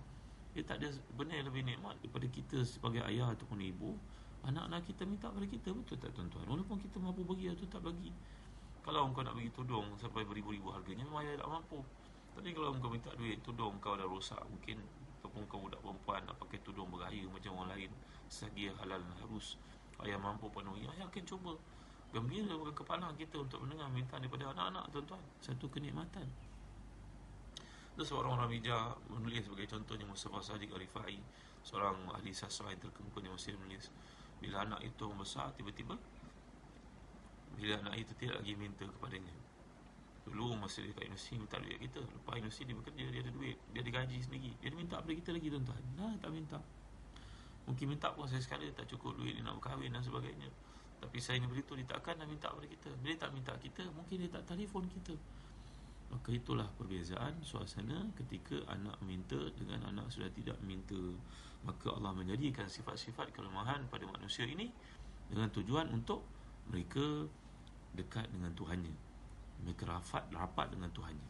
dia 0.55 0.63
tak 0.63 0.79
ada 0.79 0.89
benda 1.19 1.35
yang 1.35 1.51
lebih 1.51 1.67
nikmat 1.67 1.99
daripada 1.99 2.31
kita 2.31 2.63
sebagai 2.63 3.03
ayah 3.11 3.35
ataupun 3.35 3.59
ibu. 3.59 3.99
Anak-anak 4.47 4.87
kita 4.87 5.03
minta 5.03 5.27
pada 5.27 5.43
kita 5.51 5.75
betul 5.75 5.99
tak 5.99 6.15
tuan-tuan? 6.15 6.47
Walaupun 6.47 6.79
kita 6.79 7.03
mampu 7.03 7.27
bagi 7.27 7.51
atau 7.51 7.67
tak 7.67 7.83
bagi. 7.83 8.15
Kalau 8.87 9.11
kau 9.11 9.27
nak 9.27 9.35
bagi 9.35 9.51
tudung 9.51 9.99
sampai 9.99 10.23
beribu-ribu 10.23 10.71
harganya 10.71 11.03
memang 11.03 11.27
ayah 11.27 11.43
tak 11.43 11.51
mampu. 11.51 11.83
Tapi 12.39 12.55
kalau 12.55 12.71
kau 12.79 12.87
minta 12.87 13.11
duit 13.19 13.43
tudung 13.43 13.75
kau 13.83 13.99
dah 13.99 14.07
rosak 14.07 14.39
mungkin 14.47 14.79
ataupun 15.19 15.43
kau 15.51 15.59
budak 15.59 15.81
perempuan 15.83 16.23
nak 16.23 16.39
pakai 16.39 16.63
tudung 16.63 16.87
bergaya 16.87 17.25
macam 17.27 17.51
orang 17.59 17.75
lain 17.75 17.91
segi 18.31 18.71
halal 18.79 19.03
dan 19.03 19.17
harus 19.27 19.59
ayah 20.07 20.23
mampu 20.23 20.47
penuhi 20.55 20.87
ayah 20.87 21.11
akan 21.11 21.25
cuba. 21.27 21.59
Gembira 22.15 22.55
kepala 22.71 23.11
kita 23.19 23.43
untuk 23.43 23.59
mendengar 23.67 23.91
minta 23.91 24.23
daripada 24.23 24.55
anak-anak 24.55 24.87
tuan-tuan. 24.95 25.23
Satu 25.43 25.67
kenikmatan 25.67 26.31
Terus 27.95 28.11
seorang 28.11 28.35
orang 28.35 28.51
bijak 28.51 28.99
menulis 29.07 29.47
sebagai 29.47 29.71
contohnya 29.71 30.03
Mustafa 30.03 30.43
Sadiq 30.43 30.75
Arifai 30.75 31.15
Seorang 31.63 32.11
ahli 32.11 32.35
sastra 32.35 32.69
yang 32.75 32.83
terkemuka 32.83 33.23
yang 33.23 33.39
masih 33.39 33.55
menulis. 33.55 33.89
Bila 34.43 34.67
anak 34.67 34.83
itu 34.83 35.07
membesar 35.07 35.55
tiba-tiba 35.55 35.95
Bila 37.55 37.79
anak 37.87 37.95
itu 38.03 38.13
tidak 38.19 38.43
lagi 38.43 38.55
minta 38.59 38.83
kepadanya. 38.83 39.35
Dulu 40.27 40.59
masa 40.59 40.83
dia 40.83 40.91
kat 40.91 41.07
universiti 41.07 41.39
minta 41.39 41.57
duit 41.63 41.79
kita. 41.79 42.03
Lepas 42.03 42.35
universiti 42.35 42.65
dia 42.67 42.77
bekerja 42.77 43.05
dia 43.15 43.21
ada 43.23 43.33
duit. 43.33 43.57
Dia 43.71 43.81
ada 43.87 43.91
gaji 43.95 44.17
sendiri. 44.19 44.53
Dia 44.59 44.75
minta 44.75 44.99
pada 44.99 45.15
kita 45.15 45.31
lagi 45.31 45.47
tuan-tuan? 45.55 45.83
Nah 45.95 46.15
tak 46.19 46.31
minta. 46.35 46.59
Mungkin 47.65 47.87
minta 47.95 48.11
pun 48.11 48.27
saya 48.27 48.43
sekali 48.43 48.69
tak 48.75 48.91
cukup 48.91 49.15
duit 49.17 49.39
dia 49.39 49.45
nak 49.47 49.63
berkahwin 49.63 49.95
dan 49.95 50.03
sebagainya. 50.03 50.51
Tapi 50.99 51.17
saya 51.23 51.39
ni 51.39 51.47
beritahu 51.47 51.79
dia 51.79 51.87
takkan 51.87 52.19
nak 52.19 52.27
minta 52.27 52.51
pada 52.51 52.67
kita. 52.67 52.91
Bila 52.99 53.15
dia 53.15 53.21
tak 53.23 53.31
minta 53.31 53.53
kita 53.55 53.87
Mungkin 53.95 54.17
dia 54.25 54.31
tak 54.35 54.45
telefon 54.51 54.85
kita 54.91 55.15
Maka 56.15 56.31
itulah 56.31 56.71
perbezaan 56.79 57.43
suasana 57.43 58.07
ketika 58.15 58.55
anak 58.71 59.03
minta 59.03 59.51
dengan 59.59 59.83
anak 59.91 60.15
sudah 60.15 60.31
tidak 60.31 60.55
minta. 60.63 60.95
Maka 61.67 61.91
Allah 61.91 62.15
menjadikan 62.15 62.71
sifat-sifat 62.71 63.35
kelemahan 63.35 63.91
pada 63.91 64.07
manusia 64.07 64.47
ini 64.47 64.71
dengan 65.27 65.51
tujuan 65.51 65.91
untuk 65.91 66.23
mereka 66.71 67.27
dekat 67.99 68.31
dengan 68.31 68.55
Tuhannya. 68.55 68.95
Mereka 69.67 69.83
rapat, 69.91 70.23
rapat 70.31 70.71
dengan 70.71 70.95
Tuhannya. 70.95 71.29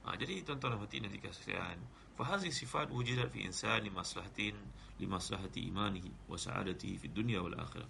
Ha, 0.00 0.16
jadi 0.16 0.40
tuan-tuan 0.42 0.80
dan 0.80 0.80
hadirin 0.80 1.12
sekalian, 1.12 1.78
fahazi 2.16 2.48
sifat 2.48 2.88
wujudat 2.88 3.28
fi 3.28 3.44
insan 3.44 3.84
li 3.84 3.92
maslahatin 3.92 4.56
li 4.96 5.04
maslahati 5.04 5.68
imanihi 5.68 6.08
wa 6.24 6.40
sa'adatihi 6.40 6.96
fi 6.96 7.06
dunya 7.12 7.38
wal 7.44 7.52
akhirah. 7.52 7.86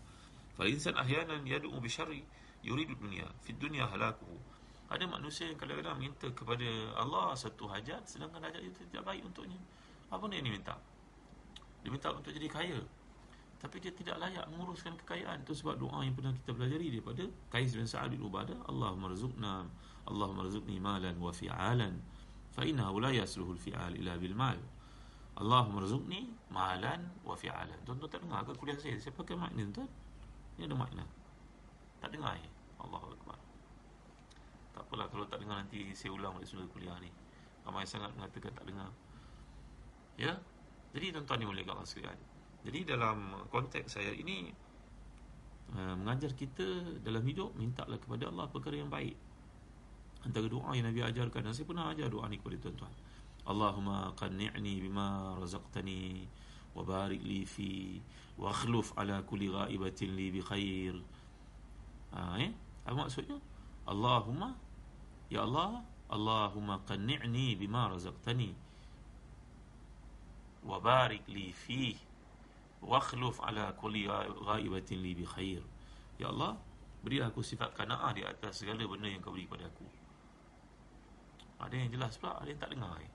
Fal 0.58 0.66
insan 0.66 0.98
ahyanan 0.98 1.46
yad'u 1.46 1.70
bi 1.78 1.86
syarri 1.86 2.26
yuridu 2.66 2.98
dunya 2.98 3.30
fi 3.46 3.54
dunya 3.54 3.86
halakuhu 3.86 4.36
ada 4.90 5.06
manusia 5.06 5.46
yang 5.46 5.54
kadang-kadang 5.54 6.02
minta 6.02 6.26
kepada 6.34 6.66
Allah 6.98 7.30
satu 7.38 7.70
hajat 7.70 8.02
sedangkan 8.10 8.42
hajat 8.42 8.58
itu 8.58 8.82
tidak 8.90 9.06
baik 9.06 9.22
untuknya. 9.22 9.54
Apa 10.10 10.26
yang 10.34 10.42
dia 10.42 10.54
minta? 10.58 10.74
Dia 11.86 11.94
minta 11.94 12.10
untuk 12.10 12.34
jadi 12.34 12.50
kaya. 12.50 12.82
Tapi 13.62 13.78
dia 13.78 13.94
tidak 13.94 14.18
layak 14.18 14.50
menguruskan 14.50 14.98
kekayaan. 14.98 15.46
Itu 15.46 15.54
sebab 15.54 15.78
doa 15.78 16.02
yang 16.02 16.18
pernah 16.18 16.34
kita 16.34 16.50
pelajari 16.50 16.90
daripada 16.90 17.22
Qais 17.54 17.70
bin 17.70 17.86
Sa'ad 17.86 18.10
bin 18.10 18.18
Ubadah, 18.18 18.66
Allahumma 18.66 19.14
rzuqna 19.14 19.70
Allahumma 20.10 20.50
rzuqni 20.50 20.82
malan 20.82 21.14
wa 21.22 21.30
fi'alan 21.30 21.94
fa 22.50 22.66
innahu 22.66 22.98
la 22.98 23.14
yasluhu 23.14 23.54
al-fi'al 23.54 23.94
illa 23.94 24.18
bil 24.18 24.34
mal. 24.34 24.58
Allahumma 25.38 25.86
rzuqni 25.86 26.34
malan 26.50 27.06
wa 27.22 27.38
fi'alan. 27.38 27.78
Tuan-tuan 27.86 28.10
tak 28.10 28.26
dengar 28.26 28.42
ke 28.42 28.58
kuliah 28.58 28.74
saya? 28.74 28.98
Saya 28.98 29.14
pakai 29.14 29.38
makna 29.38 29.62
tuan. 29.70 29.86
Ini 30.58 30.66
ada 30.66 30.74
makna. 30.74 31.04
Tak 32.02 32.10
dengar 32.10 32.34
ya? 32.34 32.48
Allahu 32.82 33.14
akbar 33.14 33.39
apalah 34.80 35.06
kalau 35.12 35.28
tak 35.28 35.44
dengar 35.44 35.60
nanti 35.60 35.92
saya 35.92 36.16
ulang 36.16 36.36
balik 36.36 36.48
semula 36.48 36.66
kuliah 36.72 36.96
ni. 36.98 37.10
Ramai 37.64 37.84
sangat 37.84 38.10
mengatakan 38.16 38.52
tak 38.56 38.66
dengar. 38.66 38.90
Ya. 40.16 40.34
Jadi 40.90 41.14
tuan-tuan 41.14 41.38
ni 41.38 41.46
boleh 41.46 41.64
Allah 41.70 41.86
sekalian. 41.86 42.18
Jadi 42.60 42.78
dalam 42.84 43.46
konteks 43.48 43.96
saya 43.96 44.12
ini 44.12 44.52
uh, 45.76 45.94
mengajar 45.96 46.34
kita 46.36 47.00
dalam 47.00 47.24
hidup 47.24 47.54
mintalah 47.56 47.96
kepada 47.96 48.28
Allah 48.28 48.50
perkara 48.50 48.76
yang 48.76 48.90
baik. 48.90 49.16
Antara 50.20 50.44
doa 50.52 50.76
yang 50.76 50.84
Nabi 50.92 51.00
ajarkan 51.00 51.48
dan 51.48 51.52
saya 51.56 51.64
pernah 51.64 51.88
ajar 51.88 52.12
doa 52.12 52.28
ni 52.28 52.36
kepada 52.36 52.68
tuan-tuan. 52.68 52.92
Allahumma 53.48 54.12
qanni'ni 54.20 54.84
bima 54.84 55.32
razaqtani 55.40 56.28
wa 56.76 56.84
barik 56.84 57.24
li 57.24 57.48
fi 57.48 57.96
wa 58.36 58.52
akhluf 58.52 58.92
ala 59.00 59.24
kulli 59.24 59.48
ghaibatin 59.48 60.12
li 60.12 60.28
bi 60.28 60.40
khair. 60.44 60.94
Ha, 62.12 62.36
eh? 62.42 62.52
Apa 62.84 63.08
maksudnya? 63.08 63.40
Allahumma 63.88 64.52
Ya 65.30 65.46
Allah 65.46 65.86
Allahumma 66.10 66.82
qanni'ni 66.84 67.54
bima 67.54 67.86
razaqtani 67.86 68.50
wa 70.66 70.76
barik 70.82 71.24
li 71.30 71.54
fih 71.54 71.96
wa 72.82 72.98
akhluf 72.98 73.40
ala 73.40 73.72
kulli 73.78 74.10
ghaibatin 74.44 74.98
li 75.00 75.14
bi 75.14 75.24
khair 75.24 75.62
Ya 76.18 76.28
Allah 76.28 76.58
beri 77.00 77.22
aku 77.24 77.40
sifat 77.40 77.72
qanaah 77.72 78.12
di 78.12 78.26
atas 78.26 78.60
segala 78.60 78.84
benda 78.84 79.08
yang 79.08 79.24
kau 79.24 79.32
beri 79.32 79.48
kepada 79.48 79.64
aku 79.70 79.86
ada 81.60 81.74
yang 81.76 81.88
jelas 81.92 82.16
pula 82.20 82.36
ada 82.40 82.48
yang 82.48 82.60
tak 82.60 82.70
dengar 82.72 82.92
eh? 83.00 83.12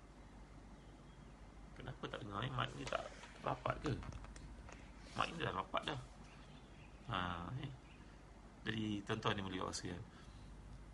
kenapa 1.78 2.04
tak 2.10 2.20
dengar 2.26 2.40
eh? 2.42 2.52
mak 2.54 2.70
ni 2.78 2.84
tak 2.86 3.04
rapat 3.46 3.76
ke 3.86 3.94
mak 5.18 5.26
ni 5.30 5.38
dah 5.38 5.54
rapat 5.54 5.82
dah 5.86 6.00
ha, 7.14 7.18
eh? 7.62 7.72
jadi 8.66 8.86
tuan-tuan 9.06 9.34
ni 9.38 9.42
boleh 9.46 9.62
awasi 9.62 9.94
kan 9.94 10.02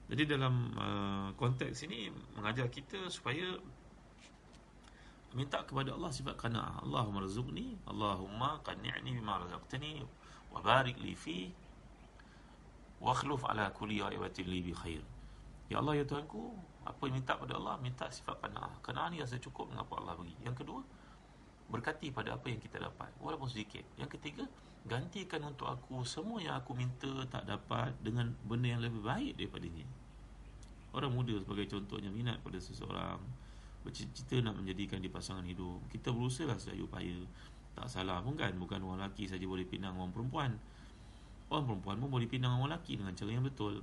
jadi 0.09 0.23
dalam 0.35 0.55
uh, 0.75 1.29
konteks 1.37 1.85
ini 1.87 2.09
mengajar 2.35 2.67
kita 2.67 3.07
supaya 3.07 3.59
minta 5.31 5.63
kepada 5.63 5.95
Allah 5.95 6.11
sifat 6.11 6.35
qanaah. 6.35 6.83
Allahumma 6.83 7.23
rzuqni, 7.23 7.79
Allahumma 7.87 8.59
qanni'ni 8.63 9.15
bima 9.15 9.39
razaqtani 9.39 10.03
wa 10.51 10.59
barik 10.59 10.99
li 10.99 11.15
fi 11.15 11.47
wa 12.99 13.15
akhluf 13.15 13.47
ala 13.47 13.71
kulli 13.71 14.03
ghaibatin 14.03 14.45
li 14.51 14.59
bi 14.59 14.75
khair. 14.75 15.03
Ya 15.71 15.79
Allah 15.79 16.03
ya 16.03 16.03
Tuhanku, 16.03 16.51
apa 16.83 17.01
yang 17.07 17.15
minta 17.23 17.39
pada 17.39 17.55
Allah 17.55 17.79
minta 17.79 18.11
sifat 18.11 18.35
qanaah. 18.43 18.83
Qanaah 18.83 19.07
ni 19.15 19.23
rasa 19.23 19.39
cukup 19.39 19.71
dengan 19.71 19.87
apa 19.87 19.95
Allah 20.03 20.19
bagi. 20.19 20.35
Yang 20.43 20.55
kedua, 20.67 20.81
berkati 21.71 22.11
pada 22.11 22.35
apa 22.35 22.51
yang 22.51 22.59
kita 22.59 22.83
dapat 22.83 23.07
walaupun 23.23 23.47
sedikit. 23.47 23.87
Yang 23.95 24.19
ketiga, 24.19 24.43
gantikan 24.85 25.45
untuk 25.45 25.69
aku. 25.69 26.01
Semua 26.07 26.41
yang 26.41 26.57
aku 26.57 26.73
minta 26.73 27.11
tak 27.29 27.45
dapat 27.45 27.93
dengan 28.01 28.33
benda 28.45 28.67
yang 28.71 28.81
lebih 28.81 29.01
baik 29.01 29.37
daripadanya. 29.37 29.85
Orang 30.91 31.15
muda 31.15 31.37
sebagai 31.39 31.71
contohnya 31.71 32.11
minat 32.11 32.43
pada 32.43 32.59
seseorang 32.59 33.19
Bercita-cita 33.81 34.45
nak 34.45 34.61
menjadikan 34.61 35.01
di 35.01 35.09
pasangan 35.09 35.41
hidup. 35.41 35.81
Kita 35.89 36.13
berusaha 36.13 36.45
lah 36.45 36.57
sedaya 36.61 36.85
upaya. 36.85 37.17
Tak 37.73 37.89
salah 37.89 38.21
pun 38.21 38.37
kan 38.37 38.53
Bukan 38.53 38.77
orang 38.85 39.01
lelaki 39.01 39.25
saja 39.25 39.41
boleh 39.49 39.65
pinang 39.65 39.97
orang 39.97 40.13
perempuan. 40.13 40.53
Orang 41.49 41.65
perempuan 41.65 41.97
pun 41.97 42.09
boleh 42.13 42.29
pinang 42.29 42.61
orang 42.61 42.77
lelaki 42.77 43.01
Dengan 43.01 43.17
cara 43.17 43.31
yang 43.33 43.41
betul. 43.41 43.81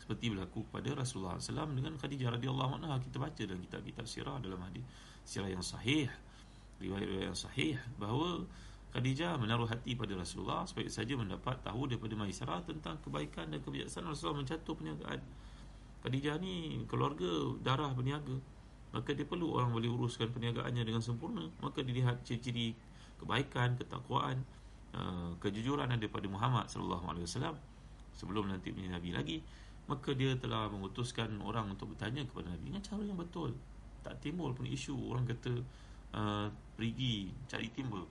Seperti 0.00 0.32
berlaku 0.32 0.64
kepada 0.72 0.96
Rasulullah 0.96 1.36
SAW 1.36 1.76
Dengan 1.76 2.00
Khadijah 2.00 2.32
radhiyallahu 2.40 2.80
anha. 2.80 2.96
Kita 3.04 3.20
baca 3.20 3.42
dalam 3.44 3.60
kitab-kitab 3.68 4.04
sirah 4.08 4.36
Dalam 4.40 4.60
hadis 4.64 4.84
sirah 5.28 5.50
yang 5.52 5.60
sahih 5.60 6.08
Riwayat-riwayat 6.80 7.36
yang 7.36 7.36
sahih 7.36 7.76
Bahawa 8.00 8.48
Khadijah 8.90 9.38
menaruh 9.38 9.70
hati 9.70 9.94
pada 9.94 10.18
Rasulullah 10.18 10.66
supaya 10.66 10.90
saja 10.90 11.14
mendapat 11.14 11.62
tahu 11.62 11.86
daripada 11.86 12.18
Maisarah 12.18 12.58
tentang 12.66 12.98
kebaikan 13.06 13.46
dan 13.54 13.62
kebijaksanaan 13.62 14.10
Rasulullah 14.10 14.42
mencatur 14.42 14.74
perniagaan. 14.74 15.22
Khadijah 16.02 16.42
ni 16.42 16.82
keluarga 16.90 17.54
darah 17.62 17.94
berniaga. 17.94 18.34
Maka 18.90 19.14
dia 19.14 19.22
perlu 19.22 19.54
orang 19.54 19.70
boleh 19.70 19.86
uruskan 19.86 20.34
perniagaannya 20.34 20.82
dengan 20.82 20.98
sempurna. 20.98 21.46
Maka 21.62 21.86
dilihat 21.86 22.26
ciri-ciri 22.26 22.74
kebaikan, 23.22 23.78
ketakwaan, 23.78 24.42
uh, 24.90 25.38
kejujuran 25.38 25.86
ada 25.86 26.06
pada 26.10 26.26
Muhammad 26.26 26.66
sallallahu 26.66 27.14
alaihi 27.14 27.30
wasallam 27.30 27.54
sebelum 28.18 28.50
nanti 28.50 28.74
menjadi 28.74 28.98
nabi 28.98 29.10
lagi. 29.14 29.36
Maka 29.86 30.18
dia 30.18 30.34
telah 30.34 30.66
mengutuskan 30.66 31.38
orang 31.46 31.70
untuk 31.70 31.94
bertanya 31.94 32.22
kepada 32.22 32.50
Nabi 32.50 32.70
dengan 32.70 32.82
cara 32.82 33.02
yang 33.02 33.18
betul. 33.18 33.54
Tak 34.06 34.22
timbul 34.22 34.54
pun 34.54 34.66
isu 34.66 34.94
orang 35.10 35.26
kata 35.26 35.50
uh, 36.14 36.46
pergi 36.78 37.30
cari 37.50 37.70
timba 37.74 38.02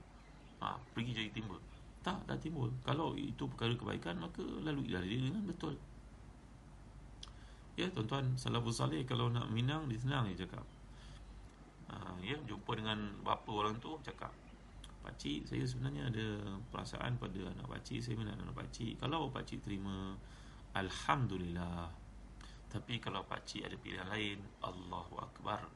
ha, 0.63 0.77
pergi 0.93 1.11
cari 1.15 1.31
timba 1.31 1.57
tak 1.99 2.19
dah 2.25 2.37
timbul. 2.39 2.71
Kalau 2.83 3.13
itu 3.15 3.43
perkara 3.51 3.75
kebaikan 3.75 4.15
maka 4.23 4.41
lalu 4.41 4.87
dia 4.87 5.03
dengan 5.03 5.43
betul. 5.43 5.75
Ya 7.75 7.87
tuan-tuan 7.91 8.35
salafus 8.35 8.79
salih 8.79 9.03
kalau 9.07 9.31
nak 9.31 9.47
minang 9.51 9.87
dia 9.87 9.99
senang 9.99 10.27
dia 10.27 10.47
cakap. 10.47 10.63
Ha, 11.89 12.19
ya 12.23 12.35
jumpa 12.43 12.71
dengan 12.75 13.19
bapa 13.23 13.51
orang 13.51 13.79
tu 13.79 13.99
cakap. 14.03 14.31
Pakcik 14.99 15.47
saya 15.47 15.63
sebenarnya 15.63 16.11
ada 16.11 16.27
perasaan 16.73 17.15
pada 17.15 17.39
anak 17.39 17.67
pakcik 17.67 18.03
saya 18.03 18.19
minat 18.19 18.35
anak 18.35 18.55
pakcik. 18.55 18.99
Kalau 18.99 19.31
pakcik 19.31 19.63
terima 19.63 20.15
alhamdulillah. 20.75 21.87
Tapi 22.69 23.01
kalau 23.01 23.25
pakcik 23.25 23.65
ada 23.65 23.75
pilihan 23.79 24.07
lain 24.07 24.39
Allahu 24.63 25.19
akbar. 25.19 25.67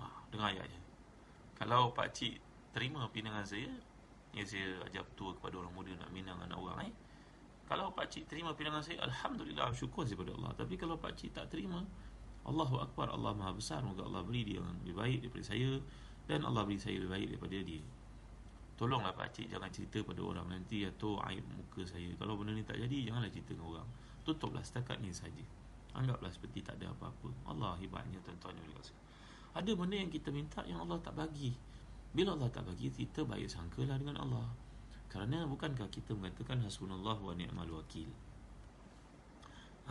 Ha, 0.00 0.04
dengar 0.32 0.52
ayatnya. 0.52 0.80
Kalau 1.56 1.92
pakcik 1.92 2.45
terima 2.76 3.08
pinangan 3.08 3.40
saya 3.40 3.72
yang 4.36 4.44
saya 4.44 4.84
ajar 4.84 5.00
tua 5.16 5.32
kepada 5.32 5.56
orang 5.64 5.72
muda 5.72 5.96
nak 5.96 6.12
minang 6.12 6.36
anak 6.44 6.60
orang 6.60 6.92
eh. 6.92 6.94
Kalau 7.64 7.88
pak 7.96 8.12
cik 8.12 8.28
terima 8.28 8.52
pinangan 8.52 8.84
saya 8.84 9.00
alhamdulillah 9.08 9.72
syukur 9.72 10.04
kepada 10.04 10.36
Allah. 10.36 10.52
Tapi 10.52 10.76
kalau 10.76 11.00
pak 11.00 11.16
cik 11.16 11.32
tak 11.32 11.48
terima 11.48 11.80
Allahu 12.44 12.84
akbar 12.84 13.08
Allah 13.08 13.32
Maha 13.32 13.56
besar 13.56 13.80
moga 13.80 14.04
Allah 14.04 14.20
beri 14.20 14.44
dia 14.44 14.60
yang 14.60 14.68
lebih 14.84 14.92
baik 14.92 15.18
daripada 15.24 15.44
saya 15.48 15.80
dan 16.28 16.44
Allah 16.44 16.62
beri 16.68 16.76
saya 16.76 17.00
lebih 17.00 17.10
baik 17.16 17.26
daripada 17.32 17.56
dia. 17.64 17.82
Tolonglah 18.76 19.12
pak 19.16 19.28
cik 19.32 19.48
jangan 19.48 19.72
cerita 19.72 19.98
pada 20.04 20.20
orang 20.20 20.46
nanti 20.52 20.84
atau 20.84 21.16
aib 21.32 21.42
muka 21.56 21.82
saya. 21.88 22.12
Kalau 22.20 22.36
benda 22.36 22.52
ni 22.52 22.60
tak 22.60 22.76
jadi 22.76 23.08
janganlah 23.08 23.32
cerita 23.32 23.56
dengan 23.56 23.72
orang. 23.72 23.88
Tutuplah 24.20 24.60
setakat 24.60 25.00
ni 25.00 25.16
saja. 25.16 25.44
Anggaplah 25.96 26.28
seperti 26.28 26.60
tak 26.60 26.76
ada 26.76 26.92
apa-apa. 26.92 27.32
Allah 27.48 27.72
hebatnya 27.80 28.20
tuan-tuan 28.20 28.52
ada 29.56 29.72
benda 29.72 29.96
yang 29.96 30.12
kita 30.12 30.28
minta 30.28 30.60
yang 30.68 30.84
Allah 30.84 31.00
tak 31.00 31.16
bagi 31.16 31.56
bila 32.16 32.32
Allah 32.32 32.48
tak 32.48 32.64
bagi 32.64 32.88
kita 32.88 33.28
baik 33.28 33.44
sangkalah 33.44 34.00
dengan 34.00 34.24
Allah. 34.24 34.48
Kerana 35.12 35.44
bukankah 35.44 35.92
kita 35.92 36.16
mengatakan 36.16 36.64
hasbunallah 36.64 37.20
wa 37.20 37.36
ni'mal 37.36 37.68
wakil. 37.68 38.08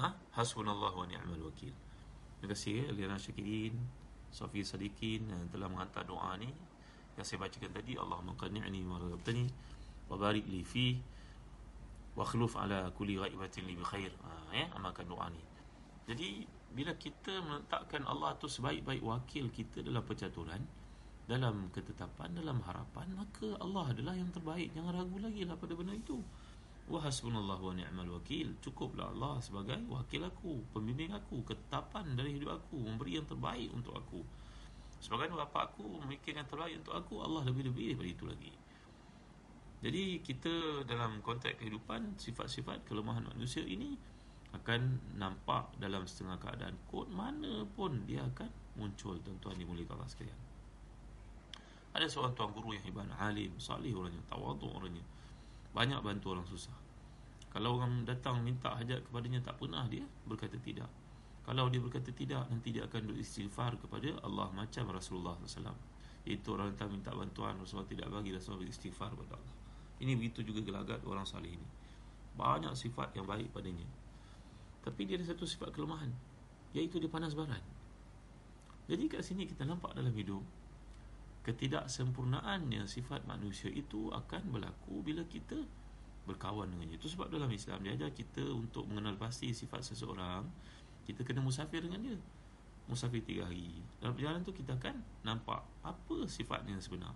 Ha? 0.02 0.10
Hasbunallah 0.34 0.90
wa 0.90 1.06
ni'mal 1.06 1.46
wakil. 1.46 1.70
Terima 2.42 2.50
kasih 2.50 2.90
Eliana 2.90 3.22
Syakirin, 3.22 3.78
Sofi 4.34 4.66
Sadikin 4.66 5.30
yang 5.30 5.46
telah 5.54 5.70
menghantar 5.70 6.02
doa 6.10 6.34
ni 6.42 6.50
yang 7.16 7.24
saya 7.24 7.46
bacakan 7.46 7.72
tadi 7.72 7.96
Allahumma 7.96 8.36
qanni'ni 8.36 8.82
wa 8.84 9.00
razaqtani 9.00 9.46
wa 10.12 10.20
barik 10.20 10.50
li 10.50 10.66
fi 10.68 11.00
wa 12.18 12.26
khluf 12.28 12.60
ala 12.60 12.92
kulli 12.92 13.22
ghaibatin 13.22 13.70
li 13.70 13.78
bi 13.78 13.86
khair. 13.86 14.12
Ha, 14.26 14.52
ya, 14.52 14.66
amalkan 14.76 15.08
doa 15.08 15.30
ni. 15.32 15.40
Jadi 16.10 16.44
bila 16.76 16.92
kita 16.98 17.40
meletakkan 17.46 18.04
Allah 18.04 18.34
tu 18.36 18.52
sebaik-baik 18.52 19.00
wakil 19.06 19.48
kita 19.54 19.80
dalam 19.80 20.04
percaturan, 20.04 20.60
dalam 21.26 21.74
ketetapan 21.74 22.38
dalam 22.38 22.62
harapan 22.62 23.10
maka 23.18 23.58
Allah 23.58 23.90
adalah 23.90 24.14
yang 24.14 24.30
terbaik. 24.30 24.70
Jangan 24.78 24.94
ragu 24.94 25.18
lagi 25.18 25.42
lah 25.42 25.58
pada 25.58 25.74
benda 25.74 25.98
itu. 25.98 26.22
Wa 26.86 27.02
hasbunallahu 27.02 27.64
wa 27.66 27.74
ni'mal 27.74 28.22
wakil. 28.22 28.54
Cukuplah 28.62 29.10
Allah 29.10 29.42
sebagai 29.42 29.82
wakil 29.90 30.22
aku 30.22 30.62
pembimbing 30.70 31.18
aku 31.18 31.42
ketetapan 31.42 32.14
dari 32.14 32.38
hidup 32.38 32.62
aku 32.62 32.78
memberi 32.78 33.18
yang 33.18 33.26
terbaik 33.26 33.74
untuk 33.74 33.98
aku. 33.98 34.22
Sebagai 35.02 35.34
bapa 35.34 35.74
aku 35.74 36.06
memikir 36.06 36.38
yang 36.38 36.46
terbaik 36.46 36.78
untuk 36.86 36.94
aku 36.94 37.26
Allah 37.26 37.42
lebih-lebih 37.50 37.98
daripada 37.98 38.10
itu 38.10 38.26
lagi. 38.30 38.54
Jadi 39.82 40.04
kita 40.22 40.86
dalam 40.86 41.26
konteks 41.26 41.58
kehidupan 41.58 42.22
sifat-sifat 42.22 42.86
kelemahan 42.86 43.26
manusia 43.26 43.66
ini 43.66 43.98
akan 44.54 45.14
nampak 45.18 45.74
dalam 45.82 46.06
setengah 46.06 46.38
keadaan. 46.38 46.78
Kod 46.86 47.10
mana 47.10 47.66
pun 47.66 48.06
dia 48.06 48.22
akan 48.30 48.78
muncul 48.78 49.18
tuan-tuan 49.26 49.58
dimuliakan 49.58 50.00
Allah 50.00 50.10
sekalian 50.10 50.45
ada 51.96 52.06
seorang 52.12 52.36
tuan 52.36 52.52
guru 52.52 52.76
yang 52.76 52.84
hebat 52.84 53.08
Alim, 53.16 53.56
salih 53.56 53.96
orangnya 53.96 54.20
Tawaduk 54.28 54.68
orangnya. 54.68 55.04
Banyak 55.72 56.04
bantu 56.04 56.36
orang 56.36 56.44
susah. 56.44 56.76
Kalau 57.56 57.80
orang 57.80 58.04
datang 58.04 58.44
minta 58.44 58.76
hajat 58.76 59.00
kepadanya 59.08 59.40
Tak 59.40 59.56
pernah 59.56 59.88
dia 59.88 60.04
berkata 60.28 60.60
tidak. 60.60 60.92
Kalau 61.48 61.72
dia 61.72 61.80
berkata 61.80 62.12
tidak 62.12 62.44
Nanti 62.52 62.76
dia 62.76 62.84
akan 62.84 63.16
beristighfar 63.16 63.80
kepada 63.80 64.12
Allah 64.28 64.52
Macam 64.52 64.92
Rasulullah 64.92 65.40
SAW 65.40 65.72
Itu 66.28 66.60
orang 66.60 66.76
datang 66.76 66.92
minta 67.00 67.16
bantuan 67.16 67.56
Rasulullah 67.56 67.88
tidak 67.88 68.12
bagi 68.12 68.36
Rasulullah 68.36 68.68
beristighfar 68.68 69.16
kepada 69.16 69.40
Allah. 69.40 69.56
Ini 70.04 70.12
begitu 70.20 70.44
juga 70.44 70.60
gelagat 70.68 71.00
orang 71.08 71.24
salih 71.24 71.56
ini. 71.56 71.68
Banyak 72.36 72.76
sifat 72.76 73.16
yang 73.16 73.24
baik 73.24 73.56
padanya. 73.56 73.88
Tapi 74.86 75.02
dia 75.10 75.18
ada 75.18 75.26
satu 75.26 75.50
sifat 75.50 75.74
kelemahan 75.74 76.14
Iaitu 76.78 77.02
dia 77.02 77.10
panas 77.10 77.34
baran 77.34 77.60
Jadi 78.86 79.10
kat 79.10 79.26
sini 79.26 79.50
kita 79.50 79.66
nampak 79.66 79.98
dalam 79.98 80.14
hidup 80.14 80.46
ketidaksempurnaannya 81.46 82.90
sifat 82.90 83.30
manusia 83.30 83.70
itu 83.70 84.10
akan 84.10 84.50
berlaku 84.50 85.06
bila 85.06 85.22
kita 85.30 85.62
berkawan 86.26 86.74
dengannya. 86.74 86.98
Itu 86.98 87.06
sebab 87.06 87.30
dalam 87.30 87.48
Islam 87.54 87.86
dia 87.86 87.94
ajar 87.94 88.10
kita 88.10 88.42
untuk 88.50 88.90
mengenal 88.90 89.14
pasti 89.22 89.54
sifat 89.54 89.86
seseorang, 89.86 90.42
kita 91.06 91.22
kena 91.22 91.46
musafir 91.46 91.86
dengan 91.86 92.02
dia. 92.02 92.18
Musafir 92.90 93.22
tiga 93.22 93.46
hari. 93.46 93.78
Dalam 94.02 94.18
perjalanan 94.18 94.42
tu 94.42 94.54
kita 94.58 94.74
akan 94.74 94.98
nampak 95.22 95.62
apa 95.86 96.18
sifatnya 96.26 96.82
sebenar. 96.82 97.14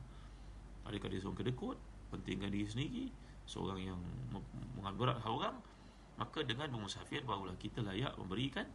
Adakah 0.85 1.09
dia 1.09 1.21
seorang 1.21 1.41
kedekut, 1.41 1.77
pentingkan 2.13 2.53
diri 2.53 2.69
sendiri, 2.69 3.05
seorang 3.49 3.81
yang 3.81 3.99
hal 4.85 5.33
orang, 5.33 5.57
maka 6.21 6.45
dengan 6.45 6.69
bermusafir 6.69 7.25
barulah 7.25 7.57
kita 7.57 7.81
layak 7.81 8.13
memberikan 8.17 8.69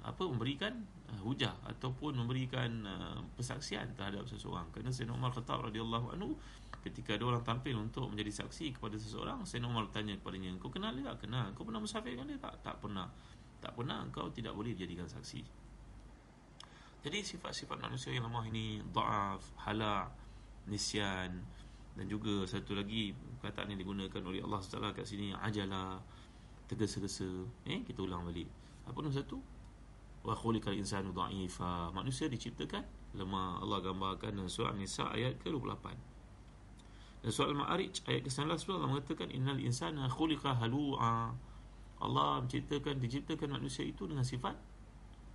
apa 0.00 0.22
memberikan 0.24 0.72
uh, 1.12 1.20
hujah 1.24 1.52
ataupun 1.68 2.16
memberikan 2.16 2.70
uh, 2.86 3.20
persaksian 3.36 3.92
terhadap 3.96 4.24
seseorang. 4.24 4.68
Kerana 4.72 4.90
Sayyidina 4.92 5.16
Umar 5.16 5.32
Khattab 5.34 5.66
radhiyallahu 5.66 6.16
anhu 6.16 6.36
ketika 6.80 7.12
ada 7.16 7.28
orang 7.28 7.44
tampil 7.44 7.76
untuk 7.76 8.08
menjadi 8.08 8.44
saksi 8.44 8.80
kepada 8.80 8.96
seseorang 8.96 9.44
Sayyidina 9.44 9.68
Umar 9.68 9.92
bertanya 9.92 10.16
kepadanya 10.16 10.56
kau 10.56 10.72
kenal 10.72 10.96
dia 10.96 11.12
tak? 11.12 11.28
Kenal? 11.28 11.52
Kau 11.52 11.68
pernah 11.68 11.80
musafir 11.84 12.16
dengan 12.16 12.32
dia 12.32 12.40
tak? 12.40 12.54
Tak 12.64 12.76
pernah. 12.80 13.08
Tak 13.60 13.72
pernah? 13.76 14.08
Kau 14.08 14.32
tidak 14.32 14.56
boleh 14.56 14.72
dijadikan 14.72 15.04
saksi. 15.04 15.44
Jadi 17.00 17.18
sifat-sifat 17.24 17.80
manusia 17.80 18.12
yang 18.12 18.28
lemah 18.28 18.44
ini 18.44 18.84
dhaaf 18.92 19.40
hala 19.64 20.12
nisyan 20.68 21.32
dan 21.96 22.06
juga 22.06 22.44
satu 22.44 22.76
lagi 22.76 23.16
perkataan 23.40 23.72
yang 23.72 23.80
digunakan 23.80 24.22
oleh 24.24 24.44
Allah 24.44 24.60
Taala 24.64 24.92
kat 24.92 25.08
sini 25.08 25.32
ajala 25.32 25.96
tergesa-gesa. 26.68 27.28
Eh 27.66 27.82
kita 27.82 28.04
ulang 28.04 28.28
balik. 28.28 28.46
Apa 28.84 29.00
nombor 29.00 29.16
satu 29.16 29.40
wa 30.20 30.34
khuliqal 30.36 30.76
insanu 30.76 31.12
dha'ifa. 31.16 31.92
Manusia 31.96 32.28
diciptakan 32.28 32.84
lemah 33.16 33.60
Allah 33.64 33.78
gambarkan 33.80 34.36
dalam 34.36 34.50
surah 34.50 34.76
Nisa 34.76 35.08
ayat 35.10 35.40
ke-28. 35.40 35.86
Dan 37.20 37.30
surah 37.32 37.52
Al-Ma'arij 37.52 38.04
ayat 38.08 38.22
ke-19 38.24 38.48
Allah 38.76 38.88
mengatakan 38.88 39.28
innal 39.32 39.60
insana 39.60 40.08
khuliqa 40.08 40.56
halu'a. 40.56 41.32
Allah 42.00 42.30
menciptakan 42.40 42.96
diciptakan 42.96 43.60
manusia 43.60 43.84
itu 43.84 44.08
dengan 44.08 44.24
sifat 44.24 44.56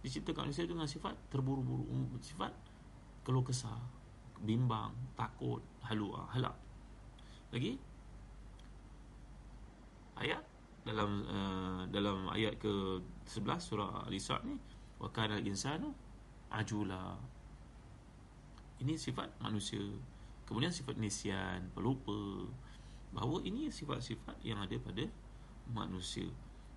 diciptakan 0.06 0.50
manusia 0.50 0.70
itu 0.70 0.78
dengan 0.78 0.86
sifat 0.86 1.18
terburu-buru 1.34 1.86
sifat 2.22 2.54
keluh 3.26 3.42
kesah 3.42 3.82
bimbang 4.46 4.94
takut 5.18 5.66
halu'a 5.82 6.30
halak. 6.30 6.54
Lagi 7.50 7.82
ayat 10.22 10.46
dalam 10.86 11.26
uh, 11.26 11.82
dalam 11.90 12.30
ayat 12.30 12.62
ke-11 12.62 13.58
surah 13.58 14.06
Al-Isra 14.06 14.38
ni 14.46 14.54
wa 15.00 15.10
kana 15.12 15.40
al-insanu 15.40 15.92
ajula. 16.52 17.20
Ini 18.80 18.96
sifat 19.00 19.32
manusia. 19.40 19.82
Kemudian 20.46 20.72
sifat 20.72 21.00
nisyan 21.00 21.72
pelupa. 21.72 22.46
Bahawa 23.16 23.40
ini 23.48 23.72
sifat-sifat 23.72 24.44
yang 24.44 24.60
ada 24.60 24.76
pada 24.76 25.08
manusia. 25.72 26.28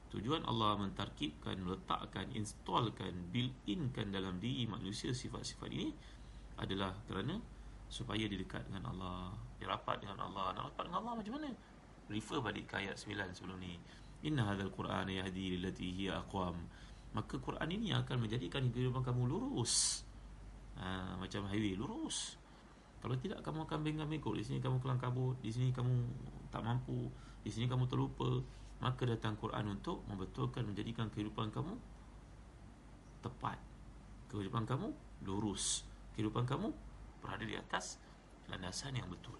Tujuan 0.08 0.40
Allah 0.48 0.80
mentarkibkan 0.80 1.60
meletakkan 1.60 2.32
installkan 2.32 3.28
built-inkan 3.28 4.08
dalam 4.08 4.40
diri 4.40 4.64
manusia 4.64 5.12
sifat-sifat 5.12 5.68
ini 5.68 5.92
adalah 6.56 6.96
kerana 7.04 7.36
supaya 7.92 8.24
dia 8.24 8.40
dekat 8.40 8.64
dengan 8.72 8.88
Allah 8.94 9.36
dia 9.60 9.68
rapat 9.68 10.00
dengan 10.00 10.22
Allah. 10.24 10.56
Nak 10.56 10.62
rapat 10.72 10.82
dengan 10.88 10.98
Allah 11.04 11.12
macam 11.18 11.34
mana? 11.36 11.50
Refer 12.08 12.40
balik 12.40 12.64
ke 12.72 12.80
ayat 12.80 12.96
9 12.96 13.36
sebelum 13.36 13.58
ni. 13.60 13.76
Inna 14.24 14.48
hadzal 14.48 14.72
qur'ana 14.72 15.12
yahdi 15.12 15.58
lillati 15.58 15.92
hiya 15.92 16.24
aqwam 16.24 16.56
maka 17.16 17.40
Quran 17.40 17.68
ini 17.72 17.94
akan 17.96 18.28
menjadikan 18.28 18.68
kehidupan 18.68 19.00
kamu 19.00 19.28
lurus. 19.28 20.04
Ha, 20.78 21.16
macam 21.18 21.48
highway 21.50 21.74
lurus. 21.74 22.38
Kalau 22.98 23.14
tidak 23.18 23.40
kamu 23.46 23.66
akan 23.66 23.78
bengkak-bengkok 23.86 24.34
Di 24.34 24.44
sini 24.44 24.58
kamu 24.58 24.82
kelang 24.82 24.98
kabut 24.98 25.38
Di 25.38 25.54
sini 25.54 25.70
kamu 25.70 25.94
tak 26.50 26.62
mampu 26.66 27.06
Di 27.46 27.50
sini 27.50 27.70
kamu 27.70 27.86
terlupa. 27.86 28.42
Maka 28.78 29.06
datang 29.06 29.38
Quran 29.38 29.78
untuk 29.78 30.02
membetulkan 30.10 30.66
Menjadikan 30.66 31.06
kehidupan 31.10 31.54
kamu 31.54 31.74
Tepat. 33.22 33.58
Kehidupan 34.30 34.66
kamu 34.66 34.90
lurus. 35.26 35.86
Kehidupan 36.18 36.46
kamu 36.46 36.74
berada 37.22 37.44
di 37.46 37.54
atas 37.54 38.02
Landasan 38.48 38.96
yang 38.96 39.06
betul. 39.06 39.36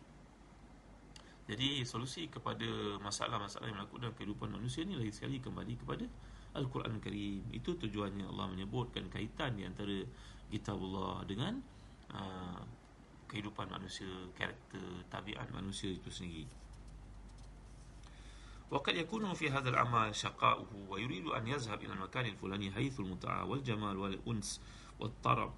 Jadi 1.49 1.83
solusi 1.83 2.31
kepada 2.31 2.67
Masalah-masalah 3.03 3.67
yang 3.71 3.83
berlaku 3.83 3.97
dalam 3.99 4.15
kehidupan 4.15 4.55
manusia 4.55 4.87
ini 4.87 4.99
Lagi 4.99 5.11
sekali 5.11 5.43
kembali 5.43 5.75
kepada 5.83 6.07
Al-Quran 6.54 7.02
Karim 7.02 7.42
Itu 7.50 7.74
tujuannya 7.78 8.30
Allah 8.30 8.46
menyebutkan 8.54 9.10
kaitan 9.10 9.58
di 9.58 9.66
antara 9.66 10.06
Kitab 10.54 10.78
Allah 10.78 11.26
dengan 11.26 11.58
uh, 12.14 12.62
kehidupan 13.26 13.74
manusia, 13.74 14.06
karakter, 14.38 15.02
tabiat 15.10 15.50
manusia 15.50 15.90
itu 15.90 16.14
sendiri. 16.14 16.46
وقد 18.74 19.06
يكون 19.06 19.34
في 19.38 19.54
هذا 19.54 19.70
العمل 19.70 20.16
شقاؤه 20.18 20.90
ويريد 20.90 21.30
أن 21.30 21.46
يذهب 21.46 21.78
إلى 21.78 21.94
المكان 21.94 22.26
الفلاني 22.26 22.72
حيث 22.74 23.00
المتعة 23.00 23.46
والجمال 23.46 23.98
والأنس 23.98 24.62
والطرب 25.00 25.52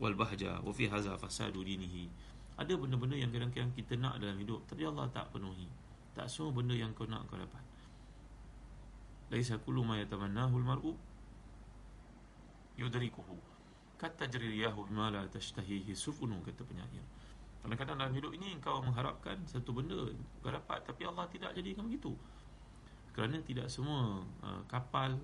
والبهجة 0.00 0.60
وفي 0.64 0.88
هذا 0.88 1.12
فساد 1.16 1.52
دينه 1.52 2.08
ada 2.54 2.72
benda-benda 2.78 3.18
yang 3.18 3.34
kadang-kadang 3.34 3.74
kita 3.74 3.98
nak 4.00 4.16
dalam 4.16 4.38
hidup 4.38 4.64
tapi 4.64 4.86
Allah 4.86 5.10
tak 5.10 5.28
penuhi 5.34 5.68
tak 6.14 6.30
semua 6.30 6.54
benda 6.54 6.72
yang 6.72 6.94
kau 6.94 7.04
nak 7.04 7.26
kau 7.26 7.36
dapat 7.36 7.60
laisa 9.29 9.61
kullu 9.61 9.85
ma 9.85 9.97
yatamannahu 10.01 10.57
al-mar'u 10.57 10.91
yudrikuhu 12.77 13.37
kata 13.99 14.31
jeriyahu 14.31 14.87
bima 14.87 15.11
la 15.11 15.27
tashtahihi 15.27 15.91
sufunu 15.91 16.39
kata 16.47 16.63
penyair. 16.63 17.03
Kadang-kadang 17.59 17.99
dalam 17.99 18.15
hidup 18.15 18.31
ini 18.31 18.55
kau 18.63 18.79
mengharapkan 18.79 19.35
satu 19.43 19.75
benda 19.75 20.07
kau 20.39 20.47
dapat 20.47 20.79
tapi 20.87 21.03
Allah 21.03 21.27
tidak 21.27 21.51
jadikan 21.51 21.83
begitu. 21.83 22.15
Kerana 23.11 23.43
tidak 23.43 23.67
semua 23.67 24.23
uh, 24.39 24.63
kapal 24.71 25.19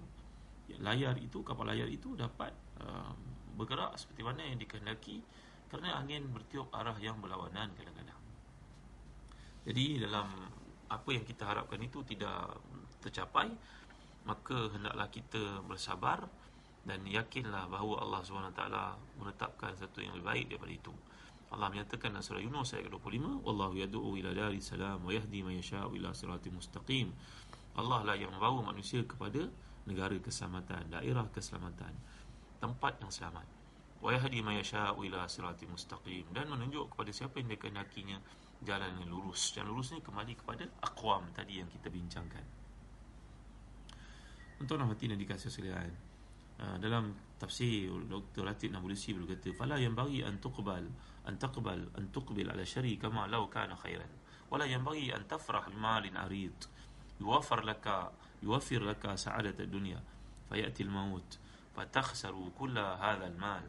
layar 0.83 1.15
itu 1.15 1.39
kapal 1.47 1.71
layar 1.71 1.87
itu 1.87 2.11
dapat 2.19 2.51
uh, 2.83 3.15
bergerak 3.55 3.95
seperti 3.95 4.27
mana 4.27 4.43
yang 4.43 4.59
dikehendaki 4.59 5.23
kerana 5.71 5.95
angin 5.95 6.27
bertiup 6.35 6.67
arah 6.75 6.99
yang 6.99 7.15
berlawanan 7.23 7.71
kadang-kadang. 7.79 8.19
Jadi 9.63 10.03
dalam 10.03 10.27
apa 10.91 11.09
yang 11.09 11.23
kita 11.23 11.47
harapkan 11.47 11.79
itu 11.79 12.03
tidak 12.03 12.59
tercapai 12.99 13.49
maka 14.25 14.73
hendaklah 14.73 15.07
kita 15.13 15.61
bersabar 15.65 16.25
dan 16.85 17.01
yakinlah 17.05 17.65
bahawa 17.65 18.05
Allah 18.05 18.21
SWT 18.21 18.61
menetapkan 19.17 19.73
satu 19.73 20.01
yang 20.01 20.13
lebih 20.17 20.25
baik 20.25 20.45
daripada 20.53 20.73
itu. 20.73 20.93
Allah 21.53 21.69
menyatakan 21.69 22.13
dalam 22.13 22.25
surah 22.25 22.41
Yunus 22.41 22.73
ayat 22.73 22.89
25, 22.89 23.41
"Wallahu 23.45 23.77
yad'u 23.77 24.17
ila 24.17 24.33
dari 24.33 24.61
salam 24.61 25.01
wa 25.01 25.13
yahdi 25.13 25.45
man 25.45 25.57
yasha'u 25.57 25.93
ila 25.97 26.13
siratim 26.13 26.57
mustaqim." 26.57 27.13
Allah 27.77 28.01
lah 28.01 28.15
yang 28.17 28.33
membawa 28.33 28.65
manusia 28.65 29.05
kepada 29.05 29.45
negara 29.85 30.17
keselamatan, 30.17 30.89
daerah 30.89 31.25
keselamatan, 31.29 31.93
tempat 32.57 32.97
yang 32.97 33.13
selamat. 33.13 33.45
Wa 34.01 34.09
yahdi 34.13 34.41
man 34.41 34.57
yasha'u 34.57 35.05
ila 35.05 35.29
siratim 35.29 35.69
mustaqim 35.73 36.25
dan 36.33 36.49
menunjuk 36.49 36.93
kepada 36.93 37.13
siapa 37.13 37.41
yang 37.41 37.49
dikehendakinya 37.53 38.17
jalan 38.65 38.91
yang 39.05 39.09
lurus. 39.09 39.53
Jalan 39.53 39.69
lurus 39.73 39.93
ni 39.93 40.01
kembali 40.01 40.33
kepada 40.37 40.65
aqwam 40.81 41.29
tadi 41.33 41.61
yang 41.61 41.69
kita 41.69 41.93
bincangkan. 41.93 42.64
Untuk 44.60 44.76
nak 44.76 44.92
hati 44.92 45.08
dan 45.08 45.16
dikasih 45.16 45.48
sekalian, 45.48 45.90
Ah, 46.60 46.76
dalam 46.76 47.16
tafsir 47.40 47.88
Dr. 48.04 48.44
Latif 48.44 48.68
Nabulusi 48.68 49.16
berkata 49.16 49.48
fala 49.56 49.80
yang 49.80 49.96
bagi 49.96 50.20
an 50.20 50.36
tuqbal 50.44 50.84
an 51.24 51.34
taqbal 51.40 51.88
an 51.96 52.04
tuqbil 52.12 52.52
ala 52.52 52.60
syari 52.68 53.00
kama 53.00 53.24
law 53.32 53.48
kana 53.48 53.72
khairan 53.80 54.12
wala 54.52 54.68
yang 54.68 54.84
bagi 54.84 55.08
an 55.08 55.24
tafrah 55.24 55.64
bimalin 55.72 56.20
arid 56.20 56.52
yuwaffir 57.16 57.64
laka 57.64 58.12
yuwaffir 58.44 58.84
laka 58.84 59.16
sa'adat 59.16 59.56
ad-dunya 59.56 60.04
fayati 60.52 60.84
al-maut 60.84 61.40
fatakhsaru 61.72 62.52
kull 62.52 62.76
hadha 62.76 63.24
al-mal 63.24 63.64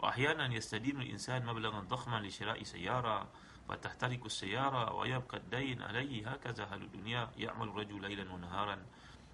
واحيانا 0.00 0.48
يستدين 0.56 0.96
الانسان 0.96 1.44
مبلغا 1.44 1.92
ضخما 1.92 2.24
لشراء 2.24 2.56
سياره 2.62 3.28
فتحترق 3.68 4.24
السياره 4.24 4.96
ويبقى 4.96 5.36
الدين 5.36 5.82
عليه 5.82 6.24
هكذا 6.24 6.64
اهل 6.64 6.82
الدنيا 6.88 7.36
يعمل 7.36 7.68
الرجل 7.68 8.00
ليلا 8.00 8.24
ونهارا 8.32 8.76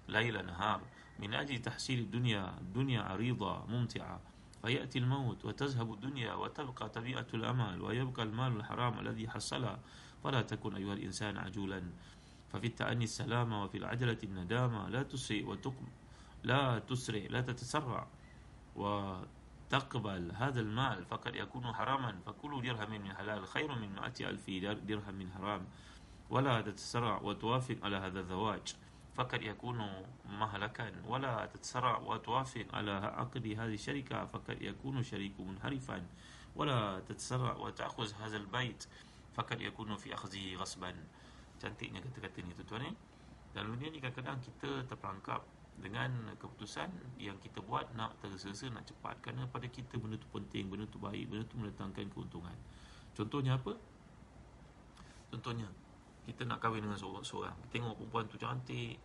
ليل 0.08 0.46
نهار 0.46 0.80
من 1.18 1.34
أجل 1.34 1.62
تحصيل 1.62 1.98
الدنيا 1.98 2.58
الدنيا 2.58 3.02
عريضة 3.02 3.66
ممتعة. 3.66 4.20
فيأتي 4.62 4.98
الموت 4.98 5.44
وتذهب 5.44 5.92
الدنيا 5.92 6.34
وتبقى 6.34 6.88
طبيعة 6.88 7.26
الأمل 7.34 7.82
ويبقى 7.82 8.22
المال 8.22 8.56
الحرام 8.56 8.98
الذي 8.98 9.28
حصلها 9.28 9.78
فلا 10.24 10.42
تكن 10.42 10.74
أيها 10.74 10.94
الإنسان 10.94 11.38
عجولا. 11.38 11.82
ففي 12.52 12.66
التأني 12.66 13.04
السلامة 13.04 13.64
وفي 13.64 13.78
العجلة 13.78 14.18
الندامة 14.24 14.88
لا 14.88 15.02
تسرع 15.02 15.46
وتقم 15.46 15.86
لا 16.44 16.78
تسرع 16.78 17.22
لا 17.30 17.40
تتسرع 17.40 18.06
وتقبل 18.76 20.32
هذا 20.34 20.60
المال. 20.60 21.04
فقد 21.04 21.34
يكون 21.34 21.74
حراما 21.74 22.18
فكل 22.26 22.62
درهم 22.62 22.90
من 22.90 23.14
حلال 23.14 23.46
خير 23.46 23.74
من 23.74 23.94
مائة 23.94 24.30
ألف 24.30 24.50
درهم 24.86 25.14
من 25.14 25.32
حرام. 25.32 25.66
ولا 26.30 26.60
تتسرع 26.60 27.20
وتوافق 27.20 27.76
على 27.82 27.96
هذا 27.96 28.20
الزواج. 28.20 28.74
فقد 29.17 29.43
يكون 29.43 30.05
مهلكا 30.29 30.91
ولا 31.07 31.45
تتسرع 31.45 31.97
وتوافق 31.97 32.65
على 32.73 32.91
عقد 32.91 33.47
هذه 33.47 33.73
الشركة 33.73 34.25
فقد 34.25 34.61
يكون 34.61 35.03
شريك 35.03 35.39
منحرفا 35.39 36.05
ولا 36.55 36.99
تتسرع 36.99 37.55
وتأخذ 37.57 38.13
هذا 38.21 38.37
البيت 38.37 38.87
فقد 39.33 39.61
يكون 39.61 39.97
في 39.97 40.13
أخذه 40.13 40.55
غصبا 40.55 40.93
cantiknya 41.57 42.05
kata-kata 42.05 42.45
ni 42.45 42.53
tuan-tuan 42.53 42.85
eh 42.85 42.95
dalam 43.57 43.73
dunia 43.73 43.89
ni 43.89 43.97
kadang-kadang 43.97 44.37
kita 44.45 44.85
terperangkap 44.85 45.41
dengan 45.81 46.33
keputusan 46.37 46.89
yang 47.17 47.37
kita 47.41 47.65
buat 47.65 47.89
nak 47.97 48.17
tergesa-gesa 48.21 48.69
nak 48.69 48.85
cepat 48.85 49.17
kerana 49.25 49.49
pada 49.49 49.65
kita 49.65 49.97
benda 49.97 50.21
tu 50.21 50.29
penting 50.29 50.69
benda 50.69 50.85
tu 50.85 51.01
baik 51.01 51.29
benda 51.29 51.41
tu 51.49 51.57
mendatangkan 51.57 52.13
keuntungan 52.13 52.53
contohnya 53.17 53.57
apa 53.57 53.73
contohnya 55.33 55.65
kita 56.28 56.46
nak 56.46 56.62
kahwin 56.62 56.86
dengan 56.86 56.98
seorang-seorang 56.98 57.54
tengok 57.74 57.98
perempuan 57.98 58.24
tu 58.30 58.38
cantik 58.38 58.96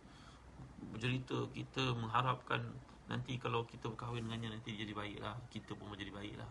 bercerita 0.94 1.50
kita 1.50 1.94
mengharapkan 1.98 2.62
nanti 3.10 3.34
kalau 3.40 3.66
kita 3.66 3.90
berkahwin 3.90 4.26
dengannya 4.26 4.58
nanti 4.58 4.74
dia 4.76 4.86
jadi 4.86 4.94
baiklah 4.94 5.34
kita 5.50 5.74
pun 5.74 5.90
menjadi 5.90 6.14
baiklah. 6.14 6.50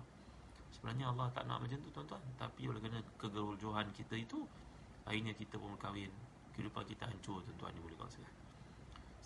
Sebenarnya 0.75 1.09
Allah 1.09 1.27
tak 1.31 1.47
nak 1.47 1.63
macam 1.63 1.79
tu 1.79 1.89
tuan-tuan. 1.89 2.21
Tapi 2.35 2.67
oleh 2.67 2.77
kerana 2.83 2.99
kegeruljuhan 3.17 3.87
kita 3.95 4.19
itu 4.19 4.43
akhirnya 5.07 5.31
kita 5.33 5.55
pun 5.55 5.73
berkahwin. 5.79 6.11
Kehidupan 6.53 6.83
kita 6.89 7.07
hancur 7.07 7.39
tuan-tuan 7.45 7.71
ni 7.71 7.79
boleh 7.81 7.95
kongsikan 7.95 8.47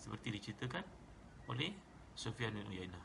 seperti 0.02 0.34
diceritakan 0.34 0.82
oleh 1.46 1.70
Sufyan 2.18 2.50
bin 2.58 2.66
Uyainah. 2.66 3.04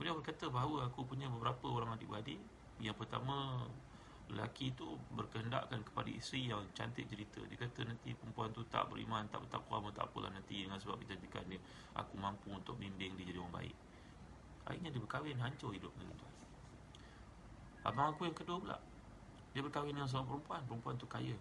Beliau 0.00 0.16
berkata 0.16 0.48
bahawa 0.48 0.88
aku 0.88 1.04
punya 1.04 1.28
beberapa 1.28 1.68
orang 1.68 2.00
adik-beradik. 2.00 2.40
Yang 2.80 3.04
pertama 3.04 3.68
lelaki 4.32 4.72
itu 4.72 4.96
berkehendakkan 5.12 5.84
kepada 5.84 6.08
isteri 6.08 6.48
yang 6.48 6.64
cantik 6.72 7.04
cerita. 7.04 7.44
Dia 7.44 7.60
kata 7.60 7.84
nanti 7.84 8.16
perempuan 8.16 8.48
tu 8.56 8.64
tak 8.72 8.88
beriman 8.88 9.28
tak 9.28 9.44
bertakwa 9.44 9.84
pun 9.84 9.92
tak 9.92 10.08
apalah 10.08 10.32
nanti 10.32 10.64
dengan 10.64 10.80
sebab 10.80 10.96
kecantikan 11.04 11.44
dia. 11.52 11.60
Aku 12.00 12.16
mampu 12.16 12.48
untuk 12.48 12.80
bimbing 12.80 13.12
dia 13.20 13.28
jadi 13.28 13.38
orang 13.44 13.60
baik. 13.60 13.76
Akhirnya 14.64 14.88
dia 14.88 15.00
berkahwin 15.04 15.36
hancur 15.36 15.70
hidup 15.76 15.92
dia. 16.00 16.08
Tuan 16.16 16.32
abang 17.82 18.14
aku 18.14 18.30
yang 18.30 18.36
kedua 18.38 18.56
pula 18.62 18.78
dia 19.52 19.60
berkahwin 19.60 19.92
dengan 19.92 20.08
seorang 20.08 20.28
perempuan. 20.32 20.60
Perempuan 20.64 20.94
tu 20.96 21.04
kaya. 21.04 21.36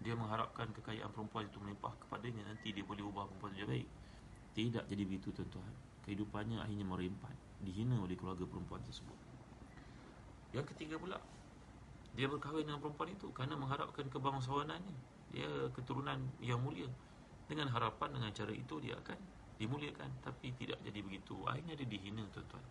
Dia 0.00 0.16
mengharapkan 0.16 0.72
kekayaan 0.72 1.12
perempuan 1.12 1.44
itu 1.44 1.60
melimpah 1.60 1.92
kepadanya. 2.00 2.48
Nanti 2.48 2.72
dia 2.72 2.84
boleh 2.86 3.04
ubah 3.04 3.28
perempuan 3.28 3.52
jadi 3.52 3.68
baik. 3.68 3.88
Tidak 4.56 4.84
jadi 4.88 5.02
begitu 5.04 5.28
tuan-tuan. 5.36 5.72
Kehidupannya 6.08 6.64
akhirnya 6.64 6.86
merempat 6.88 7.36
dihina 7.60 8.00
oleh 8.00 8.16
keluarga 8.16 8.48
perempuan 8.48 8.80
tersebut. 8.84 9.16
Yang 10.56 10.72
ketiga 10.72 10.96
pula 10.96 11.18
dia 12.14 12.30
berkahwin 12.30 12.62
dengan 12.62 12.78
perempuan 12.78 13.10
itu 13.10 13.26
kerana 13.34 13.58
mengharapkan 13.58 14.06
kebangsawanannya. 14.06 14.96
Dia 15.34 15.50
keturunan 15.74 16.22
yang 16.38 16.62
mulia. 16.62 16.86
Dengan 17.50 17.68
harapan 17.74 18.14
dengan 18.14 18.30
cara 18.30 18.54
itu 18.54 18.78
dia 18.78 18.94
akan 18.94 19.18
dimuliakan. 19.58 20.22
Tapi 20.22 20.54
tidak 20.54 20.78
jadi 20.86 21.02
begitu. 21.02 21.34
Akhirnya 21.42 21.74
dia 21.74 21.88
dihina 21.90 22.22
tuan-tuan. 22.30 22.62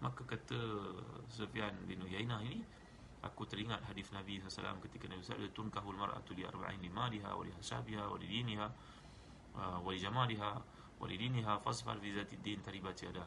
Maka 0.00 0.24
kata 0.24 0.60
Sufyan 1.28 1.76
bin 1.84 2.00
Uyainah 2.00 2.40
ini 2.48 2.64
aku 3.20 3.44
teringat 3.44 3.84
hadis 3.84 4.08
Nabi 4.14 4.40
SAW 4.40 4.78
ketika 4.88 5.10
Nabi 5.10 5.20
SAW 5.20 5.52
tunkahul 5.52 5.98
mar'atu 5.98 6.32
li 6.38 6.46
arba'in 6.46 6.78
li 6.78 6.88
maliha 6.88 7.34
wa 7.34 7.42
li 7.42 7.50
hasabiha 7.50 8.06
wa 8.06 8.14
li 8.14 8.30
diniha 8.30 8.66
uh, 9.58 9.82
wa 9.82 9.90
li 9.90 9.98
jamaliha 9.98 10.50
wa 11.02 11.06
li 11.10 11.18
diniha 11.18 11.58
fasfar 11.58 11.98
fi 11.98 12.14
zati 12.14 12.38
din 12.38 12.62
taribat 12.62 12.94
yadak 13.02 13.26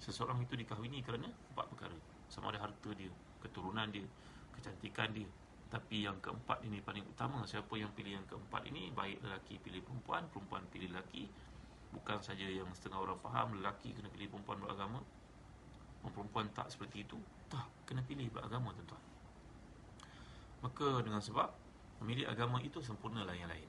seseorang 0.00 0.40
itu 0.40 0.56
dikahwini 0.56 1.04
kerana 1.04 1.28
empat 1.52 1.68
perkara. 1.68 1.96
Sama 2.32 2.48
ada 2.48 2.64
harta 2.64 2.96
dia 2.96 3.12
keturunan 3.44 3.92
dia 3.92 4.08
kecantikan 4.60 5.08
dia. 5.16 5.26
Tapi 5.70 6.04
yang 6.04 6.20
keempat 6.20 6.60
ini 6.66 6.84
paling 6.84 7.02
utama. 7.08 7.42
Siapa 7.48 7.72
yang 7.80 7.90
pilih 7.96 8.20
yang 8.20 8.26
keempat 8.28 8.68
ini 8.68 8.92
baik 8.92 9.24
lelaki 9.24 9.56
pilih 9.58 9.80
perempuan 9.80 10.28
perempuan 10.28 10.62
pilih 10.68 10.92
lelaki. 10.92 11.24
Bukan 11.90 12.22
saja 12.22 12.46
yang 12.46 12.68
setengah 12.76 13.02
orang 13.02 13.18
faham 13.18 13.58
lelaki 13.58 13.96
kena 13.96 14.12
pilih 14.12 14.28
perempuan 14.30 14.60
beragama. 14.62 15.00
Perempuan 16.04 16.46
tak 16.52 16.68
seperti 16.68 17.08
itu 17.08 17.18
tak 17.48 17.66
kena 17.88 18.04
pilih 18.04 18.28
beragama 18.28 18.70
tuan-tuan. 18.76 19.02
Maka 20.60 20.88
dengan 21.00 21.24
sebab 21.24 21.48
memilih 22.04 22.28
agama 22.28 22.60
itu 22.60 22.80
sempurnalah 22.84 23.32
yang 23.32 23.48
lain. 23.48 23.68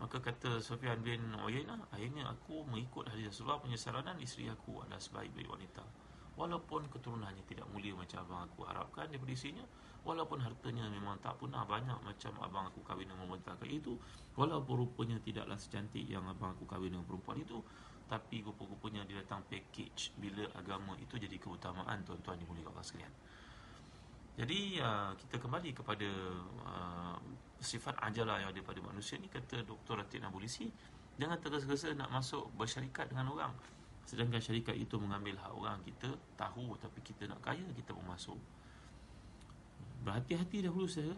Maka 0.00 0.16
kata 0.16 0.64
Sufyan 0.64 1.04
bin 1.04 1.20
Uyainah, 1.36 1.92
akhirnya 1.92 2.24
aku 2.32 2.64
mengikut 2.64 3.04
hadis 3.12 3.36
Rasulullah 3.36 3.60
punya 3.60 3.76
saranan 3.76 4.16
isteri 4.16 4.48
aku 4.48 4.80
adalah 4.80 4.96
sebaik-baik 4.96 5.44
wanita. 5.44 5.84
Walaupun 6.38 6.88
keturunannya 6.88 7.44
tidak 7.44 7.66
mulia 7.74 7.92
macam 7.92 8.24
abang 8.24 8.40
aku 8.48 8.64
harapkan 8.64 9.10
daripada 9.10 9.32
isinya, 9.34 9.64
walaupun 10.06 10.40
hartanya 10.40 10.88
memang 10.88 11.20
tak 11.20 11.36
pernah 11.36 11.66
banyak 11.68 11.98
macam 12.00 12.32
abang 12.40 12.64
aku 12.70 12.80
kahwin 12.86 13.10
dengan 13.10 13.28
wanita 13.28 13.58
itu, 13.68 13.98
walaupun 14.38 14.86
rupanya 14.86 15.20
tidaklah 15.20 15.58
secantik 15.60 16.06
yang 16.08 16.24
abang 16.24 16.56
aku 16.56 16.64
kahwin 16.64 16.96
dengan 16.96 17.04
perempuan 17.04 17.42
itu, 17.42 17.60
tapi 18.10 18.42
rupa-rupanya 18.42 19.06
dia 19.06 19.22
datang 19.22 19.46
package 19.46 20.10
bila 20.18 20.42
agama 20.58 20.98
itu 20.98 21.14
jadi 21.14 21.36
keutamaan 21.38 22.02
tuan-tuan 22.02 22.42
dimuliakan 22.42 22.74
Allah 22.74 22.82
sekalian. 22.82 23.14
Jadi 24.34 24.80
uh, 24.82 25.12
kita 25.14 25.36
kembali 25.38 25.70
kepada 25.76 26.08
uh, 26.66 27.18
sifat 27.60 27.94
ajalah 28.02 28.40
yang 28.40 28.50
ada 28.50 28.60
pada 28.64 28.80
manusia 28.80 29.20
ni 29.20 29.28
kata 29.28 29.62
Dr. 29.62 30.00
Ratin 30.00 30.24
Abulisi 30.24 30.66
jangan 31.20 31.36
tergesa-gesa 31.36 31.92
nak 31.92 32.08
masuk 32.08 32.48
bersyarikat 32.56 33.12
dengan 33.12 33.28
orang 33.36 33.52
sedangkan 34.10 34.42
syarikat 34.42 34.74
itu 34.74 34.98
mengambil 34.98 35.38
hak 35.38 35.54
orang 35.54 35.78
kita 35.86 36.10
tahu 36.34 36.74
tapi 36.82 36.98
kita 37.06 37.30
nak 37.30 37.38
kaya 37.38 37.62
kita 37.78 37.94
pun 37.94 38.02
masuk 38.10 38.34
berhati-hati 40.02 40.66
dahulu 40.66 40.90
saya 40.90 41.14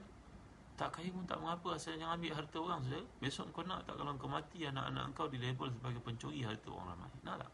tak 0.77 0.99
kaya 0.99 1.09
pun 1.13 1.25
tak 1.29 1.39
mengapa 1.39 1.77
asal 1.77 1.95
jangan 1.95 2.17
ambil 2.17 2.33
harta 2.33 2.59
orang 2.59 2.81
saja. 2.83 3.01
Besok 3.21 3.53
kau 3.53 3.63
nak 3.63 3.85
tak 3.85 4.01
kalau 4.01 4.17
kau 4.17 4.27
mati 4.27 4.65
anak-anak 4.65 5.13
kau 5.13 5.29
dilabel 5.29 5.69
sebagai 5.69 6.01
pencuri 6.01 6.41
harta 6.43 6.69
orang 6.73 6.97
ramai. 6.97 7.13
Nak 7.23 7.37
tak? 7.45 7.51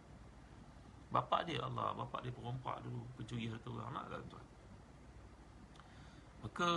Bapak 1.09 1.41
dia 1.45 1.61
Allah, 1.61 1.93
bapak 1.93 2.21
dia 2.25 2.33
perompak 2.33 2.79
dulu 2.87 3.03
pencuri 3.19 3.51
harta 3.51 3.69
orang. 3.69 3.91
Nak 3.91 4.05
tak 4.07 4.21
tuan? 4.31 4.47
Maka 6.39 6.71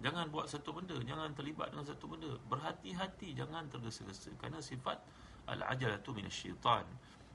jangan 0.00 0.26
buat 0.32 0.46
satu 0.48 0.70
benda, 0.72 0.96
jangan 1.04 1.28
terlibat 1.36 1.68
dengan 1.70 1.84
satu 1.84 2.04
benda. 2.08 2.32
Berhati-hati, 2.48 3.36
jangan 3.36 3.68
tergesa-gesa 3.68 4.32
kerana 4.40 4.58
sifat 4.64 4.96
al-ajalatu 5.44 6.16
minasyaitan. 6.16 6.88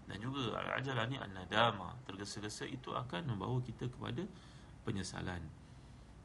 Dan 0.06 0.18
juga 0.22 0.62
al-ajalah 0.62 1.06
ni 1.10 1.18
an-nadama. 1.18 1.98
Tergesa-gesa 2.06 2.70
itu 2.70 2.94
akan 2.94 3.26
membawa 3.26 3.58
kita 3.62 3.90
kepada 3.90 4.22
penyesalan. 4.86 5.42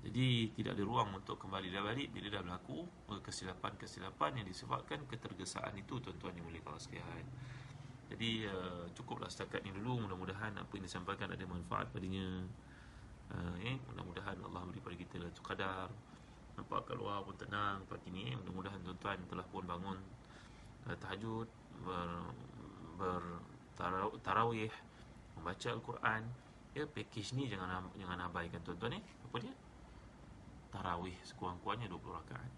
Jadi 0.01 0.49
tidak 0.57 0.81
ada 0.81 0.85
ruang 0.85 1.13
untuk 1.13 1.37
kembali 1.37 1.69
dah 1.69 1.85
balik 1.85 2.09
bila 2.09 2.33
dah 2.33 2.41
berlaku 2.41 2.89
kesilapan-kesilapan 3.21 4.41
yang 4.41 4.47
disebabkan 4.49 5.05
ketergesaan 5.05 5.77
itu 5.77 6.01
tuan-tuan 6.01 6.33
yang 6.41 6.49
boleh 6.49 6.61
kawas 6.65 6.89
sekalian. 6.89 7.27
Jadi 8.09 8.49
uh, 8.49 8.89
cukuplah 8.97 9.29
setakat 9.29 9.61
ini 9.63 9.77
dulu 9.77 10.09
mudah-mudahan 10.09 10.57
apa 10.57 10.73
yang 10.73 10.85
disampaikan 10.89 11.29
ada 11.31 11.45
manfaat 11.45 11.93
padanya. 11.93 12.49
Uh, 13.31 13.55
eh 13.63 13.77
mudah-mudahan 13.93 14.41
Allah 14.41 14.65
beri 14.73 14.81
pada 14.81 14.97
kita 14.97 15.17
lah 15.21 15.31
qadar. 15.37 15.89
Nampak 16.57 16.91
kat 16.91 16.97
luar 16.97 17.21
pun 17.21 17.37
tenang 17.37 17.85
pagi 17.85 18.09
ni. 18.09 18.33
Mudah-mudahan 18.41 18.81
tuan-tuan 18.81 19.21
telah 19.29 19.47
pun 19.53 19.69
bangun 19.69 19.99
uh, 20.89 20.97
tahajud 20.97 21.47
ber, 21.85 22.09
ber 22.97 23.23
tarawih 24.23 24.73
membaca 25.37 25.69
al-Quran. 25.73 26.23
Ya 26.71 26.87
package 26.87 27.35
ni 27.35 27.51
jangan 27.51 27.91
jangan 27.99 28.31
abaikan 28.31 28.63
tuan-tuan 28.63 29.01
eh. 29.01 29.03
Apa 29.27 29.43
dia? 29.43 29.55
tarawih 30.71 31.15
sekurang-kurangnya 31.27 31.91
20 31.91 32.19
rakaat. 32.23 32.53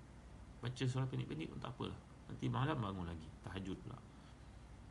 Baca 0.60 0.84
surah 0.84 1.08
pendek-pendek 1.08 1.48
pun 1.48 1.58
tak 1.58 1.72
apalah. 1.74 1.98
Nanti 2.28 2.46
malam 2.46 2.78
bangun 2.78 3.08
lagi, 3.08 3.28
tahajud 3.42 3.76
pula. 3.82 3.98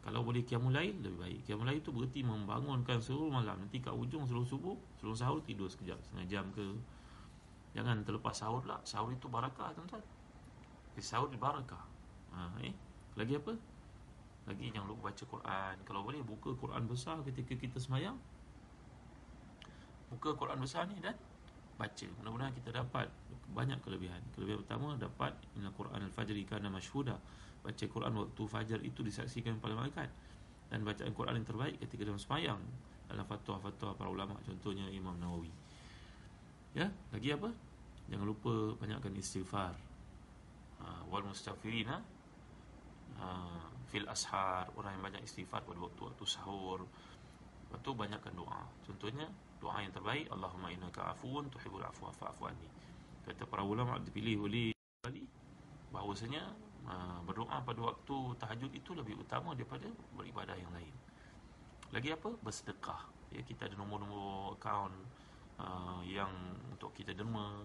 Kalau 0.01 0.25
boleh 0.25 0.41
qiyamul 0.41 0.73
lail 0.73 0.97
lebih 0.97 1.21
baik. 1.21 1.39
Qiyamul 1.45 1.69
lail 1.69 1.79
tu 1.85 1.93
berarti 1.93 2.25
membangunkan 2.25 2.97
seluruh 2.97 3.29
malam. 3.29 3.61
Nanti 3.61 3.77
kat 3.77 3.93
ujung 3.93 4.25
seluruh 4.25 4.49
subuh, 4.49 4.75
seluruh 4.97 5.13
sahur 5.13 5.39
tidur 5.45 5.69
sekejap, 5.69 6.01
setengah 6.01 6.25
jam 6.25 6.45
ke. 6.57 6.65
Jangan 7.77 8.01
terlepas 8.01 8.33
sahur 8.33 8.65
lah. 8.65 8.81
Sahur 8.81 9.13
itu 9.13 9.29
barakah 9.29 9.71
tuan-tuan. 9.77 10.01
Eh, 10.97 11.05
sahur 11.05 11.29
di 11.29 11.37
barakah. 11.37 11.85
Ha, 12.33 12.65
eh? 12.65 12.73
Lagi 13.15 13.37
apa? 13.37 13.53
Lagi 14.51 14.67
jangan 14.67 14.91
lupa 14.91 15.07
baca 15.07 15.23
Quran. 15.23 15.75
Kalau 15.87 16.01
boleh 16.03 16.19
buka 16.27 16.51
Quran 16.59 16.83
besar 16.83 17.23
ketika 17.23 17.55
kita 17.55 17.79
semayang. 17.79 18.19
Buka 20.11 20.35
Quran 20.35 20.59
besar 20.59 20.91
ni 20.91 20.99
dan 20.99 21.15
baca. 21.79 22.07
Mudah-mudahan 22.19 22.51
kita 22.59 22.75
dapat 22.75 23.07
banyak 23.55 23.79
kelebihan. 23.79 24.19
Kelebihan 24.35 24.59
pertama 24.67 24.99
dapat 24.99 25.31
al 25.55 25.71
Quran 25.71 26.03
al-fajri 26.03 26.43
kana 26.43 26.67
masyhuda 26.67 27.15
baca 27.63 27.85
Quran 27.87 28.11
waktu 28.11 28.43
fajar 28.43 28.79
itu 28.83 28.99
disaksikan 29.07 29.55
oleh 29.63 29.87
malaikat. 29.87 30.11
Dan 30.67 30.83
bacaan 30.83 31.15
Quran 31.15 31.39
yang 31.39 31.47
terbaik 31.47 31.79
ketika 31.79 32.03
dalam 32.03 32.19
sembahyang 32.19 32.59
dalam 33.07 33.27
fatwa-fatwa 33.27 33.91
para 33.95 34.07
ulama 34.11 34.35
contohnya 34.43 34.87
Imam 34.91 35.15
Nawawi. 35.15 35.51
Ya 36.75 36.91
lagi 37.15 37.31
apa? 37.31 37.55
Jangan 38.11 38.27
lupa 38.27 38.75
banyakkan 38.83 39.15
istighfar. 39.15 39.75
Ha, 40.83 41.07
wal 41.07 41.23
mustaghfirin 41.23 41.87
ha? 41.87 41.99
Fil 43.91 44.07
ashar 44.07 44.71
orang 44.79 44.95
yang 44.95 45.03
banyak 45.11 45.21
istighfar 45.27 45.59
pada 45.67 45.79
waktu-waktu 45.83 46.23
sahur. 46.23 46.87
Lepas 47.67 47.79
tu 47.83 47.91
banyakkan 47.91 48.31
doa. 48.31 48.63
Contohnya 48.87 49.27
doa 49.59 49.77
yang 49.83 49.91
terbaik 49.91 50.31
Allahumma 50.31 50.71
innaka 50.71 51.11
afuun 51.11 51.51
tuhibbul 51.51 51.83
afwa 51.83 52.09
fa'fu 52.15 52.47
anni. 52.47 52.67
Kata 53.27 53.43
para 53.45 53.61
ulama 53.61 53.99
dipilih 53.99 54.47
oleh 54.47 54.71
Ali 55.05 55.27
bahawasanya 55.91 56.41
uh, 56.87 57.19
berdoa 57.27 57.59
pada 57.61 57.79
waktu 57.83 58.17
tahajud 58.39 58.71
itu 58.71 58.91
lebih 58.95 59.19
utama 59.19 59.51
daripada 59.51 59.87
beribadah 60.15 60.55
yang 60.55 60.71
lain. 60.71 60.95
Lagi 61.91 62.15
apa? 62.15 62.31
Bersedekah. 62.39 63.07
Ya 63.35 63.43
kita 63.43 63.67
ada 63.67 63.75
nombor-nombor 63.75 64.55
akaun 64.59 64.91
uh, 65.59 65.99
yang 66.07 66.31
untuk 66.71 66.95
kita 66.95 67.11
derma. 67.11 67.63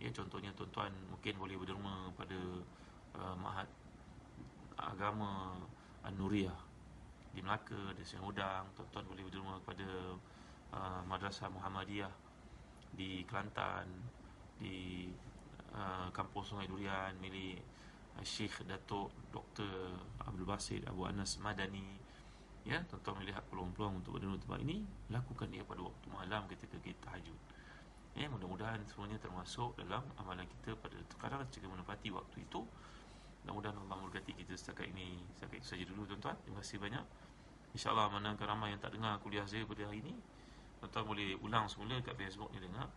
Ya 0.00 0.08
contohnya 0.12 0.52
tuan-tuan 0.56 0.92
mungkin 1.12 1.36
boleh 1.36 1.56
berderma 1.60 2.08
pada 2.16 2.40
uh, 3.20 3.36
mahat 3.36 3.68
agama 4.88 5.56
An-Nuriyah 6.04 6.70
di 7.30 7.40
Melaka, 7.44 7.94
di 7.94 8.02
Siang 8.02 8.26
Udang 8.26 8.74
tuan-tuan 8.74 9.06
boleh 9.06 9.22
berderma 9.28 9.54
kepada 9.62 9.88
uh, 10.74 11.00
Madrasah 11.06 11.46
Muhammadiyah 11.52 12.10
di 12.90 13.22
Kelantan 13.22 13.86
di 14.58 15.06
uh, 15.72 16.10
kampus 16.10 16.50
Sungai 16.50 16.66
Durian 16.66 17.14
milik 17.22 17.62
uh, 18.18 18.24
Syekh 18.26 18.66
Datuk 18.66 19.14
Dr. 19.30 19.94
Abdul 20.26 20.46
Basit 20.48 20.82
Abu 20.90 21.06
Anas 21.06 21.38
Madani 21.38 21.86
ya 22.66 22.82
tuan-tuan 22.90 23.24
melihat 23.24 23.40
peluang-peluang 23.48 24.04
untuk 24.04 24.20
berdiri 24.20 24.36
tempat 24.36 24.60
ini 24.60 24.84
lakukan 25.08 25.48
dia 25.48 25.64
pada 25.64 25.80
waktu 25.80 26.06
malam 26.12 26.44
ketika 26.50 26.76
kita 26.82 26.98
tahajud 27.08 27.38
ya 28.18 28.26
mudah-mudahan 28.28 28.82
semuanya 28.90 29.16
termasuk 29.22 29.72
dalam 29.80 30.02
amalan 30.20 30.44
kita 30.44 30.76
pada 30.76 30.98
sekarang 31.08 31.40
jika 31.48 31.66
menepati 31.70 32.12
waktu 32.12 32.42
itu 32.44 32.60
mudah-mudahan 33.42 33.76
Allah 33.80 33.96
memberkati 33.96 34.36
kita 34.36 34.52
setakat 34.54 34.92
ini. 34.92 35.16
Setakat 35.36 35.64
itu 35.64 35.66
saja 35.66 35.84
dulu 35.88 36.04
tuan-tuan. 36.04 36.36
Terima 36.44 36.60
kasih 36.60 36.78
banyak. 36.78 37.04
InsyaAllah 37.72 38.06
mana 38.10 38.34
ramai 38.34 38.74
yang 38.74 38.80
tak 38.82 38.92
dengar 38.98 39.16
kuliah 39.22 39.46
saya 39.46 39.62
pada 39.62 39.86
hari 39.86 40.02
ini 40.02 40.14
Tuan-tuan 40.80 41.04
boleh 41.12 41.36
ulang 41.44 41.68
semula 41.68 42.00
kat 42.00 42.16
Facebook 42.16 42.48
ni 42.56 42.58
dengar. 42.64 42.88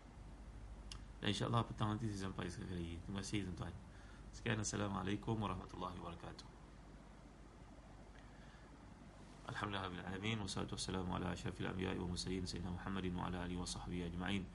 Dan 1.19 1.35
insyaAllah 1.35 1.67
petang 1.67 1.91
nanti 1.91 2.07
saya 2.07 2.31
sampai 2.31 2.47
sekali 2.47 2.71
lagi. 2.71 2.95
Terima 3.03 3.19
kasih 3.19 3.43
tuan-tuan. 3.51 3.75
Sekian 4.31 4.59
Assalamualaikum 4.63 5.35
warahmatullahi 5.35 5.95
wabarakatuh. 5.99 6.47
Alhamdulillah 9.51 9.91
bin 9.91 9.99
alamin. 9.99 10.37
Wassalatu 10.47 10.79
wassalamu 10.79 11.11
ala 11.11 11.35
wa 11.35 12.07
musayin 12.07 12.47
Sayyidina 12.47 12.71
Muhammadin 12.71 13.13
wa 13.19 13.27
ala 13.27 13.43
alihi 13.43 13.59
wa 13.59 13.67
sahbihi 13.67 14.07
ajma'in. 14.07 14.47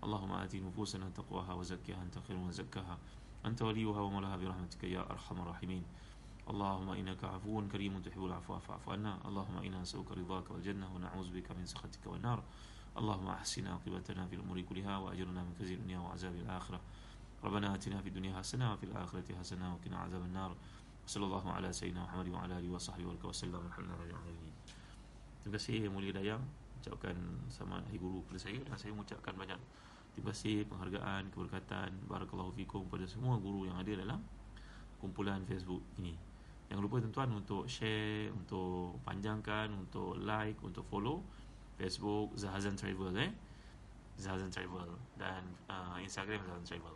Allahumma 0.00 0.46
ati 0.46 0.62
nufusana 0.62 1.10
taqwaha 1.10 1.58
wa 1.58 1.66
zakkaha 1.66 1.98
anta 1.98 2.22
khairu 2.22 2.46
wa 2.46 2.54
zakkaha 2.54 2.94
Wa 3.44 4.10
mulaha 4.10 4.36
bi 4.36 4.46
rahmatika 4.46 4.86
ya 4.86 5.02
arhamar 5.08 5.56
rahimin 5.56 5.84
اللهم 6.50 6.90
إنك 6.90 7.24
عفو 7.24 7.62
كريم 7.70 8.02
تحب 8.02 8.24
العفو 8.24 8.58
فاعف 8.58 8.88
عنا. 8.88 9.22
اللهم 9.22 9.56
إنا 9.62 9.86
نسألك 9.86 10.10
رضاك 10.10 10.50
والجنة 10.50 10.94
ونعوذ 10.94 11.30
بك 11.30 11.46
من 11.54 11.62
سخطك 11.62 12.06
والنار. 12.06 12.42
اللهم 12.98 13.28
أحسن 13.28 13.66
عاقبتنا 13.66 14.26
في 14.26 14.34
الأمور 14.34 14.60
كلها 14.66 14.98
وأجرنا 14.98 15.40
من 15.46 15.54
خزي 15.60 15.74
الدنيا 15.74 15.98
وعذاب 15.98 16.34
الآخرة. 16.34 16.80
ربنا 17.44 17.74
آتنا 17.74 18.02
في 18.02 18.08
الدنيا 18.08 18.34
حسنة 18.38 18.72
وفي 18.72 18.84
الآخرة 18.90 19.30
حسنة 19.38 19.74
وقنا 19.74 19.96
عذاب 19.98 20.22
النار. 20.26 20.56
صلى 21.06 21.24
الله 21.24 21.52
على 21.52 21.72
سيدنا 21.72 22.02
محمد 22.02 22.28
وعلى 22.28 22.58
آله 22.58 22.70
وصحبه 22.74 23.06
وسلم. 23.22 23.62
الحمد 23.70 23.86
لله 23.86 24.18
Terima 25.46 25.54
kasih 25.54 25.86
Mulia 25.86 26.12
Dayang. 26.12 26.42
Ucapkan 26.82 27.14
sama 27.46 27.78
Hari 27.78 27.96
Guru 27.96 28.26
kepada 28.26 28.42
saya. 28.42 28.58
Dan 28.58 28.74
saya 28.74 28.90
mengucapkan 28.90 29.38
banyak 29.38 29.60
Terima 30.14 30.34
kasih 30.34 30.66
penghargaan, 30.66 31.30
keberkatan 31.30 31.90
Barakallahu 32.10 32.50
fikum 32.54 32.86
kepada 32.90 33.06
semua 33.06 33.38
guru 33.38 33.70
yang 33.70 33.78
ada 33.78 33.92
dalam 33.94 34.20
Kumpulan 34.98 35.42
Facebook 35.46 35.80
ini 35.96 36.30
Jangan 36.70 36.86
lupa 36.86 37.02
tuan-tuan 37.02 37.30
untuk 37.34 37.66
share, 37.66 38.30
untuk 38.30 39.02
panjangkan, 39.02 39.74
untuk 39.74 40.14
like, 40.22 40.54
untuk 40.62 40.86
follow 40.86 41.18
Facebook 41.74 42.30
Zahazan 42.38 42.78
Travel 42.78 43.10
eh. 43.18 43.34
Zahazan 44.14 44.54
Travel 44.54 44.86
dan 45.18 45.42
uh, 45.66 45.98
Instagram 45.98 46.38
Zahazan 46.46 46.62
Travel. 46.62 46.94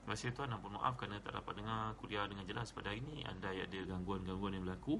Terima 0.00 0.16
kasih 0.16 0.32
tuan, 0.32 0.48
ampun 0.48 0.80
maaf 0.80 0.96
kerana 0.96 1.20
tak 1.20 1.36
dapat 1.36 1.60
dengar 1.60 1.92
kuliah 2.00 2.24
dengan 2.24 2.48
jelas 2.48 2.72
pada 2.72 2.88
hari 2.88 3.04
ini. 3.04 3.20
Anda 3.28 3.52
ada 3.52 3.78
gangguan-gangguan 3.84 4.56
yang 4.56 4.64
berlaku. 4.64 4.96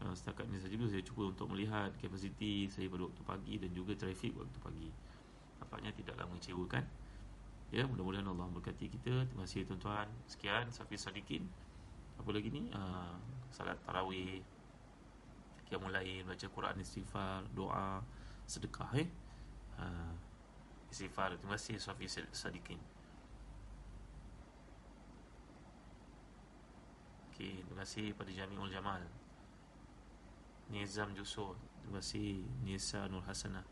Uh, 0.00 0.16
setakat 0.16 0.48
ini 0.48 0.56
saja 0.56 0.72
dulu 0.72 0.88
saya 0.88 1.04
cuba 1.04 1.22
untuk 1.36 1.52
melihat 1.52 1.92
kapasiti 2.00 2.64
saya 2.72 2.88
pada 2.88 3.12
waktu 3.12 3.22
pagi 3.28 3.54
dan 3.60 3.76
juga 3.76 3.92
trafik 3.92 4.32
waktu 4.40 4.56
pagi. 4.64 4.88
Nampaknya 5.62 5.94
tidaklah 5.94 6.26
mengecewakan. 6.26 6.82
Ya, 7.70 7.86
mudah-mudahan 7.86 8.26
Allah 8.26 8.50
memberkati 8.50 8.90
kita. 8.90 9.30
Terima 9.30 9.46
kasih 9.46 9.62
tuan-tuan. 9.64 10.10
Sekian 10.26 10.66
Safi 10.74 10.98
Sadikin. 10.98 11.46
Apa 12.18 12.34
lagi 12.34 12.50
ni? 12.50 12.66
Uh, 12.74 13.14
salat 13.54 13.78
tarawih. 13.86 14.42
Qiyamul 15.70 15.94
lain, 15.94 16.26
baca 16.28 16.46
Quran 16.50 16.76
istighfar, 16.82 17.48
doa, 17.56 18.04
sedekah 18.44 18.90
eh. 18.98 19.08
Uh, 19.80 20.12
istighfar. 20.92 21.32
Terima 21.38 21.56
kasih 21.56 21.80
Safi 21.80 22.10
Sadikin. 22.10 22.76
Okey, 27.32 27.64
terima 27.64 27.80
kasih 27.88 28.12
pada 28.12 28.28
Jamiul 28.28 28.68
Jamal. 28.68 29.00
Nizam 30.68 31.16
Jusur. 31.16 31.56
Terima 31.80 32.04
kasih 32.04 32.44
Nisa 32.68 33.08
Nur 33.08 33.24
Hasanah. 33.24 33.64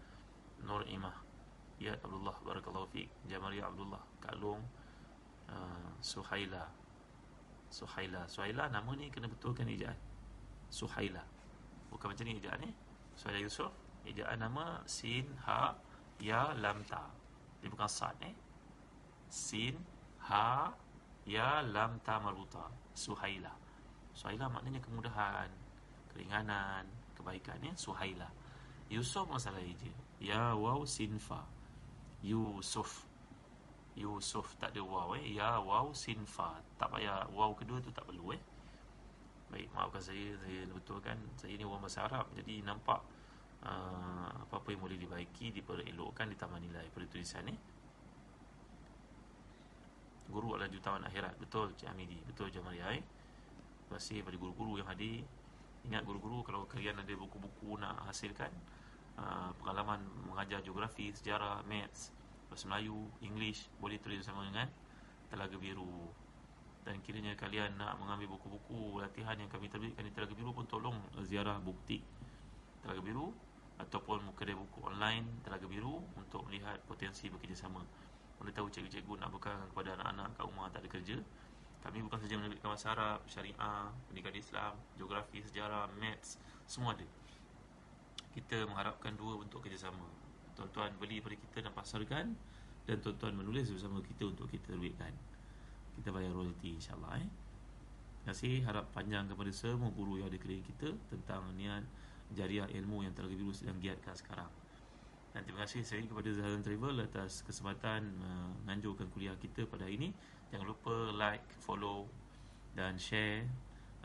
Nur 0.65 0.89
Imah. 0.89 1.30
Ya 1.81 1.97
Abdullah 2.05 2.37
Barakallahu 2.45 2.93
Fik. 2.93 3.09
Jamaria 3.25 3.65
Abdullah. 3.65 4.05
Kalung 4.21 4.61
uh, 5.49 5.91
Suhaila. 6.05 6.69
Suhaila. 7.73 8.29
Suhaila 8.29 8.69
nama 8.69 8.93
ni 8.93 9.09
kena 9.09 9.33
betulkan 9.33 9.65
ejaan 9.65 9.97
Suhaila. 10.69 11.25
Bukan 11.89 12.13
macam 12.13 12.25
ni 12.29 12.37
ejaan 12.37 12.61
ni 12.61 12.71
Suhaila 13.17 13.41
Yusuf 13.41 13.73
Ejaan 14.05 14.39
nama 14.45 14.85
Sin 14.85 15.25
Ha 15.49 15.73
Ya 16.21 16.53
Lam 16.61 16.85
Ta. 16.85 17.09
Dia 17.65 17.73
bukan 17.73 17.89
Sad 17.89 18.21
eh? 18.29 18.37
Sin 19.33 19.81
Ha 20.29 20.69
Ya 21.25 21.65
Lam 21.65 21.97
Ta 22.05 22.21
Marbuta 22.21 22.69
Suhaila. 22.93 23.57
Suhaila 24.13 24.53
maknanya 24.53 24.85
kemudahan 24.85 25.49
Keringanan 26.13 26.85
Kebaikan 27.17 27.57
ya 27.65 27.73
Suhaila. 27.73 28.29
Yusuf 28.93 29.25
masalah 29.33 29.65
je 29.65 29.89
Ya 30.21 30.53
Waw 30.53 30.85
Sin 30.85 31.17
Fa 31.17 31.41
Yusuf 32.21 33.09
Yusuf 33.97 34.57
tak 34.61 34.73
ada 34.77 34.81
waw 34.85 35.17
eh? 35.19 35.35
Ya 35.35 35.59
waw 35.61 35.93
sinfa 35.93 36.61
tak 36.79 36.93
payah 36.93 37.27
waw 37.33 37.53
kedua 37.57 37.81
tu 37.83 37.91
tak 37.91 38.07
perlu 38.07 38.37
eh? 38.37 38.43
Baik 39.51 39.67
maafkan 39.75 39.99
saya 39.99 40.39
saya 40.41 40.63
betulkan. 40.71 41.19
Saya 41.35 41.59
ni 41.59 41.67
orang 41.67 41.83
bahasa 41.83 42.07
Arab 42.07 42.31
jadi 42.39 42.63
nampak 42.63 43.03
uh, 43.67 44.31
apa-apa 44.47 44.69
yang 44.71 44.81
boleh 44.81 44.97
dibaiki 44.97 45.51
diperelokkan 45.51 46.31
ditambah 46.31 46.61
nilai 46.63 46.87
pada 46.95 47.07
tulisan 47.11 47.45
ni 47.49 47.53
eh? 47.53 47.59
guru 50.31 50.55
adalah 50.55 50.71
jutawan 50.71 51.03
akhirat. 51.03 51.35
Betul 51.43 51.75
Cik 51.75 51.91
Hamidi 51.91 52.17
betul 52.23 52.49
Jamaria 52.55 52.95
eh? 52.95 53.03
Terima 53.03 53.99
kasih 53.99 54.23
kepada 54.23 54.37
guru-guru 54.39 54.79
yang 54.79 54.87
hadir. 54.87 55.27
Ingat 55.91 56.07
guru-guru 56.07 56.47
kalau 56.47 56.63
kalian 56.71 57.03
ada 57.03 57.15
buku-buku 57.19 57.75
nak 57.83 58.07
hasilkan 58.07 58.53
Uh, 59.21 59.53
pengalaman 59.61 60.01
mengajar 60.25 60.65
geografi, 60.65 61.13
sejarah, 61.13 61.61
maths, 61.69 62.09
bahasa 62.49 62.65
Melayu, 62.65 63.05
English 63.21 63.69
boleh 63.77 64.01
tulis 64.01 64.25
bersama 64.25 64.49
dengan 64.49 64.65
Telaga 65.29 65.61
Biru. 65.61 66.09
Dan 66.89 67.05
kiranya 67.05 67.37
kalian 67.37 67.77
nak 67.77 68.01
mengambil 68.01 68.33
buku-buku 68.33 68.97
latihan 69.05 69.37
yang 69.37 69.53
kami 69.53 69.69
terbitkan 69.69 70.09
di 70.09 70.13
Telaga 70.17 70.33
Biru 70.33 70.57
pun 70.57 70.65
tolong 70.65 70.97
ziarah 71.21 71.61
bukti 71.61 72.01
Telaga 72.81 73.05
Biru 73.05 73.29
ataupun 73.77 74.33
kedai 74.33 74.57
buku 74.57 74.89
online 74.89 75.45
Telaga 75.45 75.69
Biru 75.69 76.01
untuk 76.17 76.49
melihat 76.49 76.81
potensi 76.89 77.29
bekerjasama. 77.29 77.85
Boleh 78.41 78.57
tahu 78.57 78.73
cikgu-cikgu 78.73 79.21
nak 79.21 79.37
bekal 79.37 79.61
kepada 79.69 80.01
anak-anak 80.01 80.33
kat 80.33 80.45
rumah 80.49 80.73
tak 80.73 80.81
ada 80.81 80.89
kerja. 80.89 81.17
Kami 81.85 81.99
bukan 82.09 82.19
saja 82.25 82.41
menerbitkan 82.41 82.73
bahasa 82.73 82.93
Arab, 82.97 83.21
syariah, 83.29 83.93
pendidikan 84.09 84.33
Islam, 84.33 84.73
geografi, 84.97 85.45
sejarah, 85.45 85.93
maths, 86.01 86.41
semua 86.65 86.97
ada 86.97 87.05
kita 88.37 88.67
mengharapkan 88.67 89.17
dua 89.19 89.39
untuk 89.41 89.65
kerjasama. 89.65 90.07
Tuan-tuan 90.55 90.93
beli 91.01 91.19
pada 91.25 91.37
kita 91.37 91.59
dan 91.67 91.73
pasarkan 91.73 92.27
dan 92.85 92.97
tuan-tuan 93.01 93.35
menulis 93.35 93.71
bersama 93.71 94.03
kita 94.03 94.29
untuk 94.29 94.51
kita 94.51 94.75
terbitkan 94.75 95.13
kita 96.01 96.17
bayar 96.17 96.33
royalty 96.33 96.81
insyaAllah 96.81 97.21
eh. 97.21 97.29
terima 97.29 98.33
kasih. 98.33 98.55
Harap 98.65 98.89
panjang 98.97 99.29
kepada 99.29 99.53
semua 99.53 99.93
guru 99.93 100.17
yang 100.17 100.33
ada 100.33 100.39
keliling 100.41 100.65
kita 100.65 100.97
tentang 101.13 101.45
niat 101.61 101.85
jariah 102.33 102.69
ilmu 102.81 103.05
yang 103.05 103.13
terlebih 103.13 103.43
dulu 103.43 103.53
sedang 103.53 103.77
giatkan 103.83 104.17
sekarang. 104.17 104.49
Dan 105.31 105.47
terima 105.47 105.63
kasih 105.63 105.85
saya 105.87 106.03
kepada 106.03 106.33
Zahazan 106.33 106.65
Travel 106.65 106.97
atas 107.05 107.45
kesempatan 107.47 108.03
uh, 108.19 108.51
menganjurkan 108.67 109.07
kuliah 109.15 109.37
kita 109.37 109.69
pada 109.69 109.87
hari 109.87 110.01
ini. 110.01 110.09
Jangan 110.51 110.67
lupa 110.67 110.95
like, 111.15 111.47
follow 111.63 112.09
dan 112.75 112.99
share 112.99 113.47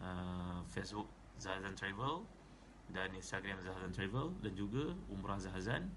uh, 0.03 0.61
Facebook 0.69 1.09
Zahazan 1.39 1.73
Travel 1.73 2.28
dan 2.91 3.09
Instagram 3.13 3.57
Zahazan 3.61 3.91
Travel 3.91 4.33
dan 4.41 4.53
juga 4.53 4.93
Umrah 5.09 5.41
Zahazan 5.41 5.89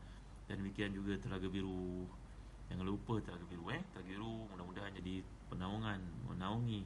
dan 0.48 0.54
demikian 0.60 0.92
juga 0.96 1.16
Telaga 1.20 1.48
Biru 1.48 2.08
jangan 2.68 2.86
lupa 2.88 3.20
Telaga 3.20 3.44
Biru 3.48 3.64
eh 3.72 3.82
Telaga 3.92 4.08
Biru 4.08 4.34
mudah-mudahan 4.52 4.92
jadi 4.96 5.20
penaungan 5.52 6.00
menaungi 6.28 6.84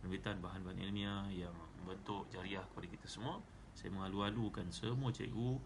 penerbitan 0.00 0.40
bahan-bahan 0.40 0.78
ilmiah 0.82 1.28
yang 1.30 1.54
membentuk 1.82 2.26
jariah 2.32 2.64
kepada 2.72 2.86
kita 2.88 3.06
semua 3.06 3.38
saya 3.72 3.92
mengalu-alukan 3.92 4.68
semua 4.68 5.08
cikgu 5.12 5.56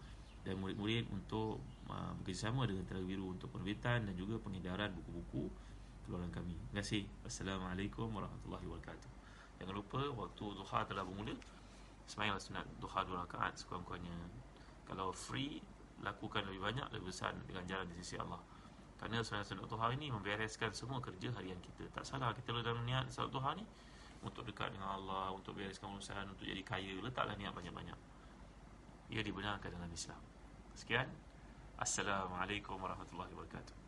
dan 0.47 0.55
murid-murid 0.63 1.11
untuk 1.11 1.59
uh, 1.91 2.15
bekerjasama 2.23 2.63
dengan 2.63 2.87
Telaga 2.87 3.03
Biru 3.03 3.35
untuk 3.35 3.51
penerbitan 3.51 4.07
dan 4.07 4.15
juga 4.15 4.39
pengedaran 4.39 4.95
buku-buku 4.95 5.51
keluaran 6.07 6.31
kami. 6.31 6.55
Terima 6.55 6.79
kasih. 6.79 7.03
Assalamualaikum 7.27 8.07
warahmatullahi 8.15 8.63
wabarakatuh. 8.63 9.11
Jangan 9.59 9.75
lupa 9.75 10.01
waktu 10.15 10.45
duha 10.55 10.79
telah 10.87 11.03
bermula. 11.03 11.35
Semayanglah 12.07 12.39
sunat 12.39 12.65
duha 12.79 13.03
dua 13.03 13.27
rakaat 13.27 13.59
sekurang-kurangnya. 13.59 14.15
Kalau 14.87 15.11
free 15.11 15.59
Lakukan 15.97 16.45
lebih 16.45 16.61
banyak 16.61 16.87
Lebih 16.93 17.09
besar 17.09 17.33
dengan 17.43 17.65
jalan 17.67 17.89
di 17.91 17.95
sisi 17.99 18.15
Allah. 18.21 18.39
Kerana 18.97 19.19
semayang 19.21 19.45
sunat 19.45 19.67
duha 19.67 19.87
ini 19.91 20.07
Membereskan 20.09 20.71
semua 20.71 21.03
kerja 21.03 21.29
harian 21.35 21.59
kita. 21.59 21.89
Tak 21.91 22.07
salah 22.07 22.31
kita 22.31 22.55
dalam 22.63 22.87
niat 22.87 23.11
sunat 23.11 23.29
duha 23.29 23.51
ni 23.59 23.65
Untuk 24.23 24.47
dekat 24.47 24.71
dengan 24.71 24.95
Allah 24.95 25.35
Untuk 25.35 25.59
bereskan 25.59 25.91
urusan 25.91 26.31
Untuk 26.31 26.47
jadi 26.47 26.63
kaya 26.63 26.97
Letaklah 27.03 27.35
niat 27.35 27.51
banyak-banyak. 27.51 27.99
Ia 29.11 29.21
dibenarkan 29.23 29.69
dalam 29.71 29.91
Islam. 29.91 30.19
Sekian. 30.77 31.09
Assalamualaikum 31.77 32.81
warahmatullahi 32.81 33.33
wabarakatuh 33.37 33.86